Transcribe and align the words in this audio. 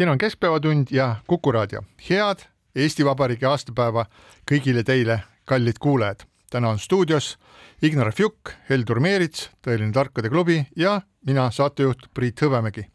siin 0.00 0.08
on 0.08 0.18
Keskpäevatund 0.18 0.86
ja 0.90 1.16
Kuku 1.26 1.52
raadio. 1.52 1.82
head 2.10 2.38
Eesti 2.76 3.04
Vabariigi 3.04 3.44
aastapäeva 3.44 4.06
kõigile 4.50 4.80
teile, 4.84 5.20
kallid 5.44 5.76
kuulajad. 5.80 6.20
täna 6.50 6.68
on 6.68 6.78
stuudios 6.78 7.38
Ignar 7.82 8.12
Fjuk, 8.12 8.50
Heldur 8.70 9.00
Meerits, 9.00 9.50
Tõeline 9.66 9.92
Tarkade 9.92 10.28
klubi 10.28 10.66
ja 10.76 11.00
mina, 11.26 11.50
saatejuht 11.50 11.98
Priit 12.14 12.40
Hõbemägi. 12.40 12.86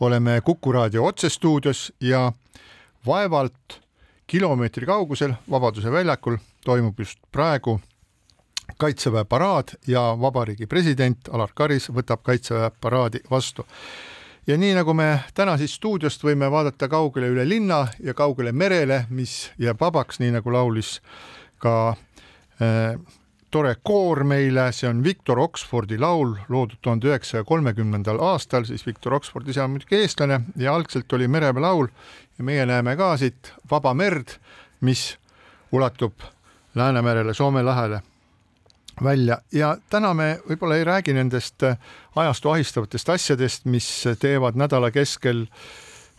oleme 0.00 0.40
Kuku 0.40 0.72
raadio 0.72 1.04
otsestuudios 1.04 1.92
ja 2.00 2.32
vaevalt 3.06 3.80
kilomeetri 4.26 4.86
kaugusel 4.86 5.32
Vabaduse 5.50 5.92
väljakul 5.92 6.36
toimub 6.64 6.98
just 6.98 7.18
praegu 7.32 7.80
kaitseväe 8.78 9.24
paraad 9.24 9.68
ja 9.86 10.16
vabariigi 10.20 10.66
president 10.66 11.28
Alar 11.32 11.50
Karis 11.54 11.90
võtab 11.90 12.22
kaitseväe 12.22 12.70
paraadi 12.80 13.20
vastu. 13.30 13.66
Ja 14.48 14.56
nii 14.56 14.72
nagu 14.74 14.94
me 14.96 15.08
täna 15.36 15.58
siis 15.60 15.74
stuudiost 15.76 16.22
võime 16.24 16.48
vaadata 16.50 16.88
kaugele 16.88 17.28
üle 17.34 17.44
linna 17.48 17.82
ja 18.00 18.14
kaugele 18.16 18.52
merele, 18.52 19.04
mis 19.10 19.50
jääb 19.60 19.80
vabaks, 19.80 20.22
nii 20.22 20.32
nagu 20.38 20.52
laulis 20.52 20.98
ka 21.60 21.74
äh, 21.92 22.96
tore 23.50 23.74
koor 23.84 24.24
meile, 24.28 24.70
see 24.72 24.88
on 24.88 25.02
Victor 25.04 25.40
Oxfordi 25.44 25.98
laul, 26.00 26.34
loodud 26.48 26.80
tuhande 26.82 27.12
üheksasaja 27.12 27.44
kolmekümnendal 27.48 28.20
aastal, 28.24 28.64
siis 28.68 28.86
Victor 28.86 29.18
Oxford 29.20 29.48
ise 29.48 29.62
on 29.64 29.76
muidugi 29.76 30.00
eestlane 30.00 30.40
ja 30.56 30.74
algselt 30.74 31.12
oli 31.12 31.28
mereväe 31.28 31.64
laul 31.64 31.92
ja 32.38 32.44
meie 32.44 32.66
näeme 32.68 32.96
ka 32.96 33.16
siit 33.20 33.52
vaba 33.70 33.94
merd, 33.94 34.38
mis 34.80 35.10
ulatub 35.72 36.24
Läänemerele, 36.78 37.34
Soome 37.34 37.62
lahele 37.64 38.02
välja. 39.04 39.38
Ja 39.52 39.76
täna 39.90 40.14
me 40.14 40.38
võib-olla 40.48 40.78
ei 40.78 40.84
räägi 40.84 41.14
nendest 41.16 41.62
äh, 41.62 41.78
ajastu 42.16 42.50
ahistavatest 42.50 43.08
asjadest, 43.08 43.64
mis 43.64 43.88
teevad 44.20 44.58
nädala 44.58 44.90
keskel 44.90 45.46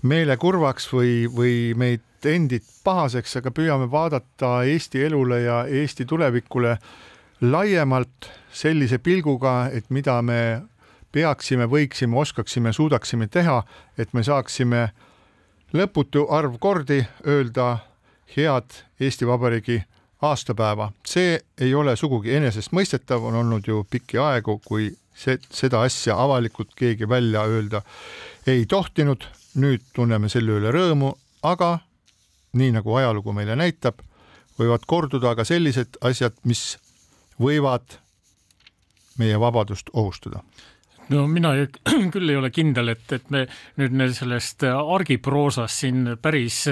meele 0.02 0.38
kurvaks 0.38 0.88
või, 0.94 1.28
või 1.36 1.56
meid 1.76 2.06
endid 2.26 2.64
pahaseks, 2.84 3.38
aga 3.40 3.52
püüame 3.52 3.90
vaadata 3.92 4.64
Eesti 4.68 5.04
elule 5.08 5.42
ja 5.42 5.64
Eesti 5.68 6.06
tulevikule 6.06 6.78
laiemalt 7.42 8.32
sellise 8.52 9.00
pilguga, 9.00 9.70
et 9.72 9.90
mida 9.90 10.22
me 10.22 10.62
peaksime, 11.12 11.66
võiksime, 11.70 12.18
oskaksime, 12.20 12.74
suudaksime 12.74 13.28
teha, 13.28 13.62
et 13.98 14.14
me 14.14 14.24
saaksime 14.24 14.90
lõputu 15.74 16.28
arv 16.30 16.58
kordi 16.60 17.02
öelda 17.28 17.78
head 18.36 18.84
Eesti 19.00 19.28
Vabariigi 19.28 19.82
aastapäeva. 20.22 20.92
see 21.06 21.40
ei 21.62 21.76
ole 21.76 21.96
sugugi 21.96 22.36
enesestmõistetav, 22.36 23.24
on 23.24 23.36
olnud 23.36 23.68
ju 23.68 23.86
pikki 23.90 24.18
aegu, 24.18 24.60
kui 24.66 24.92
see, 25.16 25.40
seda 25.52 25.82
asja 25.88 26.18
avalikult 26.24 26.76
keegi 26.76 27.10
välja 27.10 27.44
öelda 27.44 27.82
ei 28.48 28.66
tohtinud. 28.66 29.28
nüüd 29.56 29.82
tunneme 29.94 30.30
selle 30.30 30.60
üle 30.60 30.72
rõõmu, 30.72 31.10
aga 31.44 31.80
nii 32.54 32.72
nagu 32.72 32.94
ajalugu 32.96 33.34
meile 33.34 33.56
näitab, 33.58 33.98
võivad 34.60 34.86
korduda 34.88 35.34
ka 35.36 35.44
sellised 35.44 35.98
asjad, 36.06 36.36
mis 36.44 36.78
võivad 37.42 37.98
meie 39.18 39.40
vabadust 39.40 39.90
ohustada 39.94 40.44
no 41.14 41.26
mina 41.32 41.54
ei, 41.58 41.68
küll 42.14 42.32
ei 42.32 42.40
ole 42.40 42.52
kindel, 42.54 42.94
et, 42.96 43.06
et 43.16 43.30
me 43.34 43.46
nüüd 43.82 43.96
me 43.98 44.10
sellest 44.16 44.66
argiproosast 44.70 45.86
siin 45.86 46.16
päris, 46.22 46.64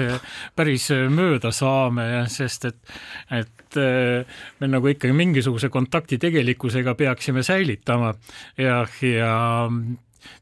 päris 0.56 0.90
mööda 1.12 1.52
saame, 1.54 2.08
sest 2.32 2.68
et, 2.70 2.98
et 3.34 3.78
me 3.78 4.68
nagu 4.70 4.88
ikkagi 4.88 5.14
mingisuguse 5.14 5.68
kontakti 5.68 6.18
tegelikkusega 6.18 6.94
peaksime 6.98 7.42
säilitama. 7.44 8.14
Ja, 8.58 8.80
ja 9.04 9.34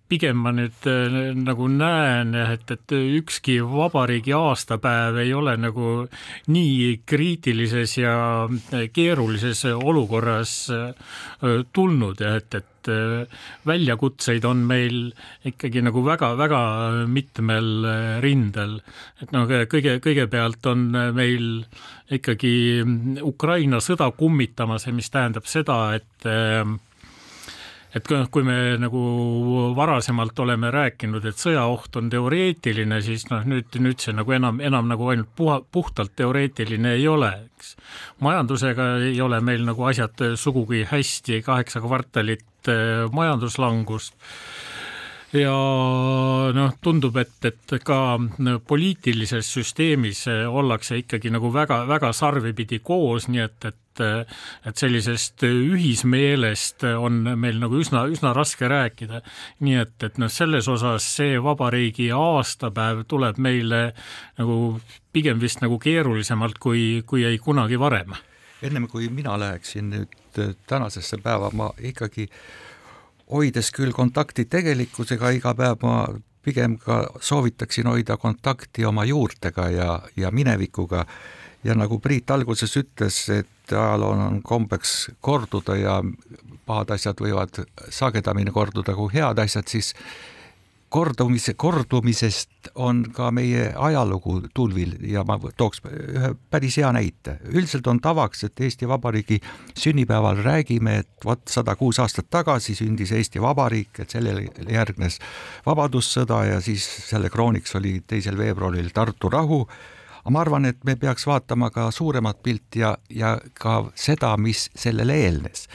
pigem 0.09 0.39
ma 0.39 0.53
nüüd 0.55 0.87
äh, 0.87 1.35
nagu 1.35 1.67
näen 1.71 2.35
et, 2.39 2.71
et 2.71 2.95
ükski 2.95 3.59
vabariigi 3.67 4.35
aastapäev 4.37 5.19
ei 5.23 5.35
ole 5.35 5.57
nagu 5.59 6.07
nii 6.53 7.03
kriitilises 7.09 7.97
ja 7.99 8.15
keerulises 8.95 9.65
olukorras 9.75 10.55
äh, 10.71 11.13
tulnud 11.75 12.23
ja 12.23 12.37
et, 12.39 12.55
et 12.55 12.91
äh, 12.93 13.43
väljakutseid 13.67 14.47
on 14.47 14.63
meil 14.71 15.11
ikkagi 15.47 15.83
nagu 15.83 16.05
väga-väga 16.07 16.63
mitmel 17.11 17.91
rindel. 18.23 18.79
et 19.23 19.35
noh, 19.35 19.51
kõige, 19.67 19.99
kõigepealt 20.05 20.71
on 20.71 20.89
meil 21.17 21.65
ikkagi 22.15 22.57
Ukraina 23.27 23.83
sõda 23.83 24.13
kummitamas, 24.15 24.87
mis 24.95 25.11
tähendab 25.11 25.51
seda, 25.51 25.81
et 25.99 26.29
et 27.97 28.11
kui 28.33 28.45
me 28.45 28.77
nagu 28.81 29.03
varasemalt 29.77 30.39
oleme 30.45 30.71
rääkinud, 30.75 31.25
et 31.25 31.41
sõjaoht 31.41 31.97
on 31.97 32.11
teoreetiline, 32.13 33.01
siis 33.05 33.25
noh, 33.31 33.47
nüüd, 33.49 33.79
nüüd 33.81 34.03
see 34.03 34.13
nagu 34.17 34.37
enam, 34.37 34.61
enam 34.61 34.91
nagu 34.91 35.09
ainult 35.13 35.33
puha, 35.39 35.61
puhtalt 35.73 36.13
teoreetiline 36.19 36.97
ei 36.99 37.09
ole, 37.09 37.33
eks. 37.47 37.75
majandusega 38.25 38.91
ei 39.09 39.21
ole 39.25 39.41
meil 39.45 39.65
nagu 39.69 39.89
asjad 39.89 40.27
sugugi 40.37 40.85
hästi, 40.91 41.41
kaheksa 41.47 41.81
kvartalit 41.85 42.73
eh, 42.73 43.07
majanduslangust 43.17 44.17
ja 45.35 45.55
noh, 46.55 46.77
tundub, 46.83 47.17
et, 47.19 47.35
et 47.45 47.75
ka 47.85 47.99
poliitilises 48.67 49.49
süsteemis 49.57 50.27
ollakse 50.47 51.01
ikkagi 51.03 51.33
nagu 51.35 51.51
väga-väga 51.55 52.13
sarvipidi 52.15 52.81
koos, 52.85 53.29
nii 53.33 53.43
et, 53.45 53.59
et 53.65 53.83
et 53.97 54.77
sellisest 54.77 55.41
ühismeelest 55.49 56.85
on 57.01 57.23
meil 57.41 57.57
nagu 57.63 57.79
üsna, 57.81 58.03
üsna 58.13 58.35
raske 58.37 58.69
rääkida. 58.69 59.23
nii 59.65 59.79
et, 59.81 59.95
et 60.05 60.19
noh, 60.21 60.29
selles 60.29 60.69
osas 60.69 61.07
see 61.17 61.39
vabariigi 61.41 62.11
aastapäev 62.13 63.07
tuleb 63.09 63.41
meile 63.41 63.95
nagu 64.37 64.77
pigem 65.17 65.41
vist 65.41 65.65
nagu 65.65 65.79
keerulisemalt 65.81 66.61
kui, 66.61 67.03
kui 67.07 67.25
ei 67.25 67.39
kunagi 67.39 67.81
varem. 67.81 68.13
ennem 68.63 68.89
kui 68.89 69.09
mina 69.09 69.39
läheksin 69.41 69.91
nüüd 69.91 70.45
tänasesse 70.69 71.17
päeva, 71.25 71.49
ma 71.57 71.71
ikkagi 71.81 72.29
äh, 72.29 72.76
hoides 73.33 73.73
küll 73.75 73.93
kontakti 73.93 74.45
tegelikkusega 74.51 75.31
iga 75.35 75.55
päev, 75.59 75.83
ma 75.83 76.07
pigem 76.47 76.77
ka 76.79 77.03
soovitaksin 77.21 77.89
hoida 77.91 78.17
kontakti 78.17 78.85
oma 78.87 79.05
juurtega 79.05 79.69
ja, 79.71 80.01
ja 80.17 80.31
minevikuga. 80.31 81.07
ja 81.65 81.75
nagu 81.75 81.99
Priit 81.99 82.31
alguses 82.31 82.77
ütles, 82.77 83.17
et 83.31 83.73
ajalool 83.73 84.21
on 84.29 84.43
kombeks 84.43 85.11
korduda 85.21 85.75
ja 85.77 85.97
pahad 86.67 86.91
asjad 86.95 87.19
võivad 87.21 87.65
sagedamini 87.91 88.53
korduda 88.55 88.95
kui 88.95 89.11
head 89.15 89.39
asjad, 89.43 89.67
siis 89.67 89.95
kordumise, 90.89 91.55
kordumisest 91.55 92.71
on 92.75 93.05
ka 93.13 93.31
meie 93.35 93.73
ajalugu 93.75 94.41
tulvil 94.55 94.95
ja 95.11 95.25
ma 95.27 95.39
tooks 95.57 95.83
ühe 95.87 96.33
päris 96.51 96.79
hea 96.81 96.93
näite. 96.93 97.39
üldiselt 97.53 97.87
on 97.87 98.01
tavaks, 98.01 98.45
et 98.45 98.61
Eesti 98.61 98.89
Vabariigi 98.89 99.41
sünnipäeval 99.79 100.43
räägime, 100.45 100.99
et 100.99 101.25
vot 101.25 101.43
sada 101.49 101.77
kuus 101.77 101.99
aastat 101.99 102.31
tagasi 102.31 102.75
sündis 102.75 103.13
Eesti 103.13 103.43
Vabariik, 103.43 104.01
et 104.01 104.11
sellele 104.11 104.49
järgnes 104.71 105.19
Vabadussõda 105.67 106.45
ja 106.53 106.61
siis 106.61 106.87
selle 107.11 107.31
krooniks 107.31 107.75
oli 107.75 108.01
teisel 108.07 108.39
veebruaril 108.39 108.91
Tartu 108.95 109.31
rahu 109.31 109.67
aga 110.27 110.33
ma 110.35 110.41
arvan, 110.43 110.65
et 110.67 110.81
me 110.83 110.97
peaks 110.99 111.23
vaatama 111.27 111.71
ka 111.71 111.87
suuremat 111.95 112.41
pilti 112.43 112.81
ja, 112.83 112.97
ja 113.11 113.37
ka 113.55 113.93
seda, 113.95 114.33
mis 114.37 114.67
sellele 114.75 115.15
eelnes. 115.23 115.69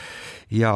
ja 0.51 0.73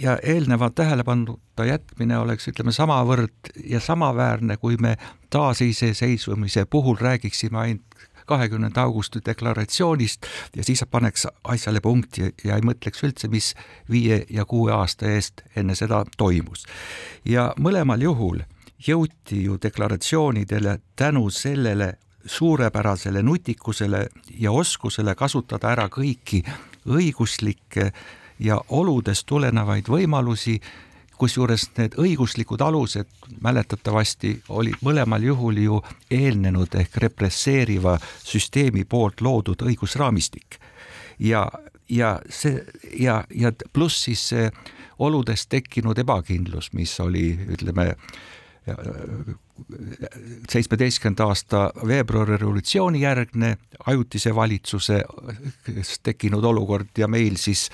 ja 0.00 0.18
eelneva 0.22 0.70
tähelepanuta 0.70 1.64
jätmine 1.64 2.18
oleks, 2.18 2.48
ütleme, 2.48 2.72
samavõrd 2.72 3.52
ja 3.64 3.80
samaväärne, 3.80 4.56
kui 4.56 4.76
me 4.80 4.96
taasiseseisvumise 5.30 6.64
puhul 6.64 6.96
räägiksime 7.00 7.58
ainult 7.58 7.94
kahekümnenda 8.26 8.82
augusti 8.82 9.20
deklaratsioonist 9.26 10.26
ja 10.56 10.64
siis 10.64 10.84
paneks 10.90 11.26
asjale 11.44 11.80
punkti 11.80 12.34
ja 12.44 12.56
ei 12.56 12.64
mõtleks 12.64 13.04
üldse, 13.04 13.28
mis 13.28 13.52
viie 13.90 14.24
ja 14.30 14.44
kuue 14.44 14.72
aasta 14.72 15.10
eest 15.10 15.42
enne 15.56 15.74
seda 15.74 16.04
toimus. 16.16 16.64
ja 17.24 17.52
mõlemal 17.60 18.00
juhul 18.02 18.40
jõuti 18.88 19.44
ju 19.44 19.58
deklaratsioonidele 19.62 20.78
tänu 20.96 21.30
sellele 21.30 21.94
suurepärasele 22.26 23.22
nutikusele 23.22 24.06
ja 24.38 24.52
oskusele 24.52 25.14
kasutada 25.14 25.70
ära 25.70 25.88
kõiki 25.88 26.44
õiguslikke 26.88 27.90
ja 28.38 28.60
oludest 28.68 29.26
tulenevaid 29.26 29.88
võimalusi, 29.88 30.60
kusjuures 31.18 31.68
need 31.78 31.94
õiguslikud 31.98 32.60
alused 32.60 33.06
mäletatavasti 33.40 34.34
olid 34.48 34.80
mõlemal 34.82 35.22
juhul 35.22 35.60
ju 35.62 35.80
eelnenud 36.10 36.74
ehk 36.74 36.96
represseeriva 37.06 37.98
süsteemi 38.24 38.84
poolt 38.84 39.20
loodud 39.20 39.62
õigusraamistik. 39.62 40.58
ja, 41.18 41.48
ja 41.88 42.18
see 42.28 42.64
ja, 42.98 43.24
ja 43.30 43.52
pluss 43.72 44.04
siis 44.04 44.28
see 44.28 44.50
oludest 44.98 45.48
tekkinud 45.48 45.98
ebakindlus, 45.98 46.72
mis 46.72 47.00
oli, 47.00 47.38
ütleme, 47.48 47.94
seitsmeteistkümnenda 50.50 51.26
aasta 51.28 51.70
veebruari 51.86 52.38
revolutsiooni 52.40 53.00
järgne 53.02 53.56
ajutise 53.86 54.34
valitsuse 54.34 55.02
tekkinud 56.02 56.44
olukord 56.44 56.98
ja 56.98 57.08
meil 57.08 57.36
siis 57.36 57.68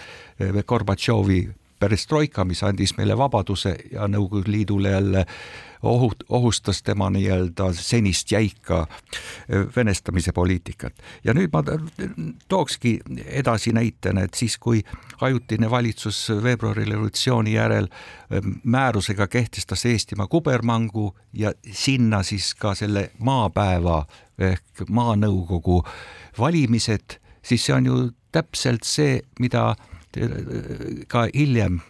Gorbatšovi 0.67 1.41
perestroika, 1.81 2.45
mis 2.45 2.63
andis 2.63 2.95
meile 2.99 3.17
vabaduse 3.19 3.77
ja 3.93 4.09
Nõukogude 4.09 4.53
Liidule 4.53 4.91
jälle 4.91 5.25
ohut-, 5.83 6.25
ohustas 6.29 6.83
tema 6.83 7.11
nii-öelda 7.11 7.73
senist 7.73 8.33
jäika 8.33 8.87
venestamise 9.77 10.33
poliitikat. 10.33 10.95
ja 11.25 11.35
nüüd 11.35 11.49
ma 11.53 11.63
tookski 12.49 12.99
edasi 13.27 13.73
näitena, 13.73 14.23
et 14.23 14.35
siis, 14.35 14.59
kui 14.59 14.83
ajutine 15.21 15.71
valitsus 15.71 16.29
veebruari 16.43 16.85
revolutsiooni 16.85 17.55
järel 17.55 17.89
määrusega 18.65 19.27
kehtestas 19.27 19.87
Eestimaa 19.87 20.27
kubermangu 20.27 21.17
ja 21.33 21.53
sinna 21.73 22.23
siis 22.23 22.55
ka 22.55 22.75
selle 22.75 23.11
maapäeva 23.19 24.05
ehk 24.39 24.85
maanõukogu 24.89 25.83
valimised, 26.39 27.21
siis 27.43 27.65
see 27.67 27.75
on 27.75 27.87
ju 27.87 28.11
täpselt 28.33 28.85
see, 28.87 29.21
mida 29.41 29.75
ka 31.09 31.29
hiljem 31.35 31.81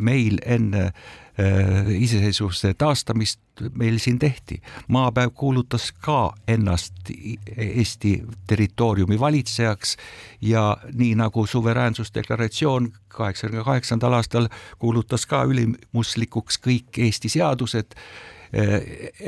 meil 0.00 0.38
enne 0.46 0.84
äh, 0.86 1.88
iseseisvuse 1.98 2.72
taastamist 2.78 3.40
meil 3.74 3.98
siin 3.98 4.18
tehti. 4.18 4.62
maapäev 4.88 5.30
kuulutas 5.34 5.92
ka 5.92 6.32
ennast 6.48 7.10
Eesti 7.56 8.22
territooriumi 8.46 9.20
valitsejaks 9.20 9.96
ja 10.40 10.76
nii 10.92 11.14
nagu 11.14 11.46
suveräänsusdeklaratsioon 11.46 12.92
kaheksakümne 13.08 13.64
kaheksandal 13.64 14.12
aastal 14.12 14.48
kuulutas 14.78 15.26
ka 15.26 15.44
ülimuslikuks 15.44 16.60
kõik 16.66 17.02
Eesti 17.04 17.28
seadused 17.28 17.98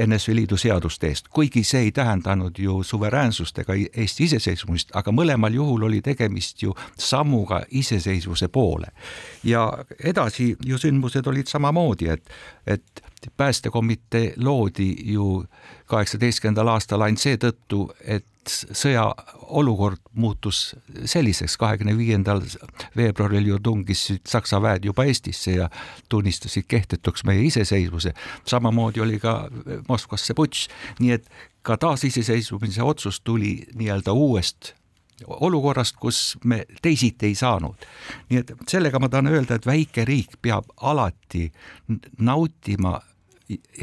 NSV 0.06 0.34
Liidu 0.34 0.56
seaduste 0.56 1.08
eest, 1.08 1.28
kuigi 1.28 1.64
see 1.64 1.80
ei 1.88 1.92
tähendanud 1.92 2.58
ju 2.58 2.82
suveräänsust 2.82 3.58
ega 3.58 3.76
Eesti 3.76 4.24
iseseisvumist, 4.24 4.94
aga 4.96 5.12
mõlemal 5.12 5.54
juhul 5.54 5.82
oli 5.90 6.00
tegemist 6.00 6.62
ju 6.62 6.74
sammuga 6.98 7.62
iseseisvuse 7.70 8.48
poole. 8.48 8.86
ja 9.44 9.84
edasi 10.04 10.56
ju 10.66 10.78
sündmused 10.78 11.26
olid 11.26 11.46
samamoodi, 11.46 12.08
et, 12.08 12.30
et 12.66 13.02
päästekomitee 13.36 14.32
loodi 14.36 14.96
ju 15.12 15.44
kaheksateistkümnendal 15.86 16.68
aastal 16.68 17.00
ainult 17.00 17.20
seetõttu, 17.20 17.90
et 18.04 18.24
sõjaolukord 18.48 20.00
muutus 20.14 20.76
selliseks, 21.04 21.56
kahekümne 21.60 21.96
viiendal 21.98 22.42
veebruaril 22.96 23.46
ju 23.52 23.58
tungisid 23.62 24.26
Saksa 24.28 24.62
väed 24.62 24.84
juba 24.84 25.04
Eestisse 25.04 25.52
ja 25.58 25.68
tunnistasid 26.08 26.64
kehtetuks 26.68 27.24
meie 27.24 27.44
iseseisvuse. 27.46 28.14
samamoodi 28.44 29.00
oli 29.00 29.18
ka 29.18 29.48
Moskvasse 29.88 30.34
putš, 30.34 30.68
nii 30.98 31.12
et 31.12 31.30
ka 31.62 31.76
taasiseseisvumise 31.76 32.82
otsus 32.82 33.20
tuli 33.20 33.66
nii-öelda 33.74 34.12
uuest 34.12 34.74
olukorrast, 35.26 35.96
kus 35.96 36.38
me 36.44 36.64
teisiti 36.82 37.26
ei 37.26 37.34
saanud. 37.34 37.76
nii 38.30 38.38
et 38.40 38.52
sellega 38.68 38.98
ma 38.98 39.08
tahan 39.08 39.26
öelda, 39.26 39.54
et 39.54 39.66
väike 39.66 40.04
riik 40.04 40.40
peab 40.42 40.64
alati 40.76 41.52
nautima 42.18 43.00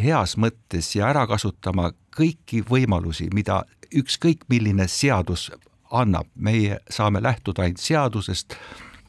heas 0.03 0.37
mõttes 0.37 0.95
ja 0.95 1.09
ära 1.09 1.27
kasutama 1.27 1.91
kõiki 2.17 2.63
võimalusi, 2.65 3.29
mida 3.33 3.63
ükskõik 3.96 4.46
milline 4.50 4.88
seadus 4.88 5.51
annab, 5.91 6.27
meie 6.36 6.79
saame 6.89 7.24
lähtuda 7.24 7.63
ainult 7.63 7.79
seadusest, 7.79 8.56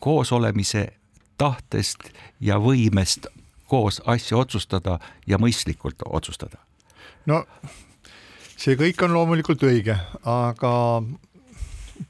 koosolemise 0.00 0.86
tahtest 1.38 2.10
ja 2.40 2.58
võimest 2.62 3.26
koos 3.68 4.00
asju 4.06 4.38
otsustada 4.38 4.98
ja 5.26 5.38
mõistlikult 5.38 6.02
otsustada. 6.06 6.58
no 7.26 7.44
see 8.56 8.76
kõik 8.78 9.02
on 9.04 9.14
loomulikult 9.14 9.62
õige, 9.62 9.98
aga 10.24 10.72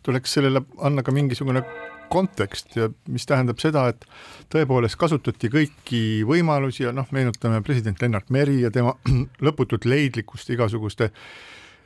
tuleks 0.03 0.33
sellele 0.39 0.63
anda 0.85 1.03
ka 1.03 1.13
mingisugune 1.13 1.65
kontekst 2.09 2.77
ja 2.77 2.89
mis 3.09 3.27
tähendab 3.29 3.61
seda, 3.61 3.89
et 3.93 4.05
tõepoolest 4.53 4.97
kasutati 5.01 5.51
kõiki 5.53 6.03
võimalusi 6.29 6.87
ja 6.87 6.93
noh, 6.97 7.09
meenutame 7.13 7.61
president 7.67 8.01
Lennart 8.03 8.31
Meri 8.33 8.63
ja 8.63 8.71
tema 8.73 8.95
lõputut 9.47 9.85
leidlikkust 9.89 10.51
igasuguste 10.55 11.11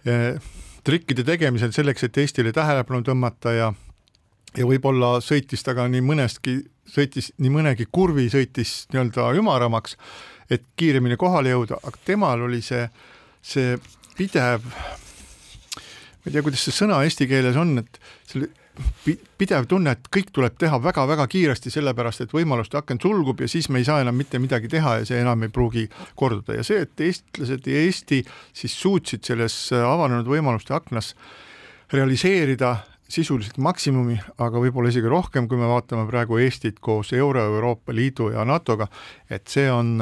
eh, 0.07 0.39
trikkide 0.85 1.25
tegemisel 1.27 1.73
selleks, 1.75 2.05
et 2.07 2.19
Eestile 2.19 2.53
tähelepanu 2.53 3.05
tõmmata 3.07 3.55
ja 3.57 3.73
ja 4.59 4.67
võib-olla 4.69 5.17
sõitis 5.25 5.65
ta 5.65 5.75
ka 5.77 5.87
nii 5.89 6.03
mõnestki, 6.05 6.59
sõitis 6.93 7.31
nii 7.41 7.53
mõnegi 7.55 7.87
kurvi, 7.89 8.27
sõitis 8.33 8.83
nii-öelda 8.93 9.31
ümaramaks, 9.41 9.97
et 10.53 10.67
kiiremini 10.77 11.17
kohale 11.21 11.55
jõuda, 11.55 11.79
aga 11.81 12.03
temal 12.05 12.45
oli 12.49 12.61
see, 12.65 12.85
see 13.41 13.79
pidev, 14.19 14.67
ma 14.67 16.29
ei 16.29 16.35
tea, 16.35 16.45
kuidas 16.45 16.67
see 16.67 16.77
sõna 16.83 17.01
eesti 17.07 17.29
keeles 17.31 17.57
on, 17.57 17.79
et 17.81 18.01
selle 18.29 18.51
pidev 19.39 19.67
tunne, 19.69 19.93
et 19.93 20.09
kõik 20.13 20.31
tuleb 20.33 20.55
teha 20.61 20.79
väga-väga 20.83 21.27
kiiresti, 21.31 21.71
sellepärast 21.75 22.25
et 22.25 22.33
võimaluste 22.33 22.79
aken 22.81 23.01
sulgub 23.03 23.43
ja 23.43 23.49
siis 23.51 23.69
me 23.69 23.83
ei 23.83 23.89
saa 23.89 24.01
enam 24.01 24.17
mitte 24.17 24.41
midagi 24.41 24.71
teha 24.73 24.99
ja 25.01 25.09
see 25.09 25.21
enam 25.21 25.45
ei 25.45 25.53
pruugi 25.53 25.89
korduda. 26.17 26.57
Ja 26.57 26.65
see, 26.65 26.87
et 26.87 27.05
eestlased 27.05 27.69
ja 27.69 27.83
Eesti 27.85 28.23
siis 28.57 28.79
suutsid 28.81 29.27
selles 29.29 29.57
avanenud 29.77 30.29
võimaluste 30.29 30.75
aknas 30.77 31.13
realiseerida 31.93 32.79
sisuliselt 33.13 33.59
maksimumi, 33.61 34.17
aga 34.41 34.61
võib-olla 34.63 34.89
isegi 34.89 35.11
rohkem, 35.11 35.49
kui 35.49 35.61
me 35.61 35.69
vaatame 35.69 36.07
praegu 36.09 36.39
Eestit 36.41 36.81
koos 36.81 37.13
Euro, 37.13 37.45
Euroopa 37.45 37.93
Liidu 37.93 38.31
ja 38.33 38.47
NATO-ga, 38.49 38.89
et 39.29 39.53
see 39.53 39.69
on 39.69 39.99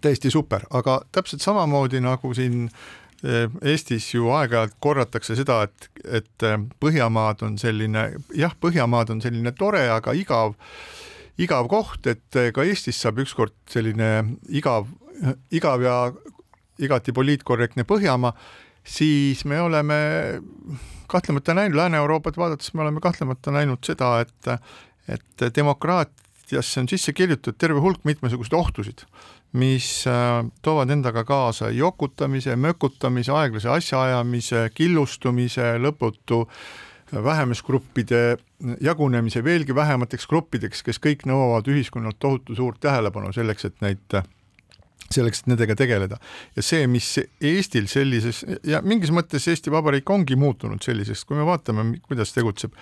täiesti 0.00 0.30
super, 0.32 0.66
aga 0.76 1.00
täpselt 1.12 1.44
samamoodi 1.44 2.02
nagu 2.04 2.34
siin 2.36 2.66
Eestis 3.22 4.08
ju 4.14 4.26
aeg-ajalt 4.34 4.74
korratakse 4.82 5.36
seda, 5.38 5.60
et, 5.68 5.88
et 6.20 6.46
eh, 6.46 6.56
Põhjamaad 6.82 7.44
on 7.46 7.58
selline, 7.60 8.08
jah, 8.34 8.56
Põhjamaad 8.58 9.12
on 9.14 9.22
selline 9.22 9.52
tore, 9.54 9.84
aga 9.94 10.14
igav, 10.18 10.56
igav 11.38 11.70
koht, 11.70 12.08
et 12.10 12.40
eh, 12.40 12.50
ka 12.54 12.66
Eestis 12.66 12.98
saab 12.98 13.22
ükskord 13.22 13.54
selline 13.70 14.10
igav, 14.50 14.90
igav 15.54 15.86
ja 15.86 15.96
igati 16.82 17.14
poliitkorrektne 17.14 17.86
Põhjamaa, 17.86 18.34
siis 18.82 19.44
me 19.46 19.60
oleme 19.62 19.98
kahtlemata 21.12 21.54
näinud, 21.54 21.78
Lääne-Euroopat 21.78 22.40
vaadates 22.40 22.74
me 22.74 22.82
oleme 22.82 23.00
kahtlemata 23.04 23.54
näinud 23.54 23.84
seda, 23.86 24.16
et 24.24 24.56
et 25.10 25.54
demokraatiasse 25.56 26.80
on 26.80 26.88
sisse 26.88 27.12
kirjutatud 27.12 27.58
terve 27.58 27.80
hulk 27.82 28.04
mitmesuguseid 28.06 28.54
ohtusid, 28.54 29.02
mis 29.52 30.06
äh, 30.08 30.44
toovad 30.62 30.90
endaga 30.90 31.24
kaasa 31.28 31.70
jokutamise, 31.70 32.56
mökutamise, 32.56 33.32
aeglase 33.32 33.68
asjaajamise, 33.68 34.70
killustumise, 34.74 35.74
lõputu 35.82 36.46
vähemusgruppide 37.12 38.38
jagunemise 38.80 39.44
veelgi 39.44 39.74
vähemateks 39.74 40.26
gruppideks, 40.26 40.80
kes 40.82 41.00
kõik 41.02 41.26
nõuavad 41.28 41.68
ühiskonnalt 41.68 42.16
tohutu 42.18 42.56
suurt 42.56 42.80
tähelepanu 42.80 43.32
selleks, 43.36 43.68
et 43.68 43.84
neid 43.84 44.22
selleks, 45.12 45.42
et 45.42 45.50
nendega 45.52 45.76
tegeleda. 45.76 46.16
ja 46.56 46.62
see, 46.64 46.86
mis 46.88 47.18
Eestil 47.40 47.88
sellises 47.90 48.44
ja 48.64 48.80
mingis 48.82 49.12
mõttes 49.12 49.48
Eesti 49.48 49.72
Vabariik 49.72 50.10
ongi 50.10 50.36
muutunud 50.36 50.82
selliseks, 50.82 51.26
kui 51.28 51.36
me 51.36 51.44
vaatame, 51.48 51.98
kuidas 52.06 52.32
tegutseb 52.32 52.72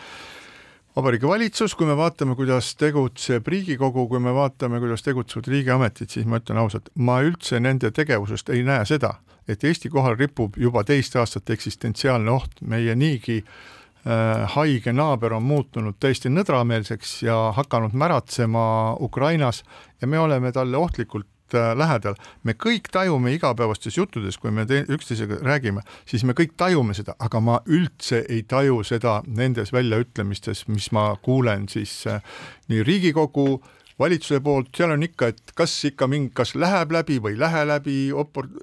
Vabariigi 0.97 1.29
Valitsus, 1.29 1.77
kui 1.79 1.87
me 1.87 1.95
vaatame, 1.95 2.35
kuidas 2.35 2.73
tegutseb 2.75 3.47
Riigikogu, 3.47 4.09
kui 4.11 4.19
me 4.19 4.33
vaatame, 4.35 4.81
kuidas 4.83 5.05
tegutsevad 5.07 5.47
riigiametid, 5.53 6.11
siis 6.11 6.27
ma 6.27 6.41
ütlen 6.41 6.59
ausalt, 6.59 6.89
ma 6.99 7.21
üldse 7.23 7.61
nende 7.63 7.93
tegevusest 7.95 8.51
ei 8.51 8.65
näe 8.67 8.83
seda, 8.89 9.13
et 9.47 9.63
Eesti 9.65 9.91
kohal 9.93 10.19
ripub 10.19 10.59
juba 10.59 10.83
teist 10.85 11.15
aastat 11.15 11.53
eksistentsiaalne 11.55 12.35
oht, 12.35 12.59
meie 12.67 12.97
niigi 12.99 13.39
äh, 13.39 14.51
haige 14.57 14.91
naaber 14.93 15.37
on 15.39 15.47
muutunud 15.47 16.01
täiesti 16.03 16.33
nõdrameelseks 16.35 17.21
ja 17.23 17.39
hakanud 17.55 17.95
märatsema 17.95 18.97
Ukrainas 18.99 19.63
ja 20.03 20.11
me 20.11 20.19
oleme 20.19 20.51
talle 20.53 20.77
ohtlikult 20.77 21.31
Äh, 21.55 21.73
lähedal, 21.75 22.15
me 22.47 22.55
kõik 22.55 22.91
tajume 22.93 23.33
igapäevastes 23.35 23.97
juttudes, 23.99 24.39
kui 24.39 24.53
me 24.55 24.67
üksteisega 24.69 25.41
räägime, 25.43 25.83
siis 26.07 26.23
me 26.27 26.35
kõik 26.39 26.53
tajume 26.61 26.95
seda, 26.95 27.17
aga 27.19 27.41
ma 27.43 27.57
üldse 27.67 28.23
ei 28.31 28.45
taju 28.47 28.85
seda 28.87 29.19
nendes 29.27 29.73
väljaütlemistes, 29.75 30.67
mis 30.71 30.91
ma 30.95 31.09
kuulen 31.23 31.67
siis 31.73 32.05
äh, 32.07 32.23
nii 32.71 32.85
Riigikogu, 32.87 33.61
valitsuse 34.01 34.41
poolt, 34.45 34.71
seal 34.77 34.95
on 34.95 35.03
ikka, 35.05 35.33
et 35.33 35.55
kas 35.59 35.75
ikka 35.91 36.07
mingi, 36.11 36.31
kas 36.37 36.55
läheb 36.55 36.95
läbi 36.95 37.19
või 37.21 37.35
ei 37.35 37.43
lähe 37.43 37.67
läbi, 37.73 37.99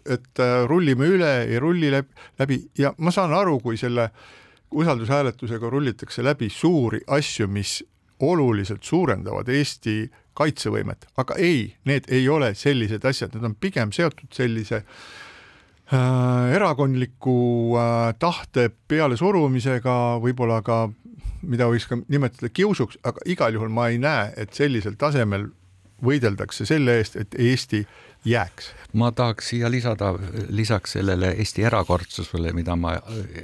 et 0.06 0.44
äh, 0.44 0.56
rullime 0.70 1.12
üle, 1.18 1.34
ei 1.50 1.60
rulli 1.60 1.92
läbi. 1.92 2.62
Ja 2.80 2.94
ma 2.98 3.12
saan 3.12 3.36
aru, 3.36 3.60
kui 3.60 3.78
selle 3.78 4.10
usaldushääletusega 4.72 5.70
rullitakse 5.70 6.24
läbi 6.24 6.50
suuri 6.50 7.04
asju, 7.08 7.52
mis 7.52 7.82
oluliselt 8.20 8.84
suurendavad 8.84 9.50
Eesti 9.50 10.10
kaitsevõimet, 10.38 11.08
aga 11.18 11.38
ei, 11.42 11.76
need 11.90 12.10
ei 12.14 12.28
ole 12.30 12.54
sellised 12.56 13.06
asjad, 13.06 13.34
need 13.34 13.46
on 13.48 13.56
pigem 13.58 13.92
seotud 13.96 14.30
sellise 14.34 14.84
äh, 14.84 16.54
erakondliku 16.56 17.38
äh, 17.78 18.14
tahte 18.20 18.70
pealesurumisega, 18.88 19.98
võib-olla 20.22 20.62
ka 20.66 20.86
mida 21.48 21.68
võiks 21.70 21.88
ka 21.90 22.00
nimetada 22.10 22.50
kiusuks, 22.54 23.00
aga 23.08 23.24
igal 23.30 23.56
juhul 23.56 23.72
ma 23.74 23.90
ei 23.92 24.02
näe, 24.02 24.32
et 24.38 24.54
sellisel 24.58 24.98
tasemel 25.00 25.50
võideldakse 26.04 26.66
selle 26.70 27.00
eest, 27.00 27.18
et 27.18 27.36
Eesti 27.42 27.84
jääks. 28.28 28.72
ma 28.94 29.12
tahaks 29.12 29.50
siia 29.50 29.72
lisada 29.72 30.14
lisaks 30.50 30.92
sellele 30.92 31.32
Eesti 31.38 31.64
erakordsusele, 31.64 32.52
mida 32.54 32.76
ma 32.76 32.94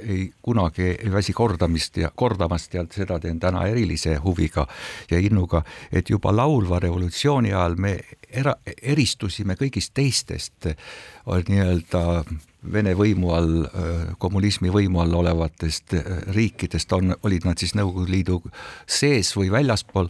ei 0.00 0.32
kunagi 0.42 0.82
ei 0.82 1.12
väsi 1.12 1.32
kordamist 1.32 1.96
ja 1.96 2.10
kordamast 2.14 2.74
ja 2.74 2.84
seda 2.90 3.18
teen 3.20 3.40
täna 3.40 3.66
erilise 3.70 4.16
huviga 4.24 4.66
ja 5.10 5.18
innuga, 5.20 5.62
et 5.92 6.10
juba 6.10 6.32
laulva 6.36 6.78
revolutsiooni 6.80 7.52
ajal 7.52 7.76
me 7.76 7.98
era, 8.30 8.56
eristusime 8.82 9.54
kõigist 9.60 9.94
teistest 9.94 10.72
nii-öelda 11.48 12.24
Vene 12.72 12.94
võimu 12.96 13.34
all, 13.36 13.66
kommunismi 14.18 14.70
võimu 14.72 15.02
all 15.02 15.12
olevatest 15.18 15.92
riikidest, 16.32 16.92
on, 16.96 17.12
olid 17.22 17.44
nad 17.44 17.60
siis 17.60 17.74
Nõukogude 17.76 18.08
Liidu 18.14 18.38
sees 18.88 19.34
või 19.36 19.50
väljaspool 19.52 20.08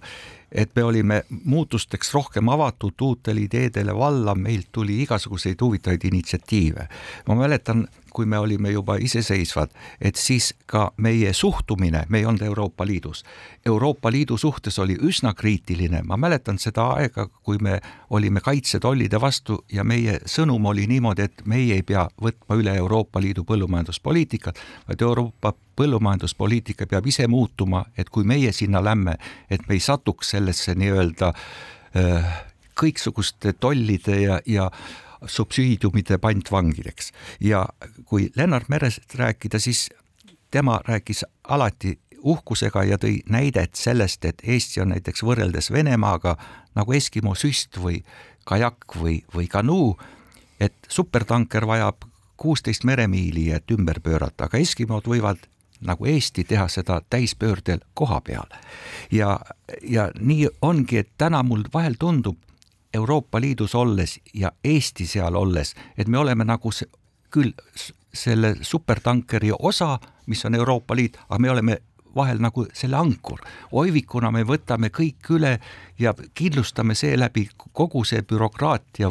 et 0.55 0.71
me 0.77 0.83
olime 0.85 1.23
muutusteks 1.45 2.15
rohkem 2.15 2.49
avatud 2.49 3.01
uutele 3.03 3.41
ideedele 3.41 3.95
valla, 3.95 4.35
meilt 4.35 4.69
tuli 4.73 5.01
igasuguseid 5.03 5.61
huvitavaid 5.61 6.05
initsiatiive. 6.05 6.89
ma 7.29 7.35
mäletan, 7.35 7.89
kui 8.15 8.27
me 8.31 8.39
olime 8.39 8.71
juba 8.71 8.95
iseseisvad, 9.03 9.73
et 10.01 10.17
siis 10.17 10.53
ka 10.71 10.93
meie 10.97 11.33
suhtumine, 11.35 12.05
me 12.09 12.19
ei 12.19 12.27
olnud 12.27 12.43
Euroopa 12.47 12.87
Liidus, 12.87 13.25
Euroopa 13.67 14.13
Liidu 14.13 14.39
suhtes 14.39 14.79
oli 14.79 14.97
üsna 15.03 15.35
kriitiline, 15.35 16.03
ma 16.07 16.17
mäletan 16.17 16.59
seda 16.63 16.87
aega, 16.95 17.27
kui 17.43 17.59
me 17.59 17.81
olime 18.11 18.41
kaitsetollide 18.41 19.21
vastu 19.21 19.59
ja 19.73 19.85
meie 19.85 20.21
sõnum 20.31 20.71
oli 20.71 20.87
niimoodi, 20.87 21.27
et 21.27 21.45
meie 21.45 21.75
ei 21.75 21.83
pea 21.83 22.07
võtma 22.23 22.59
üle 22.61 22.77
Euroopa 22.79 23.21
Liidu 23.21 23.45
põllumajanduspoliitikat, 23.49 24.63
vaid 24.89 25.03
Euroopa 25.03 25.55
põllumajanduspoliitika 25.77 26.87
peab 26.87 27.07
ise 27.11 27.27
muutuma, 27.29 27.85
et 27.99 28.11
kui 28.15 28.25
meie 28.25 28.53
sinna 28.53 28.85
lämme, 28.85 29.19
et 29.51 29.67
me 29.69 29.75
ei 29.75 29.83
satuks 29.83 30.37
sellesse 30.37 30.79
nii-öelda 30.79 31.33
äh, 31.35 32.35
kõiksuguste 32.79 33.55
tollide 33.61 34.21
ja, 34.21 34.39
ja 34.47 34.71
subsiidiumide 35.27 36.19
pantvangideks 36.19 37.13
ja 37.41 37.67
kui 38.05 38.31
Lennart 38.37 38.69
Merest 38.69 39.15
rääkida, 39.15 39.59
siis 39.59 39.89
tema 40.51 40.81
rääkis 40.85 41.25
alati 41.49 41.99
uhkusega 42.25 42.85
ja 42.85 42.99
tõi 42.99 43.21
näidet 43.29 43.75
sellest, 43.77 44.25
et 44.25 44.43
Eesti 44.45 44.81
on 44.81 44.95
näiteks 44.95 45.23
võrreldes 45.23 45.71
Venemaaga 45.73 46.37
nagu 46.75 46.93
Eskimo 46.97 47.35
süst 47.35 47.77
või 47.81 48.01
kajak 48.49 48.97
või, 49.01 49.21
või 49.35 49.49
kanuu, 49.49 49.95
et 50.61 50.75
supertanker 50.89 51.67
vajab 51.67 52.07
kuusteist 52.37 52.85
meremiili, 52.85 53.51
et 53.53 53.71
ümber 53.71 54.01
pöörata, 54.01 54.49
aga 54.49 54.59
Eskimod 54.59 55.07
võivad 55.09 55.45
nagu 55.85 56.07
Eesti 56.09 56.45
teha 56.49 56.69
seda 56.69 57.01
täispöördel 57.11 57.83
koha 57.95 58.21
peal. 58.21 58.49
ja, 59.13 59.39
ja 59.83 60.11
nii 60.21 60.49
ongi, 60.63 60.99
et 60.99 61.11
täna 61.19 61.43
mul 61.43 61.65
vahel 61.73 61.97
tundub, 61.99 62.39
Euroopa 62.95 63.41
Liidus 63.41 63.75
olles 63.75 64.21
ja 64.35 64.53
Eesti 64.65 65.07
seal 65.07 65.35
olles, 65.35 65.75
et 65.99 66.09
me 66.09 66.19
oleme 66.19 66.45
nagu 66.45 66.73
see, 66.73 66.89
küll 67.31 67.53
selle 68.15 68.55
supertankeri 68.63 69.51
osa, 69.59 69.99
mis 70.27 70.45
on 70.45 70.55
Euroopa 70.55 70.97
Liit, 70.97 71.19
aga 71.29 71.39
me 71.39 71.51
oleme 71.51 71.79
vahel 72.15 72.39
nagu 72.39 72.67
selle 72.73 72.97
ankur. 72.97 73.41
oivikuna 73.73 74.31
me 74.31 74.45
võtame 74.47 74.91
kõik 74.95 75.31
üle 75.35 75.59
ja 75.99 76.15
kindlustame 76.35 76.95
seeläbi 76.95 77.49
kogu 77.73 78.05
see 78.05 78.23
bürokraatia 78.23 79.11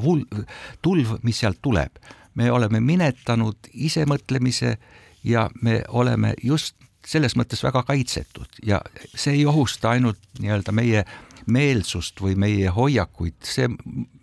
tulv, 0.82 1.18
mis 1.24 1.40
sealt 1.40 1.60
tuleb. 1.62 2.00
me 2.36 2.52
oleme 2.52 2.80
minetanud 2.80 3.58
isemõtlemise 3.74 4.78
ja 5.24 5.50
me 5.62 5.84
oleme 5.88 6.34
just 6.44 6.76
selles 7.06 7.36
mõttes 7.36 7.64
väga 7.64 7.84
kaitsetud 7.84 8.60
ja 8.66 8.82
see 9.16 9.34
ei 9.34 9.46
ohusta 9.46 9.90
ainult 9.90 10.20
nii-öelda 10.40 10.72
meie 10.72 11.06
meelsust 11.52 12.22
või 12.24 12.36
meie 12.40 12.72
hoiakuid, 12.74 13.40
see 13.46 13.70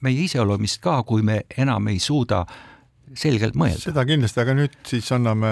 meie 0.04 0.26
iseloomist 0.26 0.80
ka, 0.84 1.00
kui 1.08 1.24
me 1.26 1.42
enam 1.56 1.88
ei 1.92 2.00
suuda 2.02 2.44
selgelt 3.16 3.56
mõelda. 3.58 3.82
seda 3.90 4.04
kindlasti, 4.06 4.40
aga 4.42 4.54
nüüd 4.54 4.76
siis 4.86 5.08
anname 5.14 5.50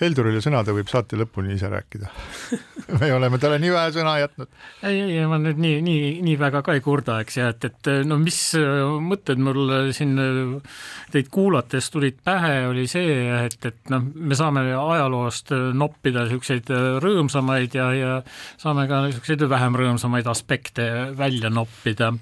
Heldurile 0.00 0.40
sõna, 0.40 0.62
ta 0.64 0.72
võib 0.72 0.88
saate 0.88 1.18
lõpuni 1.20 1.54
ise 1.56 1.68
rääkida. 1.68 2.08
me 3.00 3.10
oleme 3.12 3.38
talle 3.40 3.58
nii 3.60 3.72
vähe 3.74 3.90
sõna 3.94 4.14
jätnud. 4.20 4.48
ei, 4.88 5.00
ei, 5.04 5.26
ma 5.28 5.36
nüüd 5.40 5.60
nii, 5.60 5.80
nii, 5.84 6.06
nii 6.24 6.36
väga 6.40 6.62
ka 6.64 6.74
ei 6.76 6.82
kurda, 6.84 7.18
eks 7.24 7.36
ja 7.36 7.50
et, 7.52 7.66
et 7.68 7.90
no 8.08 8.16
mis 8.20 8.38
äh, 8.58 8.80
mõtted 9.04 9.42
mul 9.42 9.74
siin 9.96 10.16
äh, 10.20 10.78
teid 11.12 11.28
kuulates 11.32 11.90
tulid 11.92 12.20
pähe, 12.24 12.66
oli 12.70 12.86
see, 12.90 13.18
et, 13.44 13.58
et 13.68 13.92
noh, 13.92 14.06
me 14.14 14.38
saame 14.38 14.64
ajaloost 14.72 15.52
äh, 15.56 15.68
noppida 15.76 16.24
niisuguseid 16.24 16.72
rõõmsamaid 17.04 17.76
ja, 17.76 17.90
ja 17.96 18.16
saame 18.60 18.86
ka 18.90 19.02
niisuguseid 19.06 19.44
vähem 19.52 19.76
rõõmsamaid 19.82 20.30
aspekte 20.30 20.88
välja 21.18 21.52
noppida. 21.52 22.12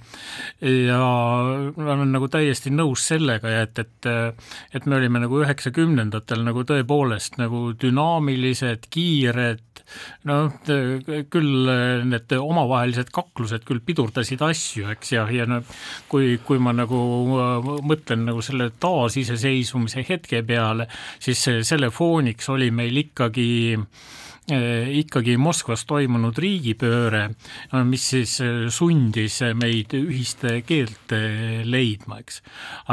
ja 0.61 0.99
ma 0.99 1.95
olen 1.95 2.13
nagu 2.13 2.29
täiesti 2.33 2.75
nõus 2.75 3.07
sellega 3.09 3.55
et, 3.63 3.79
et 3.79 4.09
et 4.75 4.87
me 4.87 4.97
olime 4.99 5.23
nagu 5.23 5.41
üheksakümnendatel 5.43 6.43
nagu 6.47 6.65
tõepoolest 6.67 7.39
nagu 7.41 7.68
dünaamilised, 7.81 8.89
kiired, 8.93 9.83
noh, 10.29 10.53
küll 11.33 11.71
need 12.09 12.35
omavahelised 12.37 13.11
kaklused 13.15 13.65
küll 13.69 13.83
pidurdasid 13.85 14.43
asju, 14.45 14.89
eks 14.93 15.15
ja, 15.15 15.25
ja 15.33 15.47
noh, 15.49 15.65
kui, 16.11 16.37
kui 16.45 16.61
ma 16.63 16.75
nagu 16.77 17.01
äh, 17.39 17.73
mõtlen 17.89 18.27
nagu 18.29 18.45
selle 18.45 18.71
taasiseseisvumise 18.81 20.05
hetke 20.09 20.43
peale, 20.47 20.89
siis 21.23 21.43
selle 21.69 21.93
fooniks 21.95 22.49
oli 22.53 22.71
meil 22.75 23.03
ikkagi 23.05 23.49
eh, 23.79 24.89
ikkagi 25.01 25.37
Moskvas 25.41 25.85
toimunud 25.89 26.39
riigipööre, 26.39 27.29
mis 27.89 28.09
siis 28.15 28.39
eh, 28.45 28.63
sundis 28.73 29.41
meid 29.59 29.97
ühist 29.99 30.47
keelt 30.69 31.17
leidma, 31.69 32.23
eks. 32.23 32.43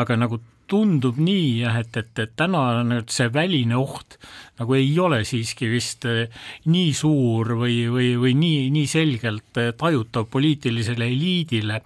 aga 0.01 0.19
nagu 0.19 0.41
tundub 0.67 1.19
nii 1.21 1.61
jah, 1.61 1.79
et, 1.81 1.97
et, 1.97 2.11
et 2.19 2.35
täna 2.35 2.83
nüüd 2.87 3.11
see 3.13 3.29
väline 3.33 3.77
oht 3.77 4.19
nagu 4.59 4.75
ei 4.77 4.93
ole 4.99 5.19
siiski 5.27 5.67
vist 5.67 6.05
eh, 6.07 6.29
nii 6.71 6.91
suur 6.95 7.55
või, 7.59 7.79
või, 7.91 8.13
või 8.19 8.33
nii, 8.39 8.69
nii 8.75 8.87
selgelt 8.87 9.59
eh, 9.59 9.71
tajutav 9.77 10.29
poliitilisele 10.31 11.09
eliidile, 11.11 11.81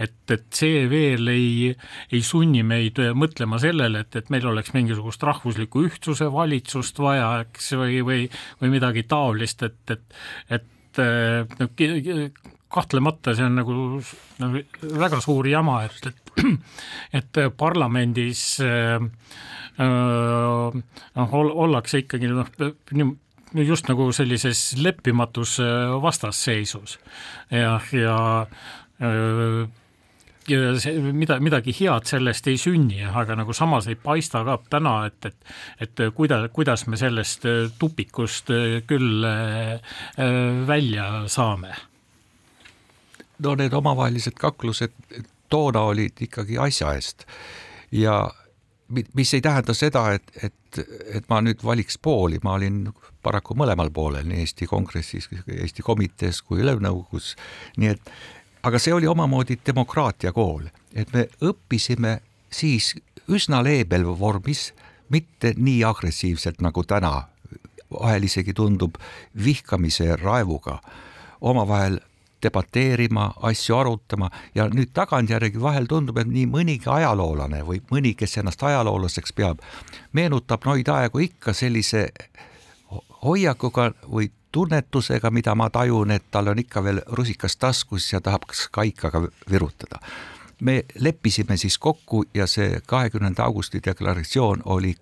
et, 0.00 0.16
et 0.32 0.46
see 0.56 0.86
veel 0.90 1.28
ei, 1.32 1.68
ei 2.12 2.22
sunni 2.24 2.64
meid 2.66 3.00
eh, 3.02 3.12
mõtlema 3.16 3.60
sellele, 3.62 4.06
et, 4.06 4.20
et 4.20 4.32
meil 4.32 4.48
oleks 4.48 4.72
mingisugust 4.76 5.24
rahvusliku 5.26 5.84
ühtsuse 5.90 6.30
valitsust 6.32 7.00
vaja, 7.04 7.28
eks, 7.44 7.74
või, 7.80 8.00
või, 8.06 8.24
või 8.62 8.74
midagi 8.78 9.04
taolist, 9.10 9.66
et, 9.68 9.96
et, 9.98 10.20
et 10.48 10.72
kahtlemata 12.74 13.34
see 13.34 13.44
on 13.46 13.56
nagu, 13.58 13.74
nagu 14.40 14.60
väga 15.04 15.20
suur 15.22 15.46
jama, 15.50 15.82
et, 15.88 16.08
et 16.08 16.23
et 17.18 17.42
parlamendis 17.56 18.44
äh, 18.64 18.96
äh, 19.78 20.80
noh, 21.14 21.36
ollakse 21.66 22.02
ikkagi 22.04 22.32
noh, 22.32 22.50
just 23.62 23.88
nagu 23.88 24.10
sellises 24.12 24.74
leppimatus 24.78 25.58
äh, 25.62 25.94
vastasseisus. 26.02 26.98
Ja, 27.50 27.78
ja 27.92 28.18
äh, 29.00 29.64
ja 30.48 30.74
see 30.80 31.12
mida, 31.14 31.38
midagi 31.42 31.72
head 31.76 32.08
sellest 32.08 32.48
ei 32.50 32.58
sünni, 32.60 33.00
aga 33.06 33.36
nagu 33.38 33.54
samas 33.56 33.88
ei 33.88 33.96
paista 34.00 34.44
ka 34.46 34.58
täna, 34.70 34.96
et, 35.08 35.30
et 35.30 35.86
et 35.86 36.04
kuida-, 36.16 36.48
kuidas 36.52 36.86
me 36.86 36.98
sellest 37.00 37.46
äh, 37.48 37.66
tupikust 37.78 38.50
äh, 38.52 38.80
küll 38.86 39.24
äh, 39.24 39.74
äh, 40.18 40.66
välja 40.66 41.24
saame. 41.28 41.74
No 43.38 43.54
need 43.58 43.74
omavahelised 43.74 44.36
kaklused 44.38 44.94
toona 45.54 45.86
olid 45.94 46.26
ikkagi 46.26 46.58
asja 46.58 46.92
eest. 46.98 47.24
Ja 47.94 48.18
mi- 48.88 49.06
mis 49.14 49.34
ei 49.34 49.40
tähenda 49.40 49.74
seda, 49.74 50.08
et, 50.18 50.30
et, 50.42 50.80
et 51.14 51.28
ma 51.30 51.40
nüüd 51.44 51.62
valiks 51.64 51.98
pooli, 52.02 52.40
ma 52.42 52.58
olin 52.58 52.88
paraku 53.24 53.56
mõlemal 53.56 53.90
poolel, 53.94 54.26
nii 54.28 54.42
Eesti 54.44 54.66
Kongressis, 54.68 55.30
Eesti 55.48 55.82
Komitees 55.86 56.42
kui 56.42 56.60
Ülemnõukogus, 56.60 57.34
nii 57.80 57.94
et 57.94 58.10
aga 58.64 58.80
see 58.80 58.92
oli 58.96 59.08
omamoodi 59.08 59.58
demokraatia 59.66 60.32
kool, 60.32 60.66
et 60.94 61.12
me 61.14 61.26
õppisime 61.44 62.18
siis 62.52 62.94
üsna 63.28 63.62
leebel 63.64 64.04
vormis, 64.18 64.72
mitte 65.12 65.54
nii 65.56 65.82
agressiivselt 65.84 66.60
nagu 66.64 66.84
täna, 66.88 67.28
vahel 67.92 68.26
isegi 68.26 68.54
tundub 68.56 68.96
vihkamise 69.44 70.16
raevuga. 70.16 70.78
Omavahel 71.44 72.00
debateerima, 72.44 73.30
asju 73.42 73.76
arutama 73.76 74.30
ja 74.54 74.68
nüüd 74.68 74.92
tagantjärgi 74.94 75.60
vahel 75.60 75.88
tundub, 75.90 76.18
et 76.20 76.30
nii 76.30 76.46
mõnigi 76.50 76.90
ajaloolane 76.90 77.64
või 77.66 77.82
mõni, 77.90 78.14
kes 78.18 78.38
ennast 78.42 78.62
ajaloolaseks 78.62 79.32
peab, 79.32 79.64
meenutab 80.12 80.66
noid 80.68 80.88
aegu 80.88 81.24
ikka 81.26 81.52
sellise 81.56 82.08
ho- 82.92 83.04
hoiakuga 83.24 83.90
või 84.06 84.30
tunnetusega, 84.54 85.30
mida 85.30 85.54
ma 85.54 85.70
tajun, 85.70 86.10
et 86.14 86.30
tal 86.30 86.48
on 86.52 86.58
ikka 86.62 86.82
veel 86.84 87.00
rusikas 87.18 87.56
taskus 87.56 88.12
ja 88.12 88.20
tahaks 88.20 88.68
kaikaga 88.70 89.26
virutada. 89.50 89.98
me 90.60 90.84
leppisime 91.00 91.56
siis 91.56 91.78
kokku 91.78 92.24
ja 92.34 92.46
see 92.46 92.80
kahekümnenda 92.86 93.44
augusti 93.44 93.80
deklaratsioon 93.86 94.62
oli 94.64 94.94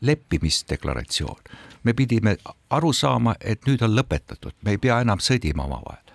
leppimisdeklaratsioon. 0.00 1.36
me 1.84 1.92
pidime 1.92 2.36
aru 2.70 2.92
saama, 2.92 3.34
et 3.40 3.66
nüüd 3.66 3.82
on 3.84 3.96
lõpetatud, 3.96 4.52
me 4.62 4.70
ei 4.70 4.78
pea 4.78 5.00
enam 5.00 5.18
sõdima 5.18 5.64
omavahel 5.64 6.07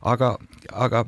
aga, 0.00 0.34
aga 0.72 1.04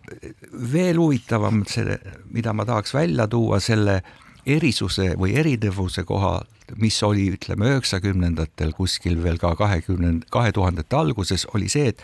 veel 0.73 1.01
huvitavam 1.01 1.65
selle, 1.69 1.99
mida 2.31 2.53
ma 2.53 2.67
tahaks 2.69 2.95
välja 2.95 3.29
tuua 3.31 3.61
selle 3.61 4.03
erisuse 4.47 5.13
või 5.19 5.37
erinevuse 5.39 6.05
koha, 6.05 6.41
mis 6.81 6.99
oli, 7.07 7.29
ütleme 7.37 7.71
üheksakümnendatel 7.71 8.73
kuskil 8.77 9.21
veel 9.23 9.39
ka 9.39 9.55
kahekümne, 9.57 10.21
kahe 10.33 10.53
tuhandete 10.53 10.97
alguses, 10.99 11.47
oli 11.55 11.69
see, 11.73 11.93
et 11.93 12.03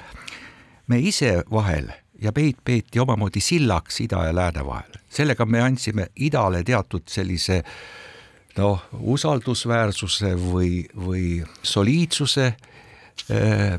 me 0.88 1.00
ise 1.00 1.42
vahel 1.50 1.90
ja 2.22 2.32
meid 2.34 2.60
peeti 2.64 3.00
omamoodi 3.00 3.40
sillaks 3.42 4.00
ida 4.04 4.24
ja 4.28 4.34
lääne 4.34 4.64
vahel, 4.66 5.00
sellega 5.10 5.46
me 5.46 5.62
andsime 5.62 6.08
idale 6.16 6.62
teatud 6.66 7.06
sellise 7.10 7.62
noh, 8.58 8.82
usaldusväärsuse 8.92 10.32
või, 10.38 10.82
või 10.94 11.42
soliidsuse 11.62 12.46
äh, 12.48 13.76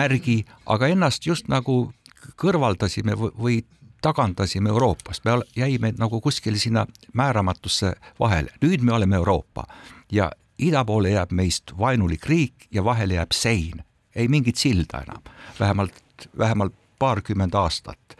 märgi, 0.00 0.44
aga 0.66 0.90
ennast 0.90 1.26
just 1.26 1.50
nagu 1.50 1.90
kõrvaldasime 2.36 3.16
või, 3.16 3.62
tagandasime 4.02 4.68
Euroopast, 4.68 5.24
me 5.24 5.40
jäime 5.56 5.92
nagu 5.98 6.20
kuskile 6.20 6.58
sinna 6.58 6.86
määramatusse 7.12 7.92
vahele, 8.20 8.52
nüüd 8.62 8.80
me 8.80 8.92
oleme 8.96 9.16
Euroopa 9.16 9.66
ja 10.12 10.30
ida 10.58 10.84
poole 10.84 11.10
jääb 11.10 11.32
meist 11.36 11.74
vaenulik 11.78 12.26
riik 12.26 12.68
ja 12.70 12.84
vahele 12.84 13.14
jääb 13.14 13.32
sein, 13.36 13.84
ei 14.14 14.28
mingit 14.28 14.56
silda 14.56 15.02
enam, 15.04 15.22
vähemalt, 15.60 16.00
vähemalt 16.38 16.74
paarkümmend 16.98 17.54
aastat 17.54 18.16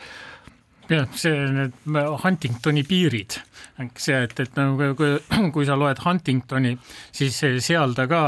jah, 0.90 1.06
see 1.14 1.34
need 1.54 1.76
Huntingtoni 2.24 2.84
piirid, 2.88 3.38
see, 3.96 4.22
et, 4.24 4.34
et 4.42 4.56
nagu 4.58 4.94
kui, 4.98 5.14
kui 5.54 5.66
sa 5.68 5.78
loed 5.78 6.02
Huntingtoni, 6.04 6.76
siis 7.14 7.38
seal 7.64 7.94
ta 7.96 8.08
ka 8.10 8.22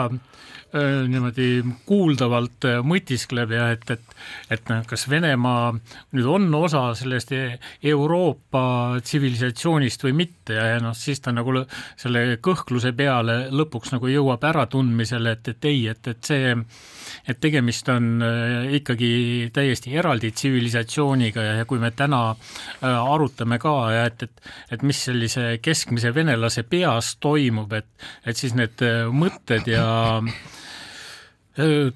öö, 0.74 1.06
niimoodi 1.08 1.48
kuuldavalt 1.86 2.64
öö, 2.64 2.82
mõtiskleb 2.86 3.52
ja 3.56 3.68
et, 3.74 3.84
et, 3.90 4.14
et 4.54 4.70
noh, 4.70 4.84
kas 4.88 5.08
Venemaa 5.10 5.72
nüüd 6.16 6.28
on 6.28 6.48
osa 6.56 6.84
sellest 6.98 7.34
e- 7.36 7.58
Euroopa 7.92 8.64
tsivilisatsioonist 9.02 10.06
või 10.06 10.16
mitte 10.22 10.56
ja, 10.56 10.70
ja 10.74 10.80
noh, 10.84 10.96
siis 10.96 11.20
ta 11.20 11.34
nagu 11.34 11.64
selle 12.00 12.38
kõhkluse 12.42 12.94
peale 12.96 13.46
lõpuks 13.52 13.92
nagu 13.96 14.10
jõuab 14.10 14.44
äratundmisele, 14.52 15.36
et, 15.36 15.54
et 15.54 15.70
ei, 15.72 15.86
et, 15.92 16.12
et 16.14 16.32
see 16.32 16.54
et 17.28 17.40
tegemist 17.40 17.88
on 17.92 18.22
äh, 18.24 18.72
ikkagi 18.78 19.50
täiesti 19.54 19.94
eraldi 19.98 20.32
tsivilisatsiooniga 20.32 21.44
ja, 21.46 21.66
kui 21.68 21.80
me 21.82 21.92
täna 21.96 22.22
äh, 22.32 22.88
arutame 22.88 23.58
ka 23.62 23.76
et, 24.04 24.22
et 24.22 24.50
et 24.72 24.82
mis 24.86 25.04
sellise 25.08 25.58
keskmise 25.62 26.14
venelase 26.14 26.62
peas 26.62 27.16
toimub, 27.20 27.72
et 27.72 27.88
et 28.26 28.36
siis 28.36 28.56
need 28.58 28.82
äh, 28.86 29.06
mõtted 29.12 29.68
ja 29.70 29.86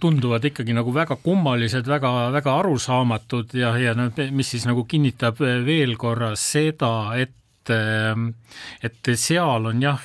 tunduvad 0.01 0.45
ikkagi 0.45 0.75
nagu 0.77 0.93
väga 0.93 1.15
kummalised, 1.25 1.87
väga, 1.89 2.11
väga 2.35 2.59
arusaamatud 2.61 3.55
ja, 3.57 3.71
ja 3.81 3.95
mis 4.29 4.51
siis 4.53 4.67
nagu 4.69 4.85
kinnitab 4.85 5.41
veel 5.41 5.95
korra 5.97 6.35
seda, 6.37 7.17
et 7.17 7.33
et 7.71 9.11
seal 9.19 9.69
on 9.71 9.83
jah, 9.83 10.03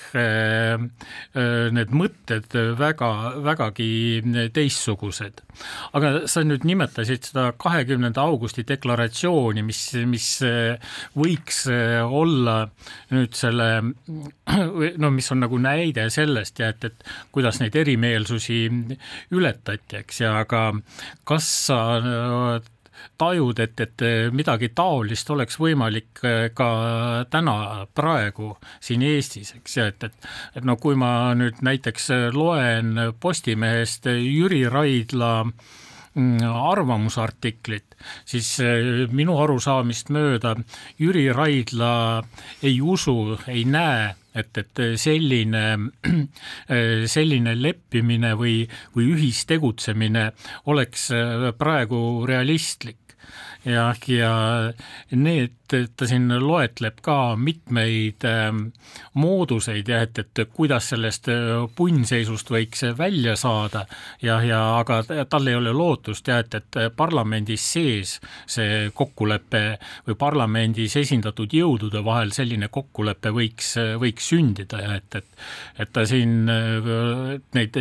need 1.77 1.93
mõtted 1.95 2.55
väga, 2.79 3.09
vägagi 3.45 3.89
teistsugused. 4.55 5.41
aga 5.97 6.11
sa 6.31 6.43
nüüd 6.47 6.65
nimetasid 6.67 7.29
seda 7.29 7.51
kahekümnenda 7.61 8.23
augusti 8.23 8.65
deklaratsiooni, 8.67 9.63
mis, 9.65 9.83
mis 10.09 10.27
võiks 11.17 11.63
olla 11.69 12.57
nüüd 13.13 13.37
selle, 13.37 13.69
no 15.03 15.13
mis 15.13 15.31
on 15.31 15.43
nagu 15.45 15.61
näide 15.61 16.09
sellest 16.13 16.59
ja 16.59 16.71
et, 16.73 16.89
et 16.89 17.09
kuidas 17.31 17.61
neid 17.61 17.75
erimeelsusi 17.75 18.61
ületati, 19.35 20.01
eks, 20.01 20.21
ja 20.25 20.35
aga 20.41 20.69
kas 21.27 21.49
sa 21.67 21.81
tajud, 23.17 23.59
et, 23.59 23.79
et 23.79 24.05
midagi 24.33 24.71
taolist 24.75 25.29
oleks 25.33 25.59
võimalik 25.61 26.21
ka 26.57 26.69
täna, 27.29 27.57
praegu 27.95 28.55
siin 28.79 29.03
Eestis, 29.05 29.53
eks 29.57 29.77
ju, 29.77 29.87
et, 29.91 30.03
et 30.09 30.29
et 30.55 30.65
no 30.67 30.77
kui 30.81 30.97
ma 30.99 31.33
nüüd 31.37 31.61
näiteks 31.65 32.09
loen 32.35 32.97
Postimehest 33.19 34.07
Jüri 34.11 34.63
Raidla 34.69 35.31
mm, 35.43 36.41
arvamusartiklit, 36.71 37.97
siis 38.25 38.53
minu 39.11 39.37
arusaamist 39.41 40.11
mööda 40.13 40.55
Jüri 41.01 41.29
Raidla 41.33 41.93
ei 42.63 42.81
usu, 42.81 43.37
ei 43.47 43.65
näe 43.65 44.11
et, 44.35 44.57
et 44.57 44.81
selline, 44.99 45.63
selline 47.15 47.55
leppimine 47.57 48.33
või, 48.39 48.61
või 48.95 49.09
ühistegutsemine 49.15 50.27
oleks 50.71 51.09
praegu 51.59 52.01
realistlik 52.29 53.00
ja, 53.65 53.93
ja 54.07 54.35
need, 55.11 55.57
ta 55.95 56.07
siin 56.09 56.27
loetleb 56.43 56.97
ka 57.05 57.35
mitmeid 57.39 58.25
ähm, 58.27 58.63
mooduseid 59.13 59.87
ja 59.87 60.01
et, 60.03 60.19
et 60.19 60.41
kuidas 60.53 60.89
sellest 60.91 61.29
äh, 61.31 61.53
punnseisust 61.75 62.51
võiks 62.51 62.83
välja 62.97 63.37
saada. 63.39 63.85
Ja, 64.21 64.41
ja 64.43 64.59
aga 64.79 65.01
tal 65.29 65.47
ei 65.47 65.55
ole 65.55 65.71
lootust 65.75 66.27
ja 66.27 66.41
et, 66.43 66.57
et 66.57 66.79
parlamendis 66.95 67.65
sees 67.73 68.17
see 68.49 68.89
kokkulepe 68.95 69.63
või 70.09 70.17
parlamendis 70.19 70.97
esindatud 70.99 71.53
jõudude 71.55 72.03
vahel 72.05 72.33
selline 72.35 72.67
kokkulepe 72.71 73.31
võiks, 73.35 73.75
võiks 74.01 74.31
sündida 74.33 74.81
ja 74.83 74.97
et, 74.99 75.21
et 75.21 75.29
et 75.81 75.89
ta 75.93 76.03
siin 76.05 76.49
äh, 76.51 77.37
neid 77.55 77.77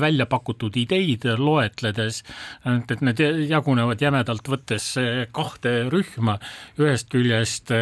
välja 0.00 0.26
pakutud 0.26 0.76
ideid 0.80 1.26
loetledes, 1.38 2.22
et, 2.66 2.90
et 2.90 3.04
need 3.04 3.22
jagunevad 3.50 4.02
jämedalt 4.02 4.48
võttes 4.50 4.88
kahte 5.32 5.86
rühma, 5.92 6.38
ühest 6.78 7.08
küljest 7.12 7.72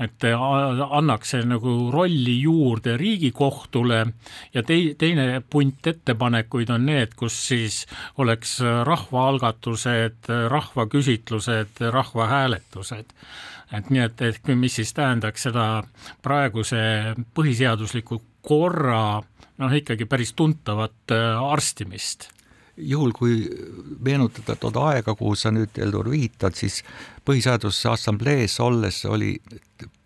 et 0.00 0.24
annaks 0.32 1.34
see 1.34 1.44
nagu 1.46 1.72
rolli 1.92 2.38
juurde 2.42 2.96
Riigikohtule 3.00 4.00
ja 4.54 4.62
tei-, 4.66 4.94
teine 4.98 5.42
punt 5.50 5.86
ettepanekuid 5.86 6.72
on 6.74 6.86
need, 6.88 7.14
kus 7.18 7.36
siis 7.48 7.82
oleks 8.22 8.58
rahvaalgatused, 8.88 10.30
rahvaküsitlused, 10.48 11.82
rahvahääletused. 11.98 13.16
et 13.72 13.90
nii, 13.90 14.02
et, 14.04 14.22
et 14.22 14.54
mis 14.54 14.74
siis 14.80 14.92
tähendaks 14.92 15.48
seda 15.48 15.66
praeguse 16.22 17.14
põhiseadusliku 17.34 18.20
korra 18.42 19.22
noh, 19.58 19.72
ikkagi 19.72 20.04
päris 20.04 20.32
tuntavat 20.36 21.14
arstimist 21.52 22.30
juhul, 22.76 23.12
kui 23.12 23.50
meenutada 24.00 24.56
toda 24.56 24.86
aega, 24.92 25.14
kuhu 25.14 25.34
sa 25.36 25.52
nüüd, 25.52 25.76
Heldur, 25.76 26.10
viitad, 26.10 26.56
siis 26.56 26.82
Põhiseaduse 27.26 27.90
Assamblees 27.92 28.58
olles 28.60 29.04
oli 29.06 29.36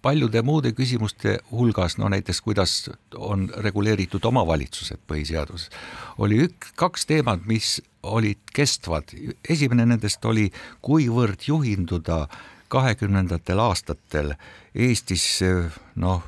paljude 0.02 0.42
muude 0.42 0.72
küsimuste 0.76 1.38
hulgas, 1.50 1.96
no 1.98 2.10
näiteks 2.12 2.40
kuidas 2.44 2.74
on 3.16 3.48
reguleeritud 3.64 4.24
omavalitsused 4.24 5.00
põhiseaduses, 5.08 5.70
oli 6.18 6.42
ük-, 6.46 6.72
kaks 6.78 7.06
teemat, 7.06 7.46
mis 7.46 7.80
olid 8.02 8.42
kestvad. 8.54 9.14
esimene 9.48 9.86
nendest 9.86 10.24
oli, 10.24 10.50
kuivõrd 10.82 11.48
juhinduda 11.48 12.26
kahekümnendatel 12.68 13.58
aastatel 13.62 14.34
Eestis 14.74 15.40
noh, 15.94 16.22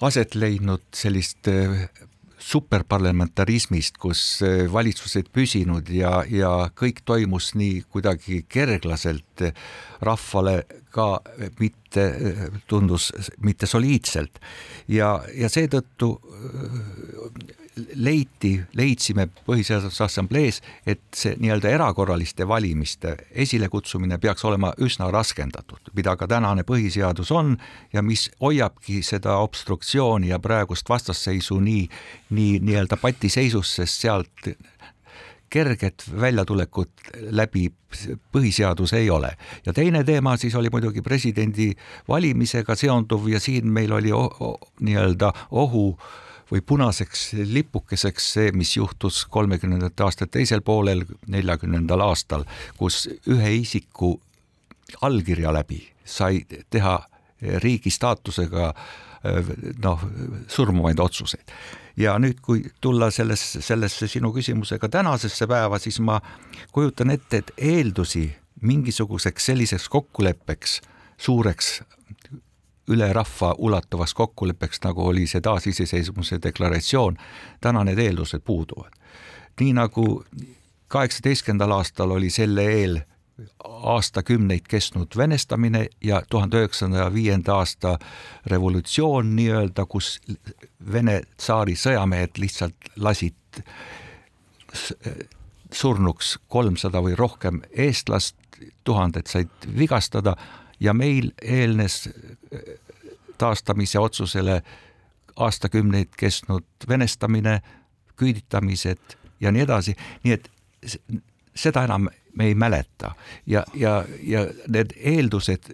aset 0.00 0.34
leidnud 0.34 0.82
sellist 0.94 1.50
superparlamentarismist, 2.48 3.98
kus 4.00 4.22
eh, 4.46 4.64
valitsused 4.72 5.30
püsinud 5.34 5.90
ja, 5.92 6.22
ja 6.28 6.52
kõik 6.78 7.02
toimus 7.08 7.52
nii 7.58 7.82
kuidagi 7.92 8.42
kerglaselt, 8.48 9.44
rahvale 10.04 10.62
ka 10.94 11.20
mitte, 11.60 12.04
tundus 12.70 13.10
mitte 13.44 13.68
soliidselt. 13.68 14.40
Ja, 14.88 15.18
ja 15.36 15.50
seetõttu 15.52 16.14
leiti, 17.94 18.60
leidsime 18.76 19.28
Põhiseaduse 19.46 20.04
Assamblees, 20.04 20.60
et 20.86 21.00
see 21.14 21.36
nii-öelda 21.40 21.70
erakorraliste 21.72 22.46
valimiste 22.48 23.14
esilekutsumine 23.30 24.18
peaks 24.18 24.44
olema 24.48 24.72
üsna 24.84 25.10
raskendatud, 25.12 25.92
mida 25.96 26.16
ka 26.16 26.28
tänane 26.30 26.64
põhiseadus 26.68 27.32
on 27.34 27.56
ja 27.92 28.02
mis 28.02 28.28
hoiabki 28.40 29.02
seda 29.06 29.38
obstruktsiooni 29.44 30.32
ja 30.32 30.38
praegust 30.38 30.88
vastasseisu 30.88 31.60
nii, 31.60 31.88
nii 32.30 32.60
nii-öelda 32.64 33.00
patiseisus, 33.00 33.74
sest 33.80 34.06
sealt 34.06 34.52
kerget 35.50 36.04
väljatulekut 36.20 36.90
läbi 37.32 37.70
põhiseadus 38.32 38.92
ei 38.96 39.10
ole. 39.10 39.32
ja 39.66 39.72
teine 39.72 40.04
teema 40.04 40.36
siis 40.36 40.54
oli 40.54 40.68
muidugi 40.72 41.02
presidendi 41.02 41.72
valimisega 42.08 42.74
seonduv 42.76 43.28
ja 43.28 43.40
siin 43.40 43.68
meil 43.72 43.92
oli 43.92 44.12
nii-öelda 44.80 45.32
ohu 45.50 45.96
äh, 45.96 46.27
või 46.50 46.62
punaseks 46.64 47.32
lipukeseks 47.32 48.32
see, 48.34 48.52
mis 48.56 48.76
juhtus 48.76 49.24
kolmekümnendate 49.30 50.04
aastate 50.06 50.38
teisel 50.38 50.62
poolel, 50.64 51.04
neljakümnendal 51.26 52.00
aastal, 52.06 52.46
kus 52.78 53.06
ühe 53.28 53.52
isiku 53.60 54.16
allkirja 55.04 55.52
läbi 55.52 55.82
sai 56.08 56.44
teha 56.70 56.96
riigi 57.62 57.90
staatusega 57.92 58.72
noh, 59.82 60.02
surmavaid 60.48 60.98
otsuseid. 60.98 61.52
ja 61.96 62.14
nüüd, 62.18 62.40
kui 62.42 62.62
tulla 62.80 63.10
selles, 63.10 63.42
sellesse 63.60 64.08
sinu 64.08 64.30
küsimusega 64.32 64.88
tänasesse 64.88 65.46
päeva, 65.50 65.78
siis 65.78 66.00
ma 66.00 66.20
kujutan 66.72 67.10
ette, 67.10 67.42
et 67.42 67.50
eeldusi 67.58 68.28
mingisuguseks 68.62 69.50
selliseks 69.50 69.88
kokkuleppeks, 69.88 70.80
suureks 71.18 71.80
üle 72.88 73.12
rahva 73.12 73.54
ulatuvaks 73.58 74.14
kokkuleppeks, 74.14 74.80
nagu 74.84 75.06
oli 75.06 75.26
see 75.26 75.40
taasiseseisvumise 75.44 76.40
deklaratsioon, 76.42 77.18
täna 77.60 77.84
need 77.84 77.98
eeldused 77.98 78.44
puuduvad. 78.44 78.92
nii 79.60 79.72
nagu 79.74 80.24
kaheksateistkümnendal 80.88 81.70
aastal 81.70 82.10
oli 82.10 82.30
selle 82.30 82.64
eel 82.64 83.00
aastakümneid 83.68 84.66
kestnud 84.68 85.16
venestamine 85.16 85.86
ja 86.04 86.22
tuhande 86.30 86.56
üheksasaja 86.56 87.12
viienda 87.14 87.54
aasta 87.54 87.98
revolutsioon 88.46 89.36
nii-öelda, 89.36 89.86
kus 89.86 90.20
Vene 90.92 91.20
tsaari 91.36 91.74
sõjamehed 91.76 92.38
lihtsalt 92.38 92.90
lasid 92.96 93.62
surnuks 95.72 96.38
kolmsada 96.48 97.02
või 97.04 97.16
rohkem 97.18 97.60
eestlast, 97.70 98.36
tuhanded 98.84 99.26
said 99.30 99.68
vigastada 99.78 100.36
ja 100.80 100.94
meil 100.94 101.32
eelnes 101.42 102.08
äh, 102.08 102.60
taastamise 103.38 103.98
otsusele 103.98 104.62
aastakümneid 105.36 106.08
kestnud 106.16 106.64
venestamine, 106.88 107.60
küüditamised 108.16 109.18
ja 109.40 109.52
nii 109.54 109.62
edasi, 109.62 109.94
nii 110.24 110.34
et 110.34 110.50
seda 111.54 111.84
enam 111.86 112.08
me 112.38 112.46
ei 112.46 112.54
mäleta 112.54 113.14
ja, 113.46 113.64
ja, 113.74 114.04
ja 114.22 114.46
need 114.68 114.94
eeldused 114.96 115.70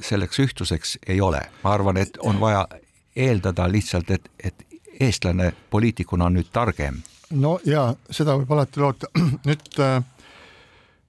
selleks 0.00 0.38
ühtsuseks 0.42 0.96
ei 1.06 1.20
ole, 1.20 1.42
ma 1.62 1.74
arvan, 1.74 1.96
et 1.96 2.18
on 2.20 2.40
vaja 2.40 2.66
eeldada 3.16 3.68
lihtsalt, 3.70 4.10
et, 4.10 4.30
et 4.44 4.66
eestlane 5.00 5.52
poliitikuna 5.70 6.26
on 6.30 6.38
nüüd 6.38 6.50
targem. 6.52 7.02
no 7.30 7.58
ja 7.64 7.92
seda 8.10 8.36
võib 8.38 8.50
alati 8.54 8.80
loota. 8.80 9.10
nüüd 9.48 9.78
äh, 9.80 9.96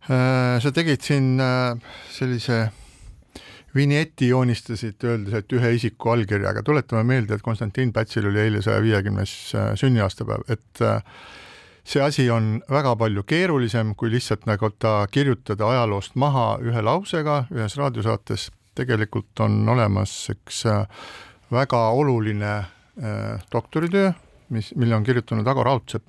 äh, 0.10 0.62
sa 0.62 0.72
tegid 0.72 1.02
siin 1.06 1.36
äh, 1.42 1.78
sellise 2.14 2.68
vinjeti 3.76 4.28
joonistasid, 4.30 5.02
öeldes, 5.04 5.34
et 5.34 5.54
ühe 5.58 5.74
isiku 5.76 6.14
allkirjaga, 6.14 6.64
tuletame 6.66 7.04
meelde, 7.08 7.38
et 7.38 7.46
Konstantin 7.46 7.94
Pätsil 7.94 8.28
oli 8.30 8.44
eile 8.46 8.62
saja 8.62 8.82
viiekümnes 8.84 9.34
äh, 9.58 9.72
sünniaastapäev, 9.80 10.46
et 10.54 10.82
äh, 10.82 11.02
see 11.84 12.04
asi 12.04 12.28
on 12.32 12.60
väga 12.70 12.96
palju 13.00 13.24
keerulisem, 13.28 13.96
kui 13.98 14.12
lihtsalt 14.14 14.46
nagu 14.50 14.70
ta 14.80 15.08
kirjutada 15.12 15.70
ajaloost 15.74 16.16
maha 16.16 16.60
ühe 16.62 16.86
lausega 16.86 17.44
ühes 17.54 17.78
raadiosaates, 17.80 18.52
tegelikult 18.78 19.42
on 19.46 19.64
olemas 19.70 20.14
üks 20.34 20.64
äh, 20.70 20.86
väga 21.54 21.90
oluline 21.94 22.64
doktoritöö, 23.52 24.12
mis, 24.54 24.68
mille 24.78 24.94
on 24.96 25.04
kirjutanud 25.04 25.48
Ago 25.50 25.64
Raudsepp 25.66 26.06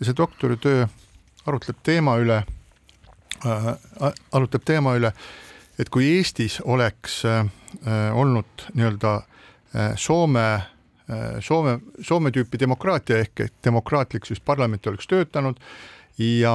ja 0.00 0.06
see 0.08 0.14
doktoritöö 0.18 0.88
arutleb 1.46 1.78
teema 1.86 2.16
üle 2.18 2.40
äh,, 3.46 3.68
arutleb 4.34 4.64
teema 4.66 4.96
üle 4.98 5.12
äh, 5.12 5.45
et 5.78 5.90
kui 5.92 6.08
Eestis 6.16 6.60
oleks 6.64 7.20
äh, 7.24 7.44
äh, 7.86 8.16
olnud 8.16 8.68
nii-öelda 8.74 9.14
äh, 9.16 9.92
Soome 9.96 10.48
Soome, 11.40 11.76
Soome 12.02 12.32
tüüpi 12.34 12.58
demokraatia 12.58 13.20
ehk 13.22 13.40
et 13.44 13.52
demokraatlik 13.62 14.24
siis 14.26 14.40
parlament 14.42 14.86
oleks 14.90 15.06
töötanud 15.06 15.60
ja 16.18 16.54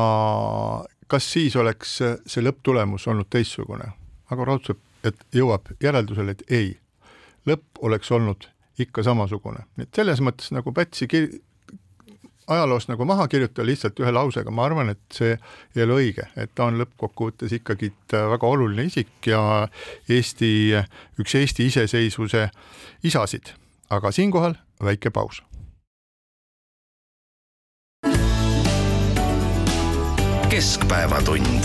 kas 1.08 1.30
siis 1.32 1.56
oleks 1.56 1.94
see 2.02 2.44
lõpptulemus 2.44 3.06
olnud 3.08 3.30
teistsugune? 3.32 3.88
Ago 4.28 4.44
Raudsepp, 4.50 4.82
et 5.08 5.24
jõuab 5.32 5.72
järeldusele, 5.80 6.36
et 6.36 6.44
ei, 6.52 6.68
lõpp 7.48 7.80
oleks 7.88 8.12
olnud 8.12 8.50
ikka 8.84 9.06
samasugune, 9.08 9.64
et 9.80 9.96
selles 9.96 10.20
mõttes 10.20 10.52
nagu 10.52 10.76
Pätsi 10.76 11.08
kir-, 11.08 11.40
ajaloos 12.48 12.88
nagu 12.88 13.06
maha 13.06 13.28
kirjutada 13.28 13.66
lihtsalt 13.66 14.00
ühe 14.00 14.12
lausega, 14.12 14.52
ma 14.52 14.66
arvan, 14.66 14.92
et 14.94 15.02
see 15.14 15.36
ei 15.76 15.84
ole 15.86 16.00
õige, 16.00 16.28
et 16.36 16.52
ta 16.56 16.68
on 16.70 16.80
lõppkokkuvõttes 16.82 17.54
ikkagi 17.60 17.92
väga 18.12 18.48
oluline 18.48 18.88
isik 18.90 19.32
ja 19.32 19.68
Eesti, 20.10 20.52
üks 21.22 21.36
Eesti 21.40 21.70
iseseisvuse 21.72 22.50
isasid. 23.04 23.56
aga 23.90 24.12
siinkohal 24.12 24.54
väike 24.84 25.10
paus. 25.10 25.44
keskpäevatund. 30.52 31.64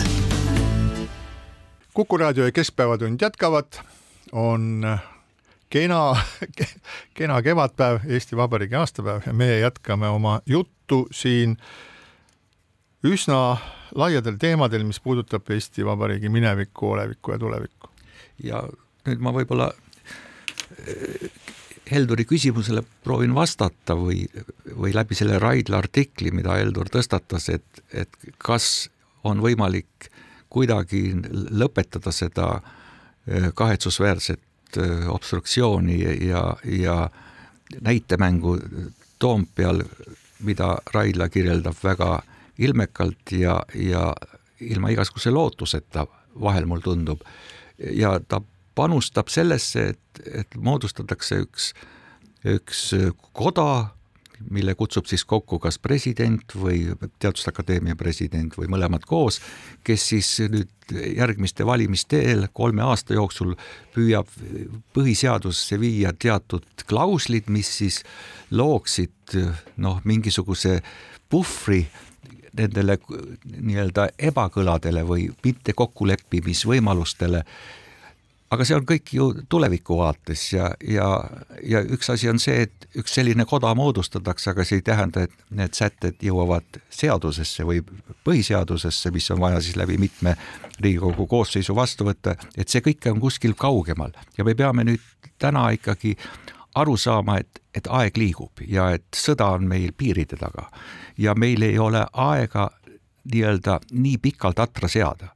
kuku 1.94 2.16
raadio 2.16 2.44
ja 2.44 2.52
Keskpäevatund 2.52 3.20
jätkavad, 3.22 3.66
on 4.32 4.84
kena, 5.70 6.16
kena 7.18 7.42
kevadpäev, 7.42 8.00
Eesti 8.08 8.36
Vabariigi 8.36 8.74
aastapäev 8.74 9.26
ja 9.26 9.32
meie 9.32 9.58
jätkame 9.60 10.08
oma 10.08 10.40
juttu 10.46 11.06
siin 11.12 11.56
üsna 13.04 13.56
laiadel 13.94 14.38
teemadel, 14.40 14.84
mis 14.84 15.00
puudutab 15.00 15.50
Eesti 15.50 15.84
Vabariigi 15.86 16.28
minevikku, 16.28 16.90
olevikku 16.90 17.32
ja 17.32 17.38
tulevikku. 17.38 17.90
ja 18.44 18.62
nüüd 19.06 19.22
ma 19.22 19.32
võib-olla 19.32 19.70
eh, 20.86 21.30
Helduri 21.86 22.24
küsimusele 22.26 22.82
proovin 23.04 23.34
vastata 23.34 23.94
või, 23.94 24.24
või 24.74 24.90
läbi 24.94 25.14
selle 25.14 25.38
Raidla 25.38 25.78
artikli, 25.78 26.32
mida 26.34 26.56
Heldur 26.58 26.90
tõstatas, 26.90 27.46
et, 27.48 27.82
et 27.94 28.10
kas 28.42 28.88
on 29.22 29.38
võimalik 29.42 30.10
kuidagi 30.50 31.14
lõpetada 31.30 32.10
seda 32.14 32.48
eh, 32.58 33.52
kahetsusväärset 33.54 34.42
obstruktsiooni 35.08 36.00
ja, 36.28 36.56
ja 36.64 37.10
näitemängu 37.80 38.58
Toompeal, 39.18 39.82
mida 40.44 40.76
Raidla 40.94 41.28
kirjeldab 41.28 41.76
väga 41.84 42.22
ilmekalt 42.58 43.32
ja, 43.32 43.62
ja 43.74 44.14
ilma 44.60 44.90
igasuguse 44.92 45.30
lootuseta, 45.30 46.06
vahel 46.40 46.66
mul 46.66 46.80
tundub. 46.84 47.20
ja 47.78 48.20
ta 48.28 48.40
panustab 48.74 49.28
sellesse, 49.28 49.88
et, 49.88 50.20
et 50.32 50.56
moodustatakse 50.56 51.40
üks, 51.44 51.72
üks 52.44 52.82
koda, 53.32 53.95
mille 54.50 54.74
kutsub 54.74 55.06
siis 55.08 55.24
kokku 55.24 55.58
kas 55.62 55.78
president 55.82 56.54
või 56.54 56.82
Teaduste 57.18 57.50
Akadeemia 57.52 57.96
president 57.96 58.56
või 58.58 58.68
mõlemad 58.72 59.06
koos, 59.08 59.40
kes 59.84 60.08
siis 60.12 60.30
nüüd 60.52 60.72
järgmiste 61.16 61.66
valimiste 61.66 62.20
eel 62.30 62.46
kolme 62.52 62.84
aasta 62.86 63.16
jooksul 63.16 63.54
püüab 63.94 64.30
põhiseadusesse 64.94 65.80
viia 65.80 66.12
teatud 66.12 66.86
klauslid, 66.86 67.50
mis 67.50 67.70
siis 67.78 68.02
looksid 68.50 69.36
noh, 69.82 70.00
mingisuguse 70.04 70.80
puhvri 71.30 71.86
nendele 72.56 72.98
nii-öelda 73.56 74.10
ebakõladele 74.30 75.02
või 75.06 75.26
mitte 75.44 75.74
kokkuleppimisvõimalustele 75.76 77.42
aga 78.50 78.64
see 78.66 78.76
on 78.76 78.84
kõik 78.86 79.12
ju 79.16 79.26
tuleviku 79.50 79.98
vaates 79.98 80.44
ja, 80.52 80.70
ja, 80.88 81.08
ja 81.66 81.82
üks 81.82 82.10
asi 82.12 82.28
on 82.30 82.38
see, 82.42 82.66
et 82.66 82.86
üks 82.98 83.16
selline 83.18 83.46
koda 83.48 83.72
moodustatakse, 83.78 84.52
aga 84.52 84.64
see 84.66 84.80
ei 84.80 84.86
tähenda, 84.86 85.26
et 85.26 85.34
need 85.50 85.74
sätted 85.74 86.22
jõuavad 86.22 86.80
seadusesse 86.92 87.66
või 87.66 87.82
põhiseadusesse, 88.26 89.10
mis 89.14 89.30
on 89.34 89.42
vaja 89.42 89.60
siis 89.64 89.78
läbi 89.78 89.98
mitme 89.98 90.36
Riigikogu 90.80 91.26
koosseisu 91.26 91.74
vastu 91.76 92.06
võtta, 92.06 92.36
et 92.56 92.68
see 92.68 92.84
kõik 92.84 93.08
on 93.10 93.20
kuskil 93.20 93.56
kaugemal. 93.58 94.12
Ja 94.38 94.44
me 94.44 94.54
peame 94.54 94.84
nüüd 94.84 95.30
täna 95.40 95.68
ikkagi 95.74 96.14
aru 96.76 96.96
saama, 97.00 97.38
et, 97.40 97.62
et 97.74 97.88
aeg 97.88 98.18
liigub 98.20 98.62
ja 98.68 98.90
et 98.94 99.06
sõda 99.16 99.48
on 99.56 99.64
meil 99.68 99.94
piiride 99.96 100.36
taga. 100.36 100.68
Ja 101.18 101.34
meil 101.34 101.64
ei 101.64 101.78
ole 101.80 102.04
aega 102.12 102.68
nii-öelda 103.26 103.80
nii 103.90 104.18
pikalt 104.22 104.60
atra 104.62 104.88
seada 104.88 105.32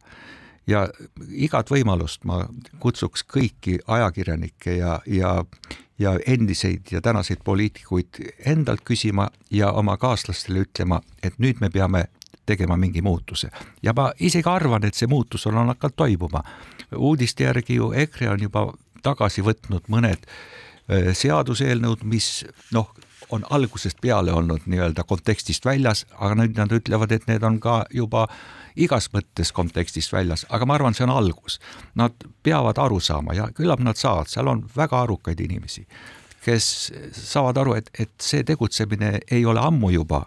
ja 0.70 0.86
igat 1.28 1.70
võimalust 1.70 2.24
ma 2.28 2.44
kutsuks 2.80 3.24
kõiki 3.26 3.78
ajakirjanikke 3.86 4.76
ja, 4.76 5.00
ja, 5.06 5.34
ja 5.98 6.14
endiseid 6.26 6.92
ja 6.92 7.02
tänaseid 7.04 7.42
poliitikuid 7.44 8.22
endalt 8.46 8.84
küsima 8.86 9.28
ja 9.50 9.72
oma 9.72 9.96
kaaslastele 10.00 10.64
ütlema, 10.66 11.00
et 11.22 11.38
nüüd 11.38 11.60
me 11.60 11.70
peame 11.70 12.06
tegema 12.46 12.76
mingi 12.76 13.02
muutuse 13.02 13.50
ja 13.82 13.94
ma 13.96 14.10
isegi 14.20 14.48
arvan, 14.48 14.84
et 14.84 14.98
see 14.98 15.10
muutus 15.10 15.46
on 15.46 15.60
hakanud 15.60 15.96
toimuma. 15.96 16.42
uudiste 16.96 17.44
järgi 17.44 17.74
ju 17.74 17.92
EKRE 17.92 18.30
on 18.30 18.42
juba 18.42 18.66
tagasi 19.02 19.42
võtnud 19.42 19.86
mõned 19.88 20.26
äh, 20.26 21.12
seaduseelnõud, 21.14 22.04
mis 22.04 22.44
noh, 22.74 22.90
on 23.30 23.44
algusest 23.50 24.00
peale 24.00 24.32
olnud 24.32 24.66
nii-öelda 24.66 25.04
kontekstist 25.08 25.64
väljas, 25.64 26.04
aga 26.18 26.36
nüüd 26.42 26.56
nad 26.58 26.72
ütlevad, 26.72 27.12
et 27.12 27.26
need 27.30 27.44
on 27.46 27.58
ka 27.60 27.84
juba 27.94 28.26
igas 28.76 29.10
mõttes 29.14 29.52
kontekstist 29.52 30.12
väljas, 30.12 30.46
aga 30.48 30.66
ma 30.66 30.76
arvan, 30.78 30.94
see 30.94 31.06
on 31.06 31.14
algus. 31.14 31.58
Nad 31.94 32.16
peavad 32.42 32.78
aru 32.78 33.00
saama 33.00 33.34
ja 33.36 33.50
küllap 33.54 33.82
nad 33.84 33.98
saavad, 33.98 34.30
seal 34.30 34.48
on 34.50 34.64
väga 34.76 35.02
arukaid 35.04 35.40
inimesi, 35.40 35.86
kes 36.44 36.92
saavad 37.12 37.60
aru, 37.60 37.76
et, 37.80 37.90
et 37.98 38.12
see 38.22 38.44
tegutsemine 38.46 39.18
ei 39.30 39.44
ole 39.46 39.60
ammu 39.60 39.90
juba 39.94 40.24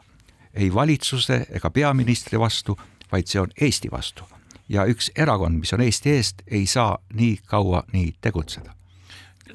ei 0.53 0.73
valitsuse 0.73 1.45
ega 1.49 1.69
peaministri 1.69 2.39
vastu, 2.39 2.77
vaid 3.11 3.27
see 3.27 3.41
on 3.41 3.51
Eesti 3.61 3.91
vastu. 3.91 4.23
ja 4.69 4.85
üks 4.87 5.09
erakond, 5.19 5.59
mis 5.59 5.73
on 5.73 5.81
Eesti 5.81 6.09
eest, 6.09 6.41
ei 6.47 6.65
saa 6.65 6.97
nii 7.13 7.39
kaua 7.45 7.83
nii 7.93 8.13
tegutseda 8.21 8.73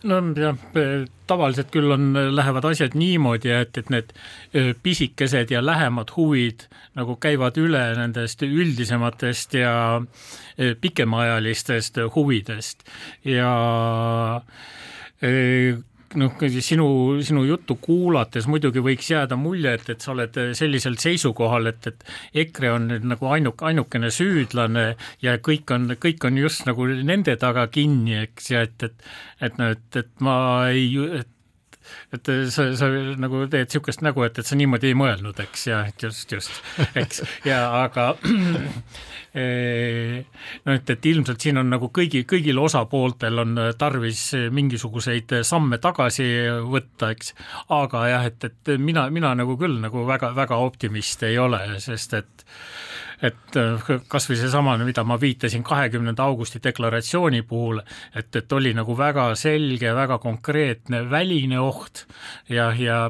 no 0.06 0.18
jah, 0.38 0.58
tavaliselt 1.28 1.70
küll 1.74 1.92
on, 1.94 2.12
lähevad 2.34 2.68
asjad 2.70 2.94
niimoodi, 2.98 3.50
et, 3.54 3.78
et 3.80 3.90
need 3.92 4.12
pisikesed 4.82 5.50
ja 5.52 5.62
lähemad 5.64 6.12
huvid 6.16 6.66
nagu 6.98 7.16
käivad 7.20 7.58
üle 7.60 7.82
nendest 7.98 8.42
üldisematest 8.46 9.58
ja 9.58 9.74
pikemaajalistest 10.80 12.00
huvidest. 12.14 12.86
Ja 13.26 13.52
noh, 16.16 16.34
sinu, 16.64 16.88
sinu 17.24 17.44
juttu 17.44 17.76
kuulates 17.82 18.48
muidugi 18.48 18.82
võiks 18.84 19.10
jääda 19.12 19.36
mulje, 19.36 19.74
et, 19.78 19.88
et 19.92 20.04
sa 20.04 20.12
oled 20.14 20.38
sellisel 20.56 20.98
seisukohal, 21.00 21.70
et, 21.72 21.90
et 21.90 22.04
EKRE 22.44 22.72
on 22.72 22.88
nüüd 22.92 23.08
nagu 23.12 23.30
ainuk-, 23.34 23.64
ainukene 23.68 24.10
süüdlane 24.14 24.86
ja 25.24 25.38
kõik 25.44 25.72
on, 25.74 25.90
kõik 26.00 26.24
on 26.28 26.38
just 26.40 26.66
nagu 26.68 26.86
nende 26.86 27.36
taga 27.40 27.66
kinni, 27.72 28.16
eks, 28.24 28.52
ja 28.54 28.64
et, 28.68 28.88
et 28.88 29.08
et 29.40 29.58
noh, 29.58 29.74
et, 29.74 29.96
et 29.96 30.24
ma 30.24 30.36
ei, 30.72 30.90
et 31.20 31.28
et 32.14 32.30
sa, 32.52 32.68
sa 32.78 32.88
nagu 33.20 33.44
teed 33.50 33.68
niisugust 33.68 34.02
nägu, 34.06 34.24
et, 34.26 34.38
et 34.40 34.48
sa 34.48 34.56
niimoodi 34.58 34.90
ei 34.90 34.96
mõelnud, 34.98 35.38
eks, 35.44 35.66
ja 35.70 35.82
et 35.88 36.02
just, 36.02 36.32
just, 36.32 36.62
eks, 36.98 37.22
ja 37.48 37.60
aga 37.82 38.10
no 40.64 40.74
et, 40.74 40.90
et 40.94 41.08
ilmselt 41.12 41.44
siin 41.44 41.60
on 41.60 41.68
nagu 41.70 41.90
kõigi, 41.94 42.24
kõigil 42.28 42.58
osapooltel 42.62 43.44
on 43.44 43.60
tarvis 43.78 44.22
mingisuguseid 44.54 45.38
samme 45.46 45.78
tagasi 45.82 46.28
võtta, 46.66 47.12
eks, 47.14 47.34
aga 47.74 48.06
jah, 48.12 48.28
et, 48.30 48.48
et 48.48 48.74
mina, 48.80 49.08
mina 49.14 49.34
nagu 49.38 49.58
küll 49.60 49.78
nagu 49.82 50.06
väga-väga 50.08 50.58
optimist 50.64 51.22
ei 51.28 51.38
ole, 51.40 51.60
sest 51.84 52.16
et 52.18 52.46
et 53.22 53.56
äh, 53.56 53.88
kas 54.08 54.28
või 54.30 54.38
seesama, 54.38 54.76
mida 54.82 55.02
ma 55.06 55.18
viitasin 55.20 55.64
kahekümnenda 55.66 56.24
augusti 56.28 56.60
deklaratsiooni 56.62 57.42
puhul, 57.48 57.80
et, 58.14 58.30
et 58.36 58.52
oli 58.52 58.72
nagu 58.76 58.94
väga 58.98 59.28
selge, 59.38 59.90
väga 59.94 60.18
konkreetne 60.22 61.02
väline 61.10 61.58
oht 61.60 62.04
ja, 62.48 62.70
ja 62.78 63.00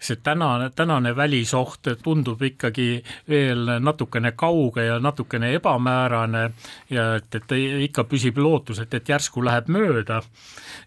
see 0.00 0.20
tänane, 0.24 0.70
tänane 0.76 1.14
välisoht 1.16 1.90
tundub 2.02 2.42
ikkagi 2.42 3.02
veel 3.28 3.74
natukene 3.84 4.32
kauge 4.38 4.86
ja 4.86 4.98
natukene 5.02 5.52
ebamäärane 5.58 6.44
ja 6.90 7.08
et, 7.18 7.34
et 7.34 7.56
ikka 7.88 8.06
püsib 8.08 8.40
lootus, 8.40 8.80
et, 8.82 8.94
et 8.94 9.08
järsku 9.08 9.44
läheb 9.44 9.68
mööda. 9.72 10.22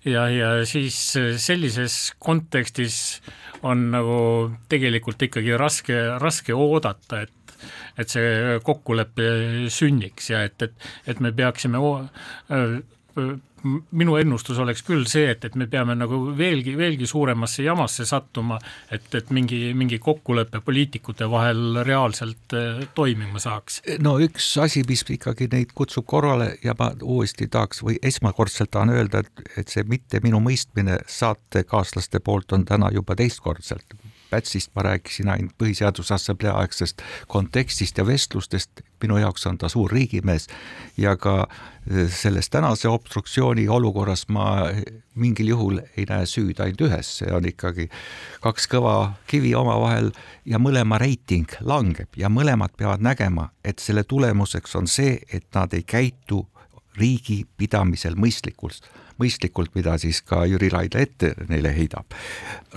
Ja, 0.06 0.26
ja 0.30 0.54
siis 0.66 0.98
sellises 1.38 2.16
kontekstis 2.20 3.22
on 3.62 3.92
nagu 3.94 4.18
tegelikult 4.70 5.22
ikkagi 5.22 5.54
raske, 5.60 5.98
raske 6.22 6.56
oodata, 6.58 7.22
et 7.28 7.41
et 7.98 8.10
see 8.10 8.60
kokkulepe 8.64 9.30
sünniks 9.70 10.32
ja 10.32 10.44
et, 10.48 10.62
et, 10.62 10.90
et 11.08 11.20
me 11.20 11.32
peaksime 11.36 11.82
minu 13.92 14.16
ennustus 14.18 14.60
oleks 14.62 14.82
küll 14.86 15.04
see, 15.10 15.28
et, 15.34 15.44
et 15.46 15.56
me 15.60 15.68
peame 15.70 15.94
nagu 15.98 16.18
veelgi, 16.38 16.74
veelgi 16.78 17.08
suuremasse 17.10 17.64
jamasse 17.66 18.06
sattuma, 18.10 18.58
et, 18.92 19.06
et 19.18 19.30
mingi, 19.36 19.60
mingi 19.78 20.00
kokkulepe 20.02 20.64
poliitikute 20.66 21.28
vahel 21.30 21.82
reaalselt 21.86 22.56
toimima 22.98 23.42
saaks. 23.44 23.82
no 24.04 24.18
üks 24.24 24.48
asi, 24.64 24.86
mis 24.90 25.06
ikkagi 25.18 25.50
neid 25.52 25.76
kutsub 25.78 26.08
korrale 26.10 26.56
ja 26.64 26.76
ma 26.80 26.92
uuesti 27.02 27.50
tahaks 27.52 27.84
või 27.86 28.00
esmakordselt 28.02 28.74
tahan 28.74 28.96
öelda, 28.96 29.26
et, 29.26 29.46
et 29.62 29.76
see 29.76 29.86
mitte 29.88 30.24
minu 30.24 30.42
mõistmine 30.44 31.02
saatekaaslaste 31.08 32.24
poolt 32.24 32.58
on 32.58 32.66
täna 32.66 32.90
juba 32.94 33.18
teistkordselt 33.20 33.94
Pätsist 34.32 34.72
ma 34.76 34.86
rääkisin 34.88 35.30
ainult 35.30 35.58
Põhiseaduse 35.60 36.16
Assamblee 36.16 36.52
aegsest 36.56 37.04
kontekstist 37.28 37.98
ja 38.00 38.06
vestlustest, 38.08 38.82
minu 39.04 39.18
jaoks 39.20 39.46
on 39.50 39.58
ta 39.60 39.70
suur 39.70 39.92
riigimees 39.92 40.48
ja 40.98 41.18
ka 41.20 41.36
eh, 41.44 42.08
selles 42.10 42.50
tänase 42.50 42.88
obstruktsiooni 42.90 43.68
olukorras 43.68 44.28
ma 44.30 44.46
mingil 45.16 45.52
juhul 45.52 45.82
ei 45.98 46.06
näe 46.10 46.26
süüd 46.26 46.62
ainult 46.64 46.86
ühes, 46.88 47.10
see 47.20 47.32
on 47.36 47.46
ikkagi 47.48 47.90
kaks 48.42 48.70
kõva 48.72 48.96
kivi 49.28 49.52
omavahel 49.58 50.12
ja 50.46 50.60
mõlema 50.62 51.00
reiting 51.02 51.52
langeb 51.62 52.16
ja 52.18 52.32
mõlemad 52.32 52.76
peavad 52.78 53.04
nägema, 53.04 53.50
et 53.64 53.84
selle 53.84 54.04
tulemuseks 54.08 54.76
on 54.80 54.88
see, 54.88 55.20
et 55.34 55.48
nad 55.56 55.74
ei 55.76 55.84
käitu 55.84 56.46
riigi 57.00 57.44
pidamisel 57.58 58.16
mõistlikult, 58.20 58.88
mõistlikult, 59.20 59.74
mida 59.76 59.98
siis 60.02 60.22
ka 60.26 60.44
Jüri 60.50 60.70
Raidla 60.72 61.02
ette 61.02 61.34
neile 61.50 61.74
heidab. 61.76 62.06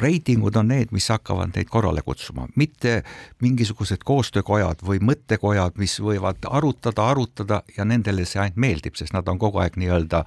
reitingud 0.01 0.57
on 0.57 0.68
need, 0.68 0.90
mis 0.92 1.09
hakkavad 1.09 1.55
neid 1.55 1.68
korrale 1.70 2.03
kutsuma, 2.03 2.49
mitte 2.57 3.03
mingisugused 3.40 4.03
koostöökojad 4.05 4.83
või 4.87 4.99
mõttekojad, 5.01 5.79
mis 5.79 6.01
võivad 6.01 6.47
arutada, 6.51 7.09
arutada 7.11 7.62
ja 7.77 7.85
nendele 7.85 8.25
see 8.25 8.40
ainult 8.40 8.57
meeldib, 8.57 8.97
sest 8.97 9.12
nad 9.12 9.29
on 9.29 9.38
kogu 9.38 9.62
aeg 9.62 9.77
nii-öelda 9.77 10.25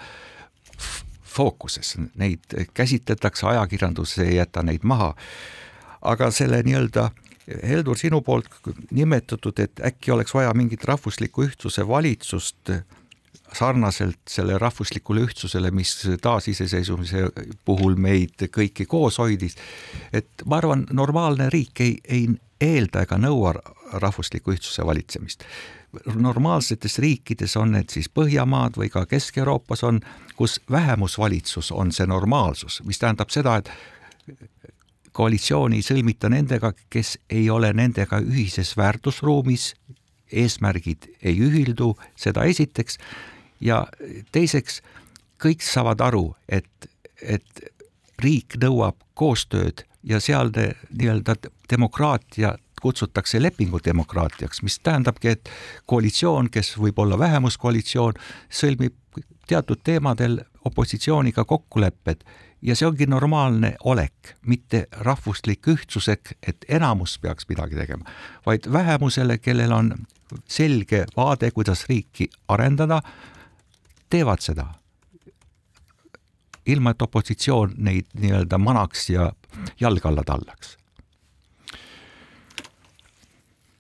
fookuses, 1.38 1.96
neid 2.16 2.56
käsitletakse, 2.74 3.46
ajakirjandus 3.46 4.18
ei 4.24 4.36
jäta 4.36 4.64
neid 4.64 4.84
maha. 4.84 5.16
aga 6.02 6.32
selle 6.32 6.62
nii-öelda 6.64 7.10
Heldur, 7.48 7.96
sinu 7.96 8.20
poolt 8.22 8.50
nimetatud, 8.92 9.60
et 9.64 9.80
äkki 9.80 10.12
oleks 10.12 10.34
vaja 10.36 10.52
mingit 10.54 10.84
rahvusliku 10.84 11.46
ühtsuse 11.46 11.86
valitsust 11.88 12.74
sarnaselt 13.54 14.20
selle 14.30 14.58
rahvuslikule 14.58 15.22
ühtsusele, 15.28 15.72
mis 15.72 15.94
taasiseseisvumise 16.22 17.30
puhul 17.66 17.96
meid 17.96 18.48
kõiki 18.52 18.86
koos 18.88 19.18
hoidis. 19.18 19.56
et 20.14 20.28
ma 20.46 20.58
arvan, 20.58 20.86
normaalne 20.92 21.50
riik 21.50 21.82
ei, 21.82 21.98
ei 22.08 22.28
eelda 22.62 23.06
ega 23.06 23.18
nõua 23.18 23.54
rahvusliku 23.94 24.52
ühtsuse 24.52 24.86
valitsemist. 24.86 25.44
normaalsetes 26.16 27.00
riikides 27.00 27.56
on 27.58 27.72
need 27.72 27.90
siis 27.90 28.10
Põhjamaad 28.10 28.78
või 28.78 28.90
ka 28.92 29.06
Kesk-Euroopas 29.06 29.84
on, 29.84 30.02
kus 30.36 30.60
vähemusvalitsus 30.72 31.72
on 31.72 31.92
see 31.92 32.06
normaalsus, 32.06 32.82
mis 32.86 33.00
tähendab 33.00 33.30
seda, 33.30 33.58
et 33.58 33.72
koalitsiooni 35.12 35.80
ei 35.80 35.86
sõlmita 35.86 36.30
nendega, 36.30 36.74
kes 36.90 37.18
ei 37.30 37.50
ole 37.50 37.72
nendega 37.74 38.20
ühises 38.22 38.76
väärtusruumis, 38.78 39.72
eesmärgid 40.32 41.08
ei 41.24 41.40
ühildu, 41.40 41.94
seda 42.20 42.44
esiteks, 42.44 43.00
ja 43.62 43.86
teiseks, 44.32 44.82
kõik 45.42 45.62
saavad 45.66 46.02
aru, 46.02 46.36
et, 46.50 46.90
et 47.22 47.64
riik 48.24 48.58
nõuab 48.62 48.98
koostööd 49.18 49.86
ja 50.04 50.20
sealne 50.20 50.72
nii-öelda 50.90 51.36
demokraatia 51.70 52.56
kutsutakse 52.82 53.42
lepingudemokraatiaks, 53.42 54.62
mis 54.62 54.80
tähendabki, 54.80 55.28
et 55.28 55.50
koalitsioon, 55.86 56.50
kes 56.50 56.76
võib 56.78 57.00
olla 57.02 57.20
vähemuskoalitsioon, 57.20 58.20
sõlmib 58.50 58.96
teatud 59.48 59.82
teemadel 59.84 60.40
opositsiooniga 60.66 61.46
kokkulepped. 61.46 62.22
Ja 62.62 62.76
see 62.76 62.88
ongi 62.88 63.06
normaalne 63.06 63.76
olek, 63.86 64.36
mitte 64.46 64.88
rahvuslik 65.06 65.68
ühtsusek, 65.70 66.34
et 66.42 66.66
enamus 66.70 67.20
peaks 67.22 67.46
midagi 67.50 67.78
tegema, 67.78 68.10
vaid 68.46 68.66
vähemusele, 68.74 69.38
kellel 69.38 69.72
on 69.72 69.92
selge 70.50 71.06
vaade, 71.18 71.52
kuidas 71.52 71.86
riiki 71.90 72.30
arendada, 72.48 73.02
teevad 74.10 74.42
seda. 74.42 74.68
ilma, 76.68 76.92
et 76.92 77.02
opositsioon 77.02 77.78
neid 77.78 78.10
nii-öelda 78.20 78.58
manaks 78.60 79.10
ja 79.10 79.30
jalge 79.80 80.08
alla 80.08 80.24
tallaks. 80.28 80.74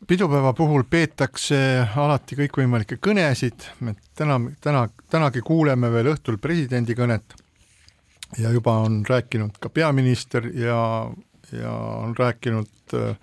Pidupäeva 0.08 0.54
puhul 0.56 0.86
peetakse 0.88 1.58
alati 2.00 2.38
kõikvõimalikke 2.40 2.96
kõnesid, 3.04 3.66
me 3.84 3.92
täna, 4.16 4.38
täna, 4.64 4.86
tänagi 5.12 5.42
kuuleme 5.44 5.90
veel 5.92 6.14
õhtul 6.14 6.38
presidendi 6.40 6.96
kõnet. 6.96 7.36
Ja 8.40 8.54
juba 8.56 8.78
on 8.86 9.02
rääkinud 9.08 9.60
ka 9.60 9.68
peaminister 9.70 10.48
ja, 10.56 10.80
ja 11.52 11.74
on 11.76 12.16
rääkinud 12.16 12.96
äh, 12.96 13.20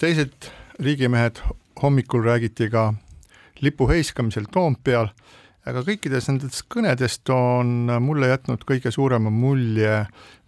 teised 0.00 0.48
riigimehed, 0.80 1.42
hommikul 1.82 2.24
räägiti 2.24 2.70
ka 2.72 2.94
lipu 3.60 3.88
heiskamisel 3.88 4.48
Toompeal, 4.52 5.12
aga 5.66 5.82
kõikides 5.86 6.28
nendest 6.30 6.66
kõnedest 6.70 7.30
on 7.34 7.90
mulle 8.02 8.30
jätnud 8.30 8.62
kõige 8.68 8.92
suurema 8.94 9.32
mulje 9.34 10.04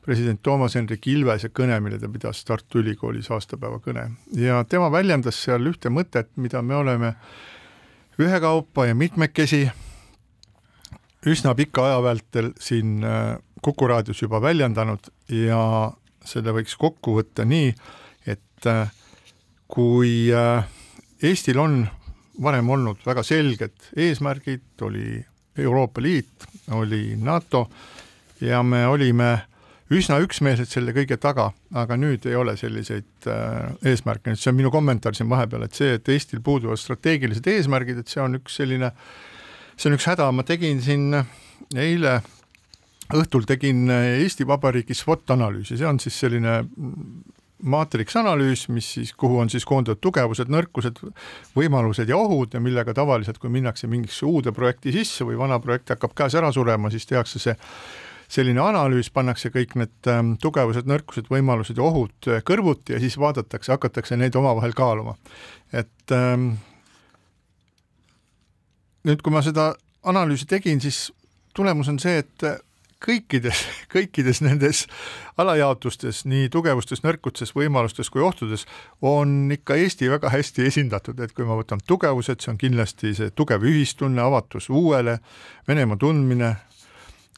president 0.08 0.40
Toomas 0.42 0.76
Hendrik 0.78 1.04
Ilvese 1.10 1.50
kõne, 1.52 1.76
mille 1.84 1.98
ta 2.00 2.08
pidas 2.08 2.40
Tartu 2.48 2.80
Ülikoolis 2.80 3.28
aastapäeva 3.34 3.76
kõne. 3.84 4.06
Ja 4.32 4.62
tema 4.64 4.88
väljendas 4.92 5.36
seal 5.44 5.68
ühte 5.68 5.92
mõtet, 5.92 6.30
mida 6.40 6.62
me 6.64 6.78
oleme 6.78 7.12
ühekaupa 8.18 8.86
ja 8.88 8.96
mitmekesi 8.96 9.66
üsna 11.28 11.52
pika 11.58 11.84
aja 11.90 12.00
vältel 12.02 12.54
siin 12.62 13.02
äh, 13.04 13.36
Kuku 13.62 13.88
raadios 13.90 14.22
juba 14.22 14.38
väljendanud 14.38 15.10
ja 15.34 15.60
selle 16.24 16.52
võiks 16.54 16.76
kokku 16.78 17.16
võtta 17.16 17.42
nii, 17.48 17.72
et 18.30 18.68
äh, 18.70 18.92
kui 19.66 20.30
äh, 20.30 20.68
Eestil 21.20 21.58
on 21.58 21.82
varem 22.42 22.70
olnud 22.70 23.02
väga 23.06 23.22
selged 23.26 23.90
eesmärgid, 23.96 24.66
oli 24.86 25.18
Euroopa 25.58 26.02
Liit, 26.02 26.46
oli 26.70 27.16
NATO 27.16 27.66
ja 28.40 28.62
me 28.62 28.86
olime 28.86 29.32
üsna 29.94 30.18
üksmeelsed 30.20 30.68
selle 30.68 30.92
kõige 30.96 31.16
taga, 31.20 31.48
aga 31.74 31.96
nüüd 31.96 32.26
ei 32.28 32.36
ole 32.36 32.54
selliseid 32.60 33.28
äh, 33.30 33.70
eesmärke, 33.88 34.34
see 34.36 34.52
on 34.52 34.58
minu 34.58 34.72
kommentaar 34.72 35.16
siin 35.16 35.30
vahepeal, 35.30 35.64
et 35.64 35.78
see, 35.78 35.94
et 35.96 36.10
Eestil 36.12 36.42
puuduvad 36.44 36.80
strateegilised 36.80 37.46
eesmärgid, 37.48 38.02
et 38.02 38.12
see 38.12 38.20
on 38.22 38.36
üks 38.38 38.58
selline, 38.60 38.92
see 39.76 39.90
on 39.90 39.96
üks 39.96 40.08
häda, 40.10 40.28
ma 40.34 40.44
tegin 40.46 40.82
siin 40.84 41.08
eile 41.74 42.18
õhtul 43.16 43.48
tegin 43.48 43.88
Eesti 43.88 44.44
Vabariigi 44.46 44.94
SWOT 44.94 45.32
analüüsi, 45.32 45.78
see 45.80 45.88
on 45.88 46.00
siis 46.02 46.18
selline 46.20 46.60
maatriksanalüüs, 47.62 48.68
mis 48.68 48.88
siis, 48.94 49.12
kuhu 49.18 49.38
on 49.42 49.50
siis 49.50 49.64
koondatud 49.66 50.00
tugevused, 50.02 50.50
nõrkused, 50.52 51.00
võimalused 51.56 52.10
ja 52.10 52.18
ohud 52.18 52.54
ja 52.54 52.60
millega 52.62 52.94
tavaliselt, 52.94 53.40
kui 53.42 53.50
minnakse 53.50 53.90
mingisse 53.90 54.26
uude 54.26 54.52
projekti 54.54 54.92
sisse 54.94 55.26
või 55.26 55.38
vana 55.38 55.58
projekt 55.62 55.90
hakkab 55.94 56.14
käes 56.18 56.36
ära 56.38 56.52
surema, 56.54 56.90
siis 56.94 57.06
tehakse 57.08 57.42
see 57.42 57.56
selline 58.28 58.60
analüüs, 58.60 59.08
pannakse 59.10 59.50
kõik 59.50 59.74
need 59.80 60.10
ähm, 60.12 60.34
tugevused, 60.42 60.88
nõrkused, 60.88 61.30
võimalused 61.32 61.80
ja 61.80 61.86
ohud 61.86 62.30
kõrvuti 62.46 62.94
ja 62.94 63.00
siis 63.02 63.16
vaadatakse, 63.18 63.72
hakatakse 63.72 64.18
neid 64.20 64.36
omavahel 64.36 64.76
kaaluma. 64.76 65.16
et 65.72 66.12
ähm, 66.12 66.50
nüüd, 69.08 69.22
kui 69.24 69.32
ma 69.32 69.42
seda 69.42 69.72
analüüsi 70.04 70.46
tegin, 70.46 70.80
siis 70.80 71.08
tulemus 71.56 71.88
on 71.88 71.98
see, 71.98 72.20
et 72.20 72.67
kõikides, 73.04 73.62
kõikides 73.92 74.40
nendes 74.44 74.84
alajaotustes, 75.38 76.24
nii 76.28 76.48
tugevustes, 76.52 77.02
nõrkustes, 77.04 77.54
võimalustes 77.56 78.10
kui 78.10 78.22
ohtudes, 78.24 78.66
on 79.02 79.50
ikka 79.54 79.78
Eesti 79.78 80.10
väga 80.10 80.32
hästi 80.34 80.66
esindatud, 80.66 81.20
et 81.20 81.34
kui 81.36 81.46
ma 81.48 81.58
võtan 81.58 81.82
tugevused, 81.86 82.42
see 82.42 82.52
on 82.54 82.60
kindlasti 82.60 83.14
see 83.18 83.34
tugev 83.34 83.66
ühistunne, 83.66 84.22
avatus 84.22 84.70
uuele, 84.70 85.18
Venemaa 85.68 86.00
tundmine, 86.00 86.54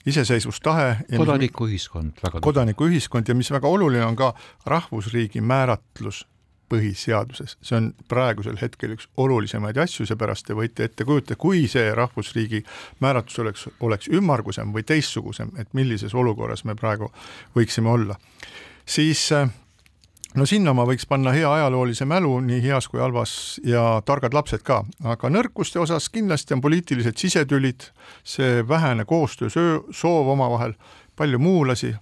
iseseisvustahe. 0.06 0.96
kodanikuühiskond 1.16 2.22
väga. 2.24 2.40
kodanikuühiskond 2.40 3.28
ja 3.28 3.34
mis 3.34 3.50
väga 3.50 3.68
oluline 3.68 4.04
on 4.06 4.16
ka 4.16 4.32
rahvusriigi 4.66 5.40
määratlus 5.40 6.24
põhiseaduses, 6.70 7.56
see 7.62 7.76
on 7.78 7.90
praegusel 8.08 8.58
hetkel 8.60 8.94
üks 8.96 9.08
olulisemaid 9.20 9.78
asju, 9.82 10.06
seepärast 10.08 10.46
te 10.48 10.56
võite 10.58 10.86
ette 10.86 11.06
kujutada, 11.08 11.38
kui 11.40 11.66
see 11.70 11.90
rahvusriigi 11.96 12.62
määratlus 13.02 13.42
oleks, 13.44 13.66
oleks 13.80 14.10
ümmargusem 14.14 14.74
või 14.74 14.86
teistsugusem, 14.86 15.52
et 15.58 15.72
millises 15.74 16.14
olukorras 16.14 16.64
me 16.64 16.76
praegu 16.78 17.10
võiksime 17.56 17.90
olla, 17.90 18.18
siis 18.86 19.26
äh, 19.36 19.50
no 20.38 20.46
sinna 20.46 20.74
ma 20.76 20.84
võiks 20.88 21.06
panna 21.10 21.32
hea 21.34 21.48
ajaloolise 21.50 22.06
mälu, 22.08 22.36
nii 22.44 22.60
heas 22.64 22.88
kui 22.90 23.02
halvas 23.02 23.32
ja 23.66 24.00
targad 24.06 24.34
lapsed 24.36 24.62
ka, 24.66 24.82
aga 25.04 25.30
nõrkuste 25.32 25.80
osas 25.82 26.08
kindlasti 26.12 26.54
on 26.56 26.62
poliitilised 26.64 27.18
sisetülid, 27.18 27.90
see 28.24 28.62
vähene 28.68 29.06
koostöö 29.08 29.50
soov 29.50 30.30
omavahel, 30.34 30.76
palju 31.18 31.40
muulasi, 31.42 31.94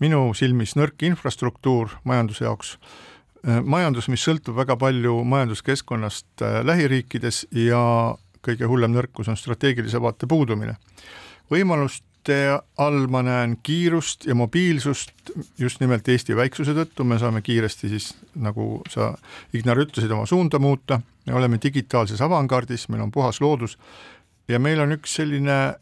minu 0.00 0.30
silmis 0.34 0.76
nõrk 0.78 1.04
infrastruktuur 1.04 1.98
majanduse 2.08 2.46
jaoks, 2.46 2.76
majandus, 3.44 4.08
mis 4.12 4.24
sõltub 4.24 4.56
väga 4.56 4.76
palju 4.76 5.22
majanduskeskkonnast 5.24 6.44
äh, 6.44 6.60
lähiriikides 6.66 7.46
ja 7.56 7.80
kõige 8.44 8.68
hullem 8.68 8.92
nõrkus 8.96 9.28
on 9.28 9.36
strateegilise 9.36 10.00
vaate 10.00 10.28
puudumine. 10.28 10.76
võimalust 11.50 12.04
mõtte 12.20 12.60
all 12.76 13.06
ma 13.08 13.22
näen 13.22 13.56
kiirust 13.62 14.26
ja 14.26 14.34
mobiilsust 14.34 15.12
just 15.58 15.80
nimelt 15.80 16.08
Eesti 16.08 16.36
väiksuse 16.36 16.74
tõttu, 16.74 17.04
me 17.04 17.18
saame 17.18 17.40
kiiresti 17.40 17.88
siis, 17.88 18.14
nagu 18.36 18.82
sa, 18.88 19.14
Ignar, 19.52 19.78
ütlesid, 19.78 20.10
oma 20.10 20.26
suunda 20.26 20.58
muuta, 20.58 21.00
me 21.26 21.34
oleme 21.34 21.58
digitaalses 21.62 22.20
avangardis, 22.20 22.88
meil 22.88 23.02
on 23.02 23.10
puhas 23.10 23.40
loodus 23.40 23.78
ja 24.48 24.58
meil 24.58 24.80
on 24.80 24.92
üks 24.92 25.14
selline 25.16 25.76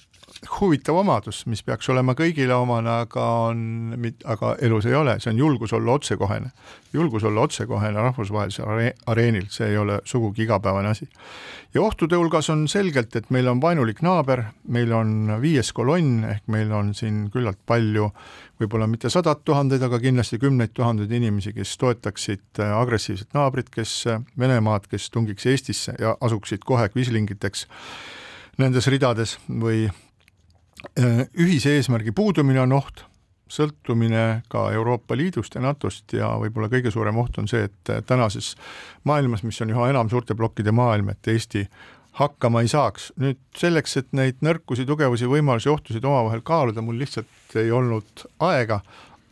huvitav 0.61 0.97
omadus, 0.97 1.43
mis 1.47 1.63
peaks 1.67 1.89
olema 1.93 2.15
kõigile 2.19 2.55
omane, 2.55 2.91
aga 3.05 3.25
on, 3.49 3.95
aga 4.29 4.55
elus 4.65 4.87
ei 4.89 4.95
ole, 4.95 5.17
see 5.23 5.33
on 5.33 5.41
julgus 5.41 5.73
olla 5.77 5.97
otsekohene. 5.99 6.51
julgus 6.93 7.25
olla 7.25 7.41
otsekohene 7.45 8.01
rahvusvahelisel 8.01 8.65
areenil, 9.07 9.47
see 9.51 9.69
ei 9.73 9.77
ole 9.77 10.01
sugugi 10.05 10.43
igapäevane 10.43 10.89
asi. 10.89 11.09
ja 11.75 11.83
ohtude 11.83 12.17
hulgas 12.17 12.51
on 12.51 12.69
selgelt, 12.69 13.17
et 13.17 13.31
meil 13.31 13.49
on 13.49 13.61
vaenulik 13.61 14.03
naaber, 14.03 14.45
meil 14.69 14.93
on 14.93 15.39
viies 15.41 15.73
kolonn, 15.73 16.25
ehk 16.25 16.47
meil 16.47 16.73
on 16.73 16.95
siin 16.95 17.29
küllalt 17.31 17.61
palju, 17.67 18.11
võib-olla 18.61 18.87
mitte 18.87 19.11
sadat 19.11 19.45
tuhandeid, 19.45 19.83
aga 19.83 20.01
kindlasti 20.01 20.39
kümneid 20.39 20.75
tuhandeid 20.75 21.13
inimesi, 21.13 21.53
kes 21.53 21.77
toetaksid 21.79 22.63
agressiivset 22.75 23.35
naabrit, 23.35 23.71
kes 23.71 24.05
Venemaad, 24.39 24.87
kes 24.89 25.11
tungiks 25.11 25.47
Eestisse 25.47 25.95
ja 25.99 26.17
asuksid 26.21 26.65
kohe 26.65 26.89
kvislingiteks 26.89 27.67
nendes 28.59 28.89
ridades 28.91 29.37
või 29.47 29.87
äh, 29.87 30.05
ühise 31.39 31.77
eesmärgi 31.77 32.13
puudumine 32.15 32.61
on 32.63 32.73
oht, 32.79 33.05
sõltumine 33.49 34.43
ka 34.53 34.69
Euroopa 34.77 35.17
Liidust 35.17 35.57
ja 35.57 35.63
NATO-st 35.65 36.19
ja 36.19 36.31
võib-olla 36.41 36.69
kõige 36.73 36.93
suurem 36.93 37.17
oht 37.19 37.39
on 37.41 37.49
see, 37.49 37.69
et 37.69 37.93
tänases 38.07 38.55
maailmas, 39.09 39.43
mis 39.43 39.61
on 39.65 39.73
üha 39.73 39.89
enam 39.91 40.11
suurte 40.13 40.37
plokkide 40.37 40.75
maailm, 40.75 41.09
et 41.15 41.31
Eesti 41.33 41.65
hakkama 42.19 42.63
ei 42.65 42.69
saaks. 42.69 43.13
nüüd 43.17 43.39
selleks, 43.57 43.97
et 43.97 44.09
neid 44.13 44.43
nõrkusi, 44.45 44.87
tugevusi, 44.87 45.29
võimalusi, 45.31 45.71
ohtusid 45.71 46.05
omavahel 46.05 46.43
kaaluda, 46.43 46.83
mul 46.83 46.99
lihtsalt 46.99 47.57
ei 47.57 47.71
olnud 47.71 48.27
aega, 48.45 48.81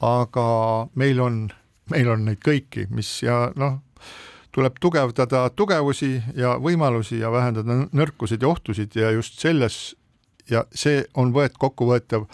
aga 0.01 0.47
meil 0.95 1.21
on, 1.21 1.43
meil 1.91 2.09
on 2.15 2.25
neid 2.31 2.41
kõiki, 2.45 2.87
mis 2.95 3.11
ja 3.23 3.51
noh, 3.57 3.81
tuleb 4.55 4.79
tugevdada 4.81 5.49
tugevusi 5.53 6.15
ja 6.39 6.57
võimalusi 6.63 7.21
ja 7.21 7.31
vähendada 7.33 7.83
nõrkusid 7.93 8.43
ja 8.43 8.49
ohtusid 8.49 8.97
ja 8.97 9.11
just 9.13 9.41
selles 9.43 9.97
ja 10.51 10.65
see 10.75 11.05
on 11.15 11.33
võet-, 11.35 11.59
kokkuvõetav 11.59 12.27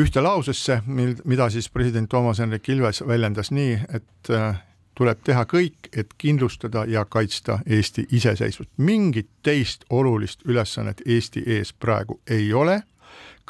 ühte 0.00 0.22
lausesse, 0.24 0.80
mil, 0.86 1.16
mida 1.24 1.48
siis 1.50 1.68
president 1.70 2.10
Toomas 2.10 2.40
Hendrik 2.40 2.68
Ilves 2.68 3.02
väljendas 3.06 3.50
nii, 3.52 3.78
et 3.94 4.30
äh, 4.30 4.62
tuleb 4.98 5.20
teha 5.24 5.44
kõik, 5.48 5.90
et 5.96 6.14
kindlustada 6.18 6.84
ja 6.88 7.04
kaitsta 7.04 7.58
Eesti 7.66 8.06
iseseisvust. 8.12 8.70
mingit 8.76 9.28
teist 9.42 9.84
olulist 9.90 10.44
ülesannet 10.44 11.02
Eesti 11.06 11.44
ees 11.46 11.72
praegu 11.72 12.20
ei 12.30 12.52
ole, 12.52 12.82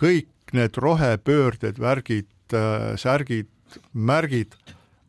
kõik 0.00 0.28
need 0.52 0.76
rohepöörded, 0.76 1.80
värgid, 1.80 2.30
äh, 2.54 2.94
särgid, 2.96 3.48
märgid 3.92 4.56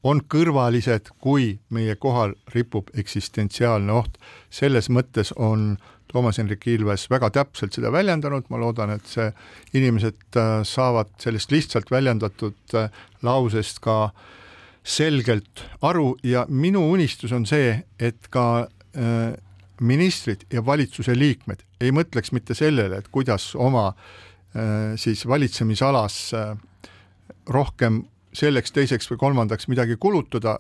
on 0.04 0.22
kõrvalised, 0.28 1.14
kui 1.20 1.60
meie 1.70 1.96
kohal 1.96 2.36
ripub 2.54 2.90
eksistentsiaalne 2.94 3.92
oht. 3.92 4.18
selles 4.50 4.90
mõttes 4.90 5.32
on 5.36 5.78
Toomas 6.14 6.38
Hendrik 6.38 6.68
Ilves 6.70 7.08
väga 7.10 7.32
täpselt 7.34 7.74
seda 7.74 7.90
väljendanud, 7.94 8.46
ma 8.54 8.60
loodan, 8.62 8.94
et 8.94 9.08
see, 9.10 9.32
inimesed 9.74 10.38
äh, 10.38 10.52
saavad 10.68 11.10
sellest 11.22 11.54
lihtsalt 11.54 11.90
väljendatud 11.92 12.76
äh, 12.78 12.92
lausest 13.26 13.82
ka 13.82 14.12
selgelt 14.84 15.64
aru 15.82 16.12
ja 16.28 16.46
minu 16.50 16.84
unistus 16.92 17.34
on 17.34 17.48
see, 17.50 17.80
et 17.98 18.30
ka 18.30 18.46
äh, 18.68 19.34
ministrid 19.82 20.46
ja 20.54 20.62
valitsuse 20.66 21.16
liikmed 21.18 21.64
ei 21.82 21.90
mõtleks 21.96 22.30
mitte 22.36 22.54
sellele, 22.56 23.02
et 23.02 23.10
kuidas 23.12 23.56
oma 23.60 23.92
siis 25.02 25.24
valitsemisalas 25.26 26.18
rohkem 27.50 28.04
selleks, 28.38 28.70
teiseks 28.72 29.10
või 29.10 29.18
kolmandaks 29.24 29.66
midagi 29.68 29.98
kulutada 29.98 30.60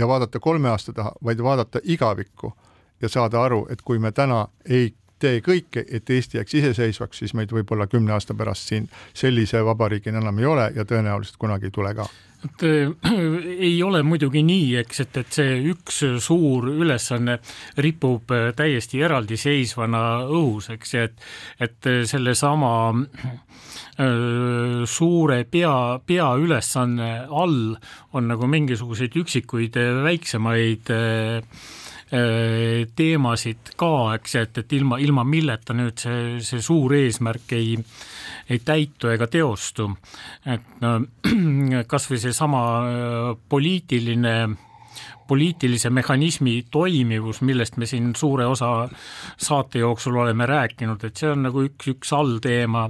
ja 0.00 0.08
vaadata 0.08 0.40
kolme 0.40 0.72
aasta 0.72 0.94
taha, 0.96 1.12
vaid 1.24 1.42
vaadata 1.44 1.82
igavikku 1.84 2.54
ja 3.02 3.08
saada 3.08 3.42
aru, 3.42 3.66
et 3.70 3.82
kui 3.82 3.98
me 3.98 4.12
täna 4.12 4.46
ei 4.68 4.94
tee 5.18 5.42
kõike, 5.44 5.84
et 5.90 6.10
Eesti 6.10 6.38
jääks 6.38 6.54
iseseisvaks, 6.60 7.18
siis 7.22 7.34
meid 7.34 7.52
võib-olla 7.54 7.88
kümne 7.90 8.14
aasta 8.14 8.36
pärast 8.38 8.70
siin. 8.70 8.88
Sellise 9.14 9.64
vabariigina 9.66 10.22
enam 10.22 10.38
ei 10.38 10.46
ole 10.46 10.70
ja 10.76 10.86
tõenäoliselt 10.88 11.38
kunagi 11.42 11.68
ei 11.70 11.74
tule 11.74 11.94
ka. 11.98 12.06
Et 12.46 12.62
äh, 12.62 13.12
ei 13.68 13.82
ole 13.82 14.04
muidugi 14.06 14.44
nii, 14.46 14.76
eks, 14.84 15.02
et, 15.06 15.16
et 15.24 15.38
see 15.40 15.56
üks 15.72 16.04
suur 16.22 16.68
ülesanne 16.70 17.40
ripub 17.82 18.30
äh, 18.34 18.52
täiesti 18.56 19.02
eraldiseisvana 19.02 20.04
õhus, 20.28 20.70
eks, 20.76 20.94
et, 21.02 21.26
et 21.66 21.90
sellesama 22.06 22.72
äh, 22.94 23.32
suure 24.86 25.40
pea, 25.50 25.74
peaülesanne 26.06 27.10
all 27.26 27.74
on 28.14 28.30
nagu 28.30 28.46
mingisuguseid 28.46 29.18
üksikuid 29.18 29.74
väiksemaid 30.06 30.94
teemasid 32.08 33.74
ka, 33.76 33.90
eks, 34.16 34.34
et, 34.40 34.60
et 34.62 34.72
ilma, 34.78 34.96
ilma 35.04 35.26
milleta 35.28 35.74
nüüd 35.76 36.00
see, 36.00 36.38
see 36.40 36.62
suur 36.64 36.94
eesmärk 36.96 37.52
ei 37.58 37.74
ei 38.48 38.58
täitu 38.64 39.08
ega 39.08 39.26
teostu. 39.26 39.90
et 40.46 40.62
kas 41.92 42.08
või 42.10 42.22
seesama 42.22 42.62
äh, 42.78 43.36
poliitiline 43.48 44.38
poliitilise 45.28 45.90
mehhanismi 45.92 46.64
toimivus, 46.70 47.42
millest 47.44 47.76
me 47.76 47.86
siin 47.86 48.14
suure 48.16 48.46
osa 48.48 48.88
saate 49.36 49.82
jooksul 49.82 50.16
oleme 50.16 50.46
rääkinud, 50.48 51.04
et 51.04 51.20
see 51.20 51.28
on 51.28 51.42
nagu 51.44 51.66
üks, 51.68 51.90
üks 51.92 52.12
allteema. 52.16 52.88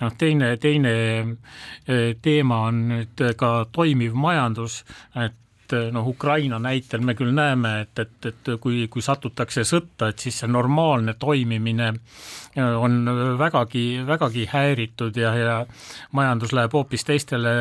noh, 0.00 0.14
teine, 0.18 0.54
teine 0.62 0.94
äh, 1.18 2.14
teema 2.22 2.62
on 2.70 2.84
nüüd 2.94 3.24
ka 3.36 3.52
toimiv 3.72 4.14
majandus, 4.14 4.84
et 5.18 5.34
et 5.72 5.92
noh, 5.94 6.06
Ukraina 6.08 6.58
näitel 6.62 7.02
me 7.04 7.14
küll 7.18 7.32
näeme, 7.34 7.80
et, 7.84 7.98
et, 7.98 8.26
et 8.30 8.50
kui, 8.60 8.86
kui 8.90 9.02
satutakse 9.02 9.64
sõtta, 9.68 10.10
et 10.10 10.22
siis 10.22 10.40
see 10.42 10.50
normaalne 10.50 11.14
toimimine 11.20 11.88
äh, 11.90 12.76
on 12.76 13.04
vägagi, 13.38 13.84
vägagi 14.06 14.46
häiritud 14.52 15.16
ja, 15.16 15.34
ja 15.38 15.56
majandus 16.16 16.54
läheb 16.56 16.74
hoopis 16.74 17.06
teistele 17.08 17.52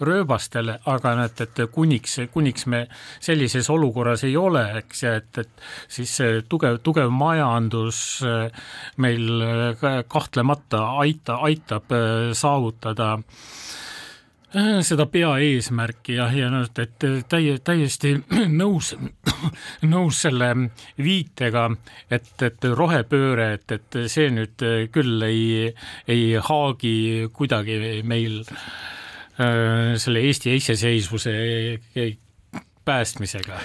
rööbastele, 0.00 0.78
aga 0.86 1.14
et, 1.24 1.44
et 1.46 1.64
kuniks, 1.72 2.18
kuniks 2.32 2.66
me 2.66 2.84
sellises 3.20 3.70
olukorras 3.70 4.24
ei 4.28 4.36
ole, 4.36 4.64
eks, 4.82 5.02
ja 5.06 5.16
et, 5.20 5.42
et 5.42 5.66
siis 5.88 6.16
see 6.20 6.42
tugev, 6.48 6.80
tugev 6.84 7.12
majandus 7.14 8.02
äh, 8.26 8.64
meil 9.02 9.46
äh, 9.48 10.02
kahtlemata 10.08 10.86
aita, 11.02 11.40
aitab 11.48 11.92
saavutada 12.36 13.16
Äh, 13.18 13.81
seda 14.84 15.06
peaeesmärki 15.08 16.16
jah, 16.18 16.32
ja 16.36 16.50
noh, 16.52 16.66
et 16.78 17.06
täie, 17.28 17.56
täiesti 17.64 18.14
nõus, 18.62 18.92
nõus 19.94 20.22
selle 20.26 20.50
viitega, 21.00 21.68
et, 22.12 22.32
et 22.44 22.66
rohepööre, 22.76 23.52
et, 23.58 23.76
et 23.78 24.00
see 24.12 24.30
nüüd 24.34 24.66
küll 24.92 25.28
ei, 25.28 25.70
ei 26.10 26.26
haagi 26.36 26.96
kuidagi 27.32 28.02
meil 28.04 28.42
äh, 28.44 29.94
selle 29.96 30.26
Eesti 30.28 30.56
iseseisvuse 30.58 31.32
päästmisega? 32.84 33.58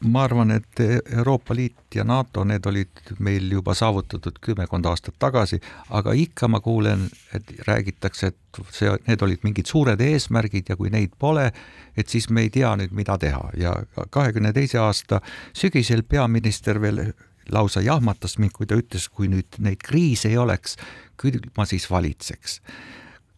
ma 0.00 0.22
arvan, 0.24 0.50
et 0.50 0.80
Euroopa 1.16 1.54
Liit 1.54 1.94
ja 1.94 2.04
NATO, 2.04 2.44
need 2.44 2.66
olid 2.66 3.12
meil 3.18 3.50
juba 3.52 3.74
saavutatud 3.74 4.38
kümmekond 4.40 4.84
aastat 4.84 5.18
tagasi, 5.18 5.60
aga 5.90 6.12
ikka 6.12 6.48
ma 6.48 6.60
kuulen, 6.60 7.06
et 7.34 7.52
räägitakse, 7.68 8.26
et 8.26 8.62
see, 8.70 8.90
need 9.08 9.22
olid 9.22 9.44
mingid 9.44 9.68
suured 9.68 10.00
eesmärgid 10.00 10.72
ja 10.72 10.76
kui 10.76 10.90
neid 10.90 11.14
pole, 11.18 11.50
et 11.96 12.08
siis 12.08 12.30
me 12.30 12.46
ei 12.46 12.50
tea 12.50 12.74
nüüd, 12.80 12.92
mida 12.96 13.18
teha 13.18 13.50
ja 13.60 13.74
kahekümne 14.10 14.52
teise 14.56 14.80
aasta 14.82 15.20
sügisel 15.56 16.02
peaminister 16.02 16.80
veel 16.80 17.10
lausa 17.52 17.80
jahmatas 17.80 18.38
mind, 18.38 18.56
kui 18.56 18.66
ta 18.66 18.78
ütles, 18.78 19.08
kui 19.08 19.28
nüüd 19.30 19.60
neid 19.62 19.82
kriise 19.84 20.32
ei 20.32 20.38
oleks, 20.38 20.76
küll 21.20 21.40
ma 21.56 21.66
siis 21.68 21.90
valitseks 21.90 22.60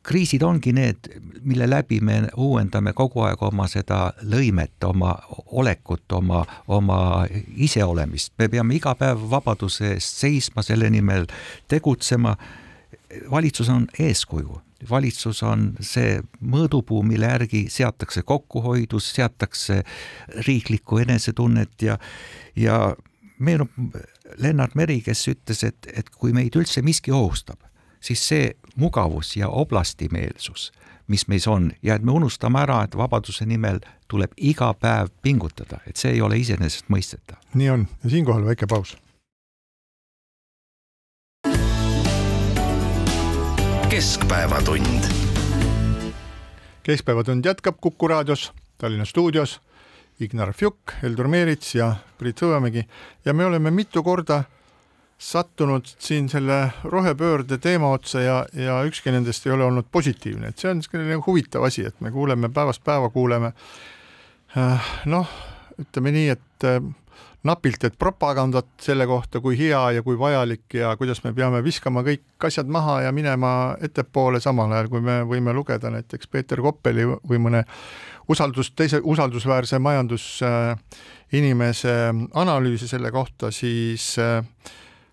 kriisid 0.09 0.42
ongi 0.42 0.72
need, 0.72 1.11
mille 1.44 1.66
läbi 1.68 2.00
me 2.00 2.22
uuendame 2.36 2.94
kogu 2.96 3.26
aeg 3.26 3.42
oma 3.44 3.66
seda 3.68 4.12
lõimet, 4.24 4.76
oma 4.88 5.14
olekut, 5.61 6.06
oma, 6.16 6.44
oma 6.68 7.00
iseolemist. 7.56 8.32
me 8.38 8.48
peame 8.48 8.78
iga 8.78 8.94
päev 8.98 9.26
vabaduse 9.30 9.92
eest 9.96 10.24
seisma, 10.24 10.64
selle 10.64 10.90
nimel 10.90 11.28
tegutsema. 11.68 12.36
valitsus 13.30 13.68
on 13.68 13.86
eeskuju 13.98 14.62
valitsus 14.90 15.42
on 15.42 15.72
see 15.80 16.20
mõõdupuu, 16.40 17.02
mille 17.02 17.26
järgi 17.26 17.64
seatakse 17.70 18.22
kokkuhoidu, 18.22 19.00
seatakse 19.02 19.82
riiklikku 20.46 20.98
enesetunnet 21.02 21.82
ja, 21.82 21.98
ja 22.56 22.94
meenub 23.38 23.70
Lennart 24.38 24.74
Meri, 24.78 25.00
kes 25.02 25.24
ütles, 25.32 25.64
et, 25.66 25.88
et 25.94 26.11
kui 26.11 26.32
meid 26.36 26.54
üldse 26.59 26.82
miski 26.86 27.12
ohustab, 27.14 27.59
siis 28.01 28.28
see 28.28 28.53
mugavus 28.76 29.36
ja 29.36 29.49
oblastimeelsus, 29.49 30.72
mis 31.07 31.28
meis 31.28 31.46
on 31.49 31.72
ja 31.82 31.94
et 31.94 32.03
me 32.03 32.12
unustame 32.12 32.61
ära, 32.61 32.82
et 32.84 32.96
vabaduse 32.96 33.46
nimel 33.46 33.80
tuleb 34.09 34.32
iga 34.36 34.72
päev 34.74 35.11
pingutada, 35.22 35.80
et 35.86 35.96
see 35.96 36.12
ei 36.16 36.20
ole 36.20 36.38
iseenesestmõistetav. 36.38 37.38
nii 37.55 37.70
on 37.70 37.86
ja 38.05 38.11
siinkohal 38.11 38.44
väike 38.44 38.66
paus. 38.66 38.96
keskpäevatund. 43.88 45.05
keskpäevatund 46.82 47.44
jätkab 47.44 47.76
Kuku 47.80 48.09
raadios, 48.09 48.53
Tallinna 48.78 49.05
stuudios 49.05 49.61
Ignar 50.20 50.53
Fjuk, 50.53 50.92
Heldur 51.03 51.28
Meerits 51.28 51.74
ja 51.74 51.92
Priit 52.18 52.40
Hõbemägi 52.42 52.82
ja 53.24 53.34
me 53.34 53.44
oleme 53.46 53.70
mitu 53.70 54.03
korda 54.03 54.42
sattunud 55.18 55.88
siin 55.98 56.28
selle 56.30 56.68
rohepöörde 56.84 57.58
teema 57.58 57.90
otsa 57.90 58.20
ja, 58.22 58.36
ja 58.54 58.78
ükski 58.86 59.10
nendest 59.10 59.46
ei 59.46 59.52
ole 59.52 59.64
olnud 59.66 59.88
positiivne, 59.92 60.52
et 60.52 60.62
see 60.62 60.70
on 60.70 60.82
selline 60.84 61.18
huvitav 61.26 61.66
asi, 61.66 61.82
et 61.90 62.00
me 62.00 62.12
kuuleme 62.14 62.50
päevast 62.54 62.84
päeva, 62.86 63.10
kuuleme 63.10 63.50
äh, 64.56 64.92
noh, 65.10 65.32
ütleme 65.82 66.14
nii, 66.14 66.28
et 66.36 66.66
äh, 66.70 66.78
napilt, 67.46 67.84
et 67.84 67.98
propagandat 67.98 68.66
selle 68.82 69.06
kohta, 69.10 69.40
kui 69.42 69.58
hea 69.58 69.90
ja 69.98 70.02
kui 70.06 70.18
vajalik 70.18 70.74
ja 70.74 70.96
kuidas 70.98 71.24
me 71.24 71.32
peame 71.34 71.64
viskama 71.66 72.02
kõik 72.06 72.46
asjad 72.46 72.66
maha 72.70 73.00
ja 73.06 73.12
minema 73.14 73.76
ettepoole, 73.82 74.40
samal 74.42 74.72
ajal 74.72 74.88
kui 74.92 75.00
me 75.02 75.22
võime 75.26 75.52
lugeda 75.54 75.90
näiteks 75.94 76.26
Peeter 76.30 76.60
Koppeli 76.62 77.04
või 77.06 77.38
mõne 77.42 77.64
usaldus, 78.30 78.70
teise 78.76 79.00
usaldusväärse 79.02 79.78
majandusinimese 79.82 82.14
analüüsi 82.38 82.88
selle 82.90 83.10
kohta, 83.10 83.50
siis 83.50 84.18
äh, 84.22 84.44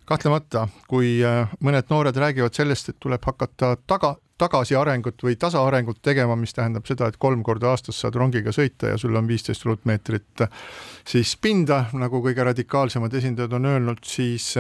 kahtlemata, 0.06 0.68
kui 0.90 1.18
äh, 1.26 1.52
mõned 1.66 1.90
noored 1.90 2.18
räägivad 2.22 2.56
sellest, 2.56 2.92
et 2.92 3.00
tuleb 3.02 3.24
hakata 3.26 3.76
taga, 3.88 4.16
tagasiarengut 4.38 5.24
või 5.24 5.38
tasaarengut 5.40 6.02
tegema, 6.04 6.36
mis 6.40 6.54
tähendab 6.54 6.88
seda, 6.88 7.08
et 7.08 7.20
kolm 7.22 7.44
korda 7.44 7.72
aastas 7.72 8.00
saad 8.02 8.18
rongiga 8.20 8.52
sõita 8.56 8.92
ja 8.92 8.98
sul 9.00 9.16
on 9.16 9.28
viisteist 9.28 9.66
ruutmeetrit 9.66 10.48
siis 11.08 11.36
pinda, 11.42 11.86
nagu 11.96 12.20
kõige 12.24 12.44
radikaalsemad 12.52 13.14
esindajad 13.16 13.56
on 13.56 13.70
öelnud, 13.72 14.04
siis 14.04 14.54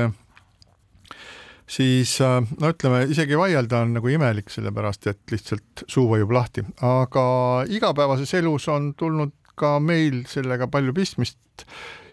siis 1.66 2.18
no 2.22 2.70
ütleme, 2.72 3.04
isegi 3.12 3.38
vaielda 3.38 3.82
on 3.84 3.96
nagu 3.98 4.12
imelik, 4.14 4.52
sellepärast 4.54 5.10
et 5.12 5.34
lihtsalt 5.34 5.84
suu 5.90 6.08
vajub 6.12 6.32
lahti, 6.32 6.64
aga 6.86 7.26
igapäevases 7.68 8.34
elus 8.40 8.70
on 8.72 8.94
tulnud 8.98 9.34
ka 9.60 9.78
meil 9.80 10.24
sellega 10.30 10.68
palju 10.72 10.94
pistmist 10.96 11.66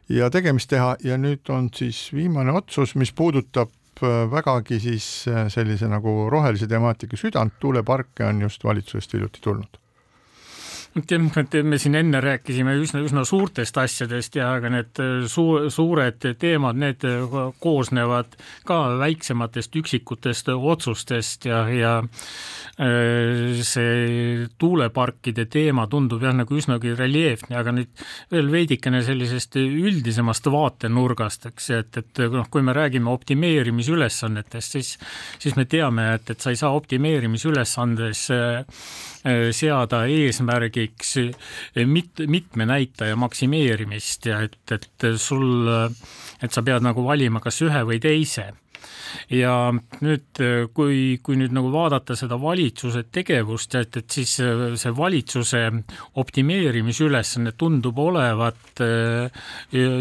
ja 0.09 0.31
tegemist 0.31 0.71
teha. 0.71 0.97
Ja 1.05 1.19
nüüd 1.19 1.49
on 1.53 1.71
siis 1.75 2.09
viimane 2.15 2.53
otsus, 2.53 2.95
mis 2.95 3.13
puudutab 3.13 3.73
äh, 4.03 4.25
vägagi 4.31 4.81
siis 4.81 5.29
äh, 5.29 5.47
sellise 5.53 5.91
nagu 5.91 6.31
rohelise 6.31 6.69
temaatika 6.71 7.17
südant, 7.17 7.59
tuuleparke 7.61 8.27
on 8.27 8.43
just 8.49 8.65
valitsusest 8.65 9.15
hiljuti 9.19 9.41
tulnud 9.43 9.82
me 10.95 11.79
siin 11.81 11.95
enne 11.97 12.21
rääkisime 12.21 12.75
üsna, 12.83 13.01
üsna 13.01 13.25
suurtest 13.25 13.77
asjadest 13.81 14.37
ja 14.37 14.51
ka 14.61 14.71
need 14.73 15.01
suu-, 15.31 15.71
suured 15.73 16.21
teemad, 16.41 16.77
need 16.77 17.07
koosnevad 17.63 18.37
ka 18.69 18.81
väiksematest 19.01 19.77
üksikutest 19.81 20.51
otsustest 20.53 21.47
ja, 21.49 21.63
ja 21.73 21.95
äh, 22.03 23.63
see 23.65 24.49
tuuleparkide 24.61 25.47
teema 25.53 25.87
tundub 25.89 26.25
jah, 26.25 26.37
nagu 26.37 26.61
üsnagi 26.61 26.93
reljeefne, 26.99 27.57
aga 27.57 27.73
nüüd 27.77 28.05
veel 28.33 28.53
veidikene 28.53 29.01
sellisest 29.07 29.57
üldisemast 29.63 30.51
vaatenurgast, 30.53 31.49
eks, 31.53 31.71
et, 31.79 32.03
et 32.03 32.23
noh, 32.33 32.49
kui 32.53 32.65
me 32.65 32.77
räägime 32.77 33.13
optimeerimisülesannetest, 33.13 34.77
siis 34.77 34.93
siis 35.41 35.57
me 35.57 35.65
teame, 35.65 36.13
et, 36.19 36.31
et 36.35 36.41
sa 36.41 36.53
ei 36.53 36.61
saa 36.61 36.75
optimeerimisülesandes 36.77 38.27
äh, 38.37 38.85
seada 39.25 40.05
eesmärgi 40.11 40.83
eesmärgiks 40.83 41.17
eh, 41.17 41.87
mit-, 41.87 42.27
mitme 42.27 42.67
näitaja 42.67 43.17
maksimeerimist 43.17 44.27
ja 44.27 44.41
et, 44.43 44.59
et 44.71 45.07
sul, 45.17 45.69
et 46.43 46.53
sa 46.53 46.63
pead 46.63 46.83
nagu 46.83 47.05
valima 47.07 47.41
kas 47.41 47.63
ühe 47.63 47.85
või 47.87 48.01
teise 48.03 48.51
ja 49.31 49.57
nüüd, 50.01 50.43
kui, 50.75 51.19
kui 51.23 51.39
nüüd 51.41 51.55
nagu 51.55 51.73
vaadata 51.73 52.17
seda 52.19 52.39
valitsuse 52.41 53.05
tegevust, 53.13 53.75
et, 53.79 53.97
et 53.97 54.19
siis 54.19 54.35
see 54.39 54.93
valitsuse 54.97 55.63
optimeerimisülesanne 56.15 57.53
tundub 57.59 57.99
olevat 57.99 58.81
eh, 58.81 59.43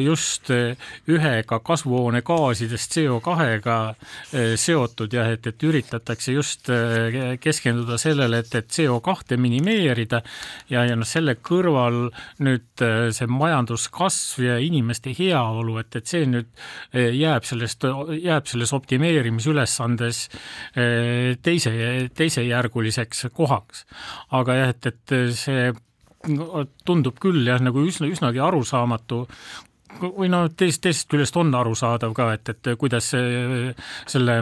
just 0.03 0.51
ühega 0.51 1.59
kasvuhoonegaasidest 1.59 2.97
CO2-ga 2.97 3.77
eh, 3.91 4.55
seotud 4.59 5.13
jah, 5.13 5.31
et, 5.35 5.47
et 5.47 5.63
üritatakse 5.67 6.35
just 6.35 6.69
eh, 6.73 7.37
keskenduda 7.41 7.97
sellele, 8.01 8.41
et, 8.43 8.55
et 8.55 8.71
CO2 8.71 9.39
minimeerida 9.41 10.21
ja, 10.69 10.85
ja 10.85 10.97
noh, 10.97 11.07
selle 11.07 11.37
kõrval 11.41 12.09
nüüd 12.43 12.85
see 13.15 13.27
majanduskasv 13.29 14.45
ja 14.45 14.57
inimeste 14.61 15.13
heaolu, 15.17 15.77
et, 15.81 15.95
et 15.95 16.07
see 16.07 16.25
nüüd 16.29 16.49
jääb 16.93 17.45
sellest, 17.47 17.85
jääb 18.21 18.49
selles 18.49 18.70
optimeerimisülesandes 18.73 19.31
optimeerimisülesandes 19.31 20.29
eh, 20.75 21.37
teise, 21.43 21.71
teisejärguliseks 22.15 23.27
kohaks. 23.33 23.85
aga 24.31 24.55
jah, 24.55 24.69
et, 24.75 24.85
et 24.91 25.15
see 25.35 25.71
tundub 26.85 27.17
küll 27.19 27.47
jah, 27.47 27.61
nagu 27.63 27.81
üsna, 27.87 28.07
üsnagi 28.11 28.41
arusaamatu, 28.43 29.25
või 30.01 30.29
no 30.31 30.45
teisest, 30.49 30.83
teisest 30.85 31.09
küljest 31.11 31.37
on 31.37 31.53
arusaadav 31.55 32.13
ka, 32.15 32.31
et, 32.37 32.49
et 32.53 32.71
kuidas 32.79 33.09
selle 33.11 34.37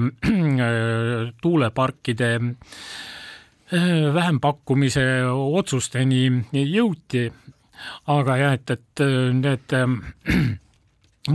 tuuleparkide 1.42 2.32
eh, 2.36 4.14
vähempakkumise 4.14 5.06
otsusteni 5.32 6.26
jõuti, 6.52 7.30
aga 8.12 8.38
jah, 8.38 8.58
et, 8.60 8.76
et 8.76 9.06
need 9.40 9.80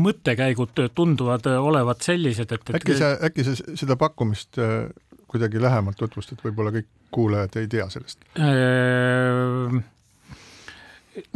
mõttekäigud 0.01 0.85
tunduvad 0.95 1.49
olevat 1.55 2.05
sellised, 2.07 2.53
et, 2.53 2.69
et 2.71 2.77
äkki 2.81 2.99
sa, 2.99 3.15
äkki 3.29 3.47
sa 3.47 3.57
seda 3.57 3.97
pakkumist 4.01 4.61
äh, 4.63 4.87
kuidagi 5.31 5.63
lähemalt 5.63 5.99
tutvustad, 6.01 6.41
võib-olla 6.45 6.75
kõik 6.75 6.91
kuulajad 7.15 7.59
ei 7.61 7.69
tea 7.71 7.89
sellest? 7.93 8.25
Äh, 8.39 9.77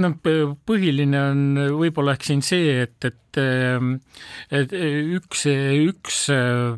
no 0.02 0.12
põhiline 0.22 1.22
on 1.30 1.44
võib-olla 1.78 2.16
ehk 2.16 2.26
siin 2.26 2.42
see, 2.46 2.82
et, 2.86 2.98
et, 3.06 3.42
et 4.60 4.74
üks, 5.18 5.46
üks 5.88 6.26
Äh, 6.28 6.76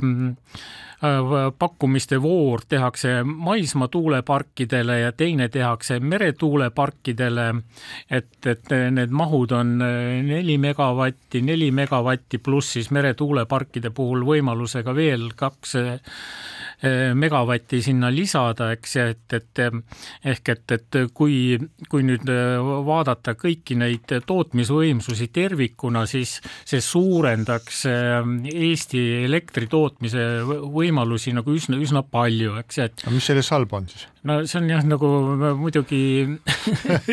pakkumiste 1.59 2.21
voor 2.23 2.61
tehakse 2.69 3.23
maismaa 3.25 3.89
tuuleparkidele 3.89 4.99
ja 5.01 5.13
teine 5.13 5.49
tehakse 5.49 6.01
meretuuleparkidele, 6.01 7.47
et, 8.11 8.47
et 8.47 8.75
need 8.91 9.11
mahud 9.11 9.53
on 9.57 9.77
äh, 9.83 10.21
neli 10.27 10.59
megavatti, 10.59 11.43
neli 11.43 11.71
megavatti 11.71 12.39
pluss 12.39 12.77
siis 12.77 12.91
meretuuleparkide 12.91 13.91
puhul 13.91 14.27
võimalusega 14.29 14.95
veel 14.95 15.31
kaks 15.37 15.77
Eh, 15.81 16.01
megavatti 17.15 17.83
sinna 17.85 18.09
lisada, 18.13 18.71
eks, 18.73 18.97
et, 19.03 19.35
et 19.37 19.61
ehk 20.25 20.49
et, 20.55 20.75
et 20.77 20.99
kui, 21.15 21.59
kui 21.91 22.05
nüüd 22.07 22.29
eh, 22.31 22.71
vaadata 22.87 23.35
kõiki 23.39 23.77
neid 23.81 24.15
tootmisvõimsusi 24.27 25.31
tervikuna, 25.35 26.07
siis 26.11 26.39
see 26.69 26.83
suurendaks 26.85 27.85
eh, 27.91 28.19
Eesti 28.51 29.03
elektri 29.27 29.69
tootmise 29.71 30.27
võimalusi 30.47 31.35
nagu 31.37 31.55
üsna, 31.57 31.79
üsna 31.81 32.05
palju, 32.07 32.57
eks, 32.63 32.81
et 32.87 33.05
aga 33.05 33.15
mis 33.17 33.31
selles 33.31 33.53
halba 33.55 33.81
on 33.81 33.91
siis? 33.91 34.07
No 34.29 34.37
see 34.45 34.59
on 34.61 34.69
jah, 34.71 34.83
nagu 34.85 35.09
muidugi 35.59 36.01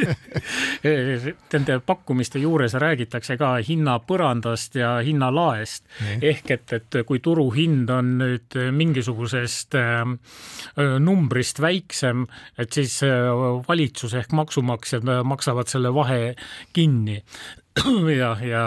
nende 1.54 1.78
pakkumiste 1.88 2.42
juures 2.42 2.76
räägitakse 2.80 3.38
ka 3.40 3.54
hinnapõrandast 3.64 4.76
ja 4.80 4.98
hinnalaest 5.06 5.86
mm. 5.88 6.26
ehk 6.32 6.52
et, 6.58 6.76
et 6.80 7.00
kui 7.08 7.22
turuhind 7.24 7.92
on 7.94 8.18
nüüd 8.22 8.58
mingisugusest 8.76 9.78
äh, 9.80 10.04
numbrist 11.04 11.62
väiksem, 11.64 12.26
et 12.60 12.76
siis 12.76 13.00
äh, 13.08 13.32
valitsus 13.68 14.18
ehk 14.20 14.36
maksumaksjad 14.36 15.08
maksavad 15.28 15.72
selle 15.72 15.94
vahe 15.96 16.36
kinni 16.76 17.22
ja, 18.22 18.32
ja 18.42 18.64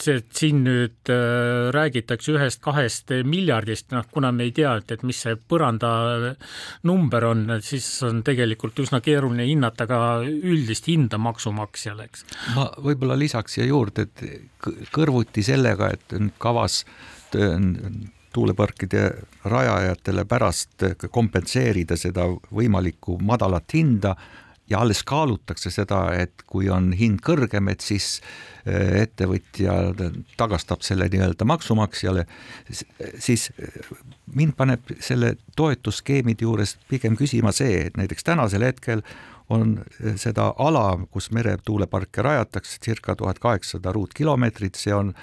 see, 0.00 0.16
et 0.18 0.30
siin 0.34 0.62
nüüd 0.66 1.10
äh, 1.12 1.70
räägitakse 1.74 2.34
ühest-kahest 2.34 3.12
miljardist, 3.28 3.90
noh, 3.94 4.06
kuna 4.12 4.32
me 4.34 4.48
ei 4.48 4.54
tea, 4.56 4.74
et, 4.80 4.90
et 4.94 5.04
mis 5.06 5.20
see 5.24 5.36
põranda 5.38 5.90
number 6.88 7.28
on, 7.30 7.44
siis 7.64 7.86
on 8.06 8.22
tegelikult 8.26 8.78
üsna 8.82 9.02
keeruline 9.04 9.46
hinnata 9.48 9.86
ka 9.90 10.00
üldist 10.26 10.90
hinda 10.90 11.20
maksumaksjale, 11.22 12.08
eks. 12.10 12.24
ma 12.56 12.70
võib-olla 12.82 13.18
lisaks 13.18 13.58
siia 13.58 13.68
juurde, 13.70 14.08
et 14.08 14.88
kõrvuti 14.94 15.44
sellega, 15.46 15.92
et 15.94 16.18
on 16.18 16.32
kavas 16.40 16.82
tuuleparkide 18.32 19.04
rajajatele 19.50 20.24
pärast 20.26 20.86
kompenseerida 21.10 21.98
seda 21.98 22.26
võimalikku 22.54 23.18
madalat 23.26 23.74
hinda 23.74 24.14
ja 24.70 24.80
alles 24.80 25.02
kaalutakse 25.06 25.70
seda, 25.70 26.04
et 26.14 26.44
kui 26.46 26.70
on 26.70 26.92
hind 26.96 27.22
kõrgem, 27.26 27.68
et 27.72 27.82
siis 27.84 28.20
äh, 28.20 29.02
ettevõtja 29.02 29.74
tagastab 30.38 30.84
selle 30.86 31.08
nii-öelda 31.10 31.46
maksumaksjale, 31.48 32.26
siis 33.18 33.50
äh, 33.58 33.90
mind 34.34 34.54
paneb 34.58 34.94
selle 35.02 35.34
toetusskeemide 35.58 36.46
juures 36.46 36.76
pigem 36.90 37.18
küsima 37.18 37.52
see, 37.56 37.86
et 37.88 37.98
näiteks 38.00 38.26
tänasel 38.26 38.64
hetkel 38.68 39.02
on 39.50 39.80
äh, 39.82 40.14
seda 40.20 40.52
ala, 40.58 40.86
kus 41.10 41.30
meretuuleparke 41.34 42.22
rajatakse, 42.22 42.78
circa 42.84 43.16
tuhat 43.18 43.42
kaheksasada 43.42 43.92
ruutkilomeetrit, 43.96 44.78
see 44.78 44.94
on, 44.94 45.14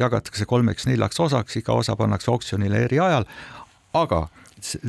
jagatakse 0.00 0.46
kolmeks-neljaks 0.48 1.20
osaks, 1.20 1.56
iga 1.60 1.76
osa 1.76 1.96
pannakse 1.96 2.30
oksjonile 2.32 2.84
eri 2.86 3.00
ajal, 3.00 3.26
aga 3.96 4.26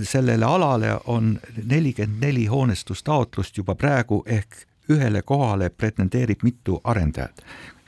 sellele 0.04 0.46
alale 0.46 0.98
on 1.06 1.40
nelikümmend 1.66 2.22
neli 2.26 2.46
hoonestustaotlust 2.46 3.58
juba 3.58 3.76
praegu 3.76 4.24
ehk 4.26 4.66
ühele 4.90 5.22
kohale 5.22 5.70
pretendeerib 5.70 6.44
mitu 6.44 6.82
arendajat. 6.84 7.42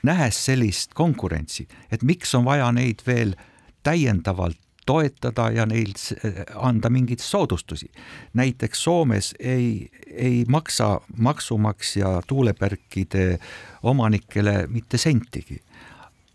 nähes 0.04 0.46
sellist 0.46 0.94
konkurentsi, 0.94 1.68
et 1.92 2.04
miks 2.04 2.36
on 2.36 2.46
vaja 2.46 2.72
neid 2.72 3.00
veel 3.08 3.36
täiendavalt 3.84 4.58
toetada 4.86 5.50
ja 5.52 5.66
neil 5.66 5.94
s- 5.98 6.16
anda 6.56 6.90
mingeid 6.90 7.20
soodustusi. 7.20 7.92
näiteks 8.34 8.84
Soomes 8.84 9.36
ei, 9.40 9.90
ei 10.12 10.46
maksa 10.48 11.02
maksumaksja 11.18 12.22
tuuleparkide 12.28 13.40
omanikele 13.84 14.68
mitte 14.68 14.98
sentigi. 14.98 15.62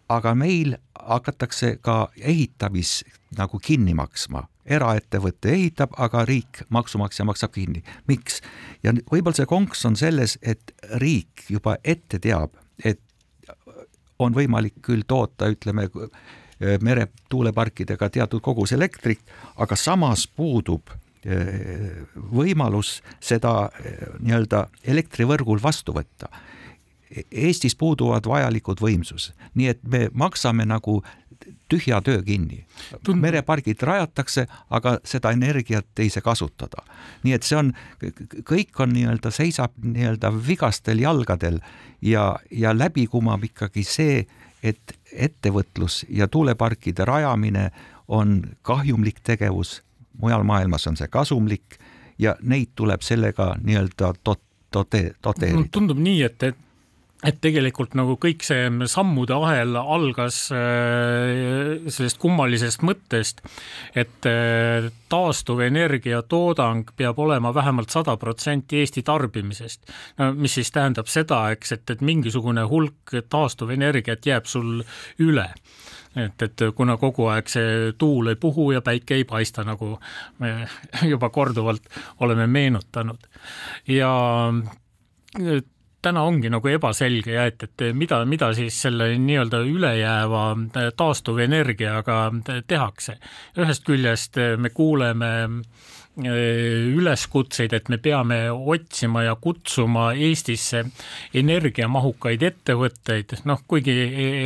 Aga 0.08 0.34
meil 0.34 0.76
hakatakse 0.98 1.76
ka 1.84 2.08
ehitamis 2.20 3.02
nagu 3.36 3.60
kinni 3.60 3.94
maksma, 3.96 4.46
eraettevõte 4.68 5.52
ehitab, 5.52 5.92
aga 5.96 6.24
riik, 6.28 6.62
maksumaksja 6.68 7.24
maksab 7.28 7.52
kinni. 7.52 7.82
miks? 8.06 8.40
ja 8.82 8.92
võib-olla 8.92 9.36
see 9.36 9.46
konks 9.48 9.84
on 9.84 9.96
selles, 9.96 10.38
et 10.42 10.72
riik 11.00 11.44
juba 11.48 11.76
ette 11.84 12.18
teab, 12.18 12.56
et 12.84 13.00
on 14.18 14.34
võimalik 14.34 14.80
küll 14.82 15.04
toota, 15.06 15.48
ütleme, 15.52 15.88
meretuuleparkidega 16.58 18.08
teatud 18.10 18.42
kogus 18.42 18.72
elektrit, 18.74 19.20
aga 19.62 19.76
samas 19.78 20.26
puudub 20.26 20.90
eh, 21.22 22.02
võimalus 22.34 22.98
seda 23.20 23.68
eh, 23.78 24.00
nii-öelda 24.18 24.64
elektrivõrgul 24.90 25.62
vastu 25.62 25.94
võtta. 25.94 26.30
Eestis 27.30 27.76
puuduvad 27.76 28.26
vajalikud 28.28 28.82
võimsused, 28.84 29.32
nii 29.54 29.70
et 29.72 29.80
me 29.88 30.08
maksame 30.12 30.66
nagu 30.68 31.00
tühja 31.68 32.00
töö 32.04 32.22
kinni. 32.22 32.64
Merepargid 33.14 33.82
rajatakse, 33.82 34.46
aga 34.70 34.98
seda 35.04 35.32
energiat 35.36 36.00
ei 36.00 36.10
saa 36.10 36.24
kasutada. 36.24 36.82
nii 37.22 37.32
et 37.32 37.42
see 37.42 37.58
on, 37.58 37.72
kõik 38.48 38.80
on 38.80 38.92
nii-öelda, 38.96 39.30
seisab 39.30 39.72
nii-öelda 39.82 40.32
vigastel 40.46 40.98
jalgadel 41.02 41.60
ja, 42.02 42.36
ja 42.50 42.72
läbi 42.78 43.06
kumab 43.06 43.44
ikkagi 43.44 43.84
see, 43.84 44.26
et 44.62 44.96
ettevõtlus 45.12 46.04
ja 46.08 46.28
tuuleparkide 46.28 47.04
rajamine 47.04 47.70
on 48.08 48.42
kahjumlik 48.62 49.20
tegevus, 49.22 49.82
mujal 50.18 50.42
maailmas 50.42 50.86
on 50.86 50.96
see 50.96 51.08
kasumlik 51.08 51.78
ja 52.18 52.34
neid 52.42 52.72
tuleb 52.74 53.04
sellega 53.06 53.54
nii-öelda 53.62 54.14
dot-, 54.24 54.42
dote-, 54.74 55.14
doteerida. 55.22 55.68
tundub 55.70 56.00
nii, 56.02 56.22
et, 56.26 56.42
et 56.42 56.58
et 57.26 57.40
tegelikult 57.42 57.96
nagu 57.98 58.14
kõik 58.20 58.44
see 58.46 58.68
sammude 58.90 59.34
ahel 59.34 59.74
algas 59.80 60.44
äh, 60.54 61.88
sellest 61.90 62.20
kummalisest 62.22 62.84
mõttest, 62.86 63.42
et 63.98 64.28
äh, 64.30 64.86
taastuvenergia 65.10 66.22
toodang 66.30 66.92
peab 66.96 67.18
olema 67.18 67.50
vähemalt 67.54 67.90
sada 67.90 68.14
protsenti 68.20 68.78
Eesti 68.78 69.02
tarbimisest. 69.02 69.90
mis 70.34 70.54
siis 70.54 70.70
tähendab 70.70 71.10
seda, 71.10 71.48
eks, 71.56 71.72
et, 71.72 71.90
et 71.90 72.04
mingisugune 72.04 72.62
hulk 72.70 73.16
taastuvenergiat 73.30 74.26
jääb 74.26 74.46
sul 74.46 74.82
üle 75.18 75.48
et, 76.16 76.42
et 76.42 76.62
kuna 76.74 76.96
kogu 77.00 77.26
aeg 77.32 77.50
see 77.50 77.92
tuul 77.98 78.30
ei 78.32 78.38
puhu 78.40 78.70
ja 78.72 78.82
päike 78.84 79.18
ei 79.18 79.24
paista, 79.28 79.64
nagu 79.66 79.96
me 80.38 80.68
juba 81.12 81.30
korduvalt 81.34 81.90
oleme 82.20 82.46
meenutanud 82.46 83.26
ja 83.90 84.12
täna 86.02 86.22
ongi 86.22 86.50
nagu 86.52 86.70
ebaselge 86.70 87.34
ja 87.34 87.46
et, 87.50 87.62
et 87.66 87.86
mida, 87.94 88.20
mida 88.28 88.52
siis 88.56 88.76
selle 88.86 89.10
nii-öelda 89.18 89.62
ülejääva 89.66 90.44
taastuvenergiaga 90.96 92.18
tehakse. 92.66 93.18
ühest 93.58 93.86
küljest 93.86 94.38
me 94.58 94.70
kuuleme 94.70 95.30
üleskutseid, 96.18 97.72
et 97.72 97.88
me 97.88 97.98
peame 98.02 98.38
otsima 98.50 99.22
ja 99.22 99.36
kutsuma 99.40 100.10
Eestisse 100.12 100.84
energiamahukaid 101.34 102.42
ettevõtteid, 102.42 103.36
noh 103.46 103.62
kuigi 103.68 103.94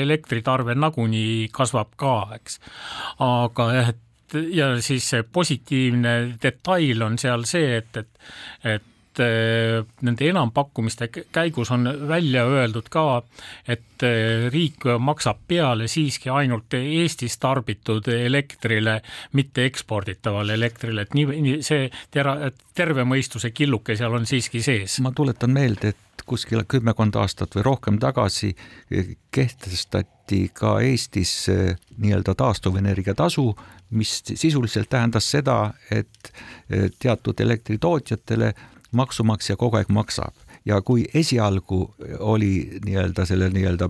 elektritarve 0.03 0.77
nagunii 0.77 1.49
kasvab 1.53 1.95
ka, 1.97 2.17
eks. 2.37 2.61
aga 3.25 3.69
jah, 3.73 3.93
et 3.95 4.01
ja 4.53 4.71
siis 4.81 5.09
see 5.13 5.23
positiivne 5.23 6.15
detail 6.43 7.03
on 7.09 7.19
seal 7.21 7.45
see, 7.49 7.77
et, 7.81 7.97
et, 7.97 8.09
et 8.77 8.92
et 9.21 10.03
nende 10.03 10.29
enampakkumiste 10.29 11.09
käigus 11.33 11.71
on 11.75 11.89
välja 12.09 12.45
öeldud 12.49 12.89
ka, 12.93 13.23
et 13.69 14.05
riik 14.53 14.87
maksab 14.99 15.43
peale 15.49 15.89
siiski 15.89 16.31
ainult 16.33 16.75
Eestis 16.75 17.39
tarbitud 17.39 18.09
elektrile, 18.09 19.01
mitte 19.33 19.67
eksporditavale 19.69 20.55
elektrile, 20.55 21.03
et 21.03 21.15
nii, 21.15 21.27
nii 21.43 21.59
see 21.67 21.91
tera-, 22.11 22.51
terve 22.75 23.05
mõistuse 23.09 23.53
killuke 23.55 23.97
seal 23.97 24.15
on 24.17 24.27
siiski 24.27 24.63
sees. 24.63 25.01
ma 25.01 25.13
tuletan 25.13 25.53
meelde, 25.53 25.93
et 25.93 26.27
kuskil 26.27 26.65
kümmekond 26.69 27.17
aastat 27.19 27.55
või 27.57 27.67
rohkem 27.67 27.99
tagasi 28.03 28.53
kehtestati 29.31 30.49
ka 30.55 30.79
Eestis 30.81 31.35
nii-öelda 31.51 32.35
taastuvenergia 32.39 33.15
tasu, 33.15 33.51
mis 33.91 34.21
sisuliselt 34.25 34.89
tähendas 34.89 35.31
seda, 35.31 35.75
et 35.91 36.33
teatud 36.99 37.41
elektritootjatele 37.41 38.53
maksumaksja 38.93 39.57
kogu 39.57 39.81
aeg 39.81 39.91
maksab 39.93 40.35
ja 40.65 40.81
kui 40.83 41.05
esialgu 41.15 41.95
oli 42.19 42.81
nii-öelda 42.85 43.27
selle 43.27 43.51
nii-öelda 43.51 43.89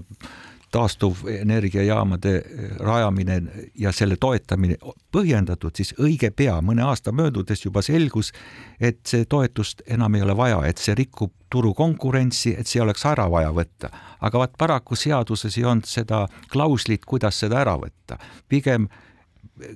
taastuvenergiajaamade 0.72 2.42
rajamine 2.80 3.42
ja 3.78 3.92
selle 3.92 4.16
toetamine 4.16 4.78
põhjendatud, 5.12 5.74
siis 5.76 5.92
õige 6.00 6.30
pea, 6.32 6.54
mõne 6.64 6.86
aasta 6.86 7.12
möödudes 7.12 7.64
juba 7.64 7.82
selgus, 7.84 8.32
et 8.80 9.02
see 9.06 9.26
toetust 9.28 9.84
enam 9.86 10.16
ei 10.16 10.24
ole 10.24 10.36
vaja, 10.36 10.62
et 10.64 10.80
see 10.80 10.96
rikub 10.96 11.34
turukonkurentsi, 11.52 12.54
et 12.56 12.66
see 12.66 12.80
oleks 12.80 13.04
ära 13.04 13.28
vaja 13.30 13.52
võtta. 13.52 13.92
aga 14.20 14.38
vaat 14.38 14.56
paraku 14.58 14.96
seaduses 14.96 15.58
ei 15.58 15.64
olnud 15.64 15.84
seda 15.84 16.26
klauslit, 16.48 17.04
kuidas 17.04 17.40
seda 17.44 17.60
ära 17.60 17.76
võtta. 17.76 18.16
pigem 18.48 18.88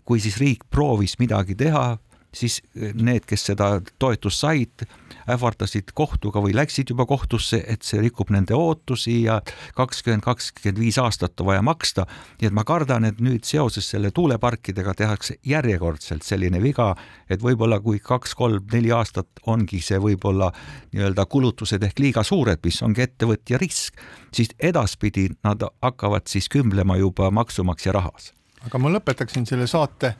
kui 0.04 0.20
siis 0.20 0.38
riik 0.40 0.64
proovis 0.70 1.18
midagi 1.18 1.54
teha, 1.54 1.98
siis 2.36 2.60
need, 2.74 3.24
kes 3.28 3.48
seda 3.50 3.68
toetust 3.98 4.44
said, 4.44 4.84
ähvardasid 5.30 5.90
kohtuga 5.96 6.40
või 6.44 6.54
läksid 6.54 6.92
juba 6.92 7.06
kohtusse, 7.08 7.62
et 7.66 7.82
see 7.86 8.00
rikub 8.02 8.30
nende 8.34 8.54
ootusi 8.54 9.22
ja 9.24 9.40
kakskümmend, 9.74 10.22
kakskümmend 10.26 10.78
viis 10.80 10.98
aastat 11.02 11.40
on 11.40 11.50
vaja 11.50 11.62
maksta. 11.66 12.06
nii 12.40 12.50
et 12.50 12.54
ma 12.54 12.64
kardan, 12.64 13.04
et 13.04 13.20
nüüd 13.20 13.44
seoses 13.48 13.88
selle 13.90 14.10
tuuleparkidega 14.14 14.94
tehakse 14.94 15.38
järjekordselt 15.44 16.22
selline 16.22 16.62
viga, 16.62 16.92
et 17.30 17.42
võib-olla 17.42 17.80
kui 17.80 17.98
kaks-kolm-neli 17.98 18.92
aastat 18.92 19.28
ongi 19.46 19.80
see 19.80 19.98
võib-olla 20.02 20.52
nii-öelda 20.92 21.26
kulutused 21.26 21.82
ehk 21.82 21.98
liiga 21.98 22.22
suured, 22.22 22.60
mis 22.64 22.82
ongi 22.82 23.06
ettevõtja 23.06 23.58
risk, 23.58 23.98
siis 24.34 24.52
edaspidi 24.58 25.30
nad 25.44 25.62
hakkavad 25.82 26.28
siis 26.28 26.48
kümblema 26.48 26.96
juba 26.96 27.30
maksumaksja 27.30 27.92
rahas. 27.92 28.32
aga 28.66 28.78
ma 28.78 28.90
lõpetaksin 28.90 29.46
selle 29.46 29.66
saate 29.66 30.14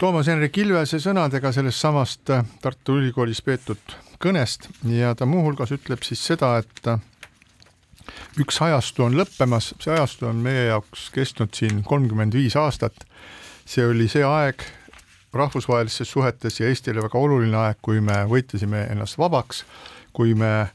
Toomas 0.00 0.30
Hendrik 0.32 0.56
Ilvese 0.56 0.96
sõnadega 0.96 1.50
sellest 1.52 1.82
samast 1.84 2.30
Tartu 2.62 2.94
Ülikoolis 2.96 3.42
peetud 3.44 3.92
kõnest 4.16 4.70
ja 4.88 5.10
ta 5.12 5.26
muuhulgas 5.28 5.74
ütleb 5.76 6.00
siis 6.06 6.22
seda, 6.24 6.54
et 6.62 6.88
üks 8.40 8.62
ajastu 8.64 9.04
on 9.04 9.18
lõppemas, 9.18 9.74
see 9.76 9.92
ajastu 9.92 10.30
on 10.30 10.40
meie 10.40 10.70
jaoks 10.70 11.10
kestnud 11.12 11.52
siin 11.52 11.82
kolmkümmend 11.84 12.32
viis 12.32 12.56
aastat. 12.56 13.04
see 13.68 13.84
oli 13.84 14.08
see 14.08 14.24
aeg 14.24 14.64
rahvusvahelistes 15.36 16.10
suhetes 16.16 16.56
ja 16.60 16.72
Eestile 16.72 17.04
väga 17.04 17.18
oluline 17.18 17.56
aeg, 17.56 17.76
kui 17.82 18.00
me 18.00 18.24
võitlesime 18.24 18.86
ennast 18.88 19.18
vabaks, 19.20 19.66
kui 20.16 20.32
me 20.34 20.70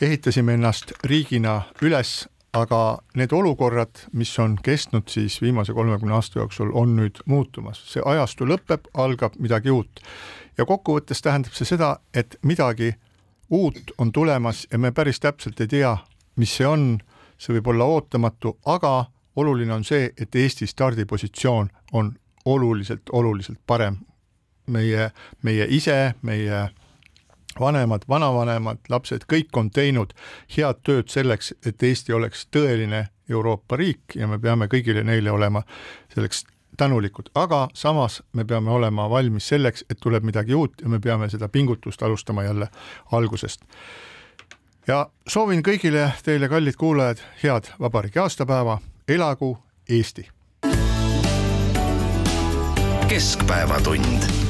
ehitasime 0.00 0.56
ennast 0.56 0.96
riigina 1.04 1.60
üles, 1.82 2.22
aga 2.52 2.98
need 3.16 3.32
olukorrad, 3.32 4.04
mis 4.12 4.32
on 4.38 4.58
kestnud 4.62 5.08
siis 5.08 5.40
viimase 5.42 5.72
kolmekümne 5.72 6.14
aasta 6.14 6.38
jooksul, 6.38 6.70
on 6.76 6.96
nüüd 6.96 7.22
muutumas, 7.26 7.80
see 7.88 8.02
ajastu 8.04 8.46
lõpeb, 8.48 8.90
algab 8.94 9.38
midagi 9.40 9.72
uut. 9.72 10.02
ja 10.58 10.66
kokkuvõttes 10.68 11.22
tähendab 11.22 11.56
see 11.56 11.64
seda, 11.64 11.96
et 12.14 12.36
midagi 12.42 12.92
uut 13.50 13.94
on 13.98 14.12
tulemas 14.12 14.66
ja 14.72 14.78
me 14.78 14.92
päris 14.92 15.20
täpselt 15.20 15.60
ei 15.60 15.68
tea, 15.68 15.96
mis 16.36 16.56
see 16.56 16.66
on, 16.66 17.00
see 17.38 17.56
võib 17.56 17.72
olla 17.72 17.84
ootamatu, 17.84 18.58
aga 18.66 19.04
oluline 19.36 19.72
on 19.72 19.84
see, 19.84 20.12
et 20.16 20.34
Eesti 20.34 20.66
stardipositsioon 20.66 21.70
on 21.92 22.12
oluliselt, 22.44 23.08
oluliselt 23.12 23.60
parem. 23.66 23.96
meie, 24.66 25.10
meie 25.42 25.66
ise, 25.68 26.14
meie 26.22 26.68
vanemad, 27.60 28.06
vanavanemad, 28.08 28.78
lapsed, 28.88 29.26
kõik 29.32 29.56
on 29.56 29.70
teinud 29.70 30.14
head 30.56 30.82
tööd 30.86 31.10
selleks, 31.12 31.54
et 31.66 31.82
Eesti 31.82 32.12
oleks 32.12 32.46
tõeline 32.54 33.06
Euroopa 33.30 33.76
riik 33.76 34.16
ja 34.16 34.28
me 34.28 34.38
peame 34.38 34.68
kõigile 34.72 35.04
neile 35.04 35.30
olema 35.30 35.62
selleks 36.14 36.44
tänulikud, 36.76 37.30
aga 37.34 37.68
samas 37.74 38.22
me 38.32 38.44
peame 38.44 38.70
olema 38.70 39.10
valmis 39.10 39.48
selleks, 39.48 39.84
et 39.90 40.00
tuleb 40.00 40.24
midagi 40.24 40.54
uut 40.54 40.80
ja 40.82 40.88
me 40.88 41.00
peame 41.00 41.28
seda 41.30 41.48
pingutust 41.48 42.02
alustama 42.02 42.44
jälle 42.44 42.68
algusest. 43.12 43.62
ja 44.86 45.06
soovin 45.28 45.62
kõigile 45.62 46.10
teile, 46.22 46.48
kallid 46.48 46.76
kuulajad, 46.76 47.18
head 47.42 47.72
vabariigi 47.80 48.18
aastapäeva, 48.18 48.78
elagu 49.08 49.58
Eesti! 49.88 50.28
keskpäevatund 53.12 54.41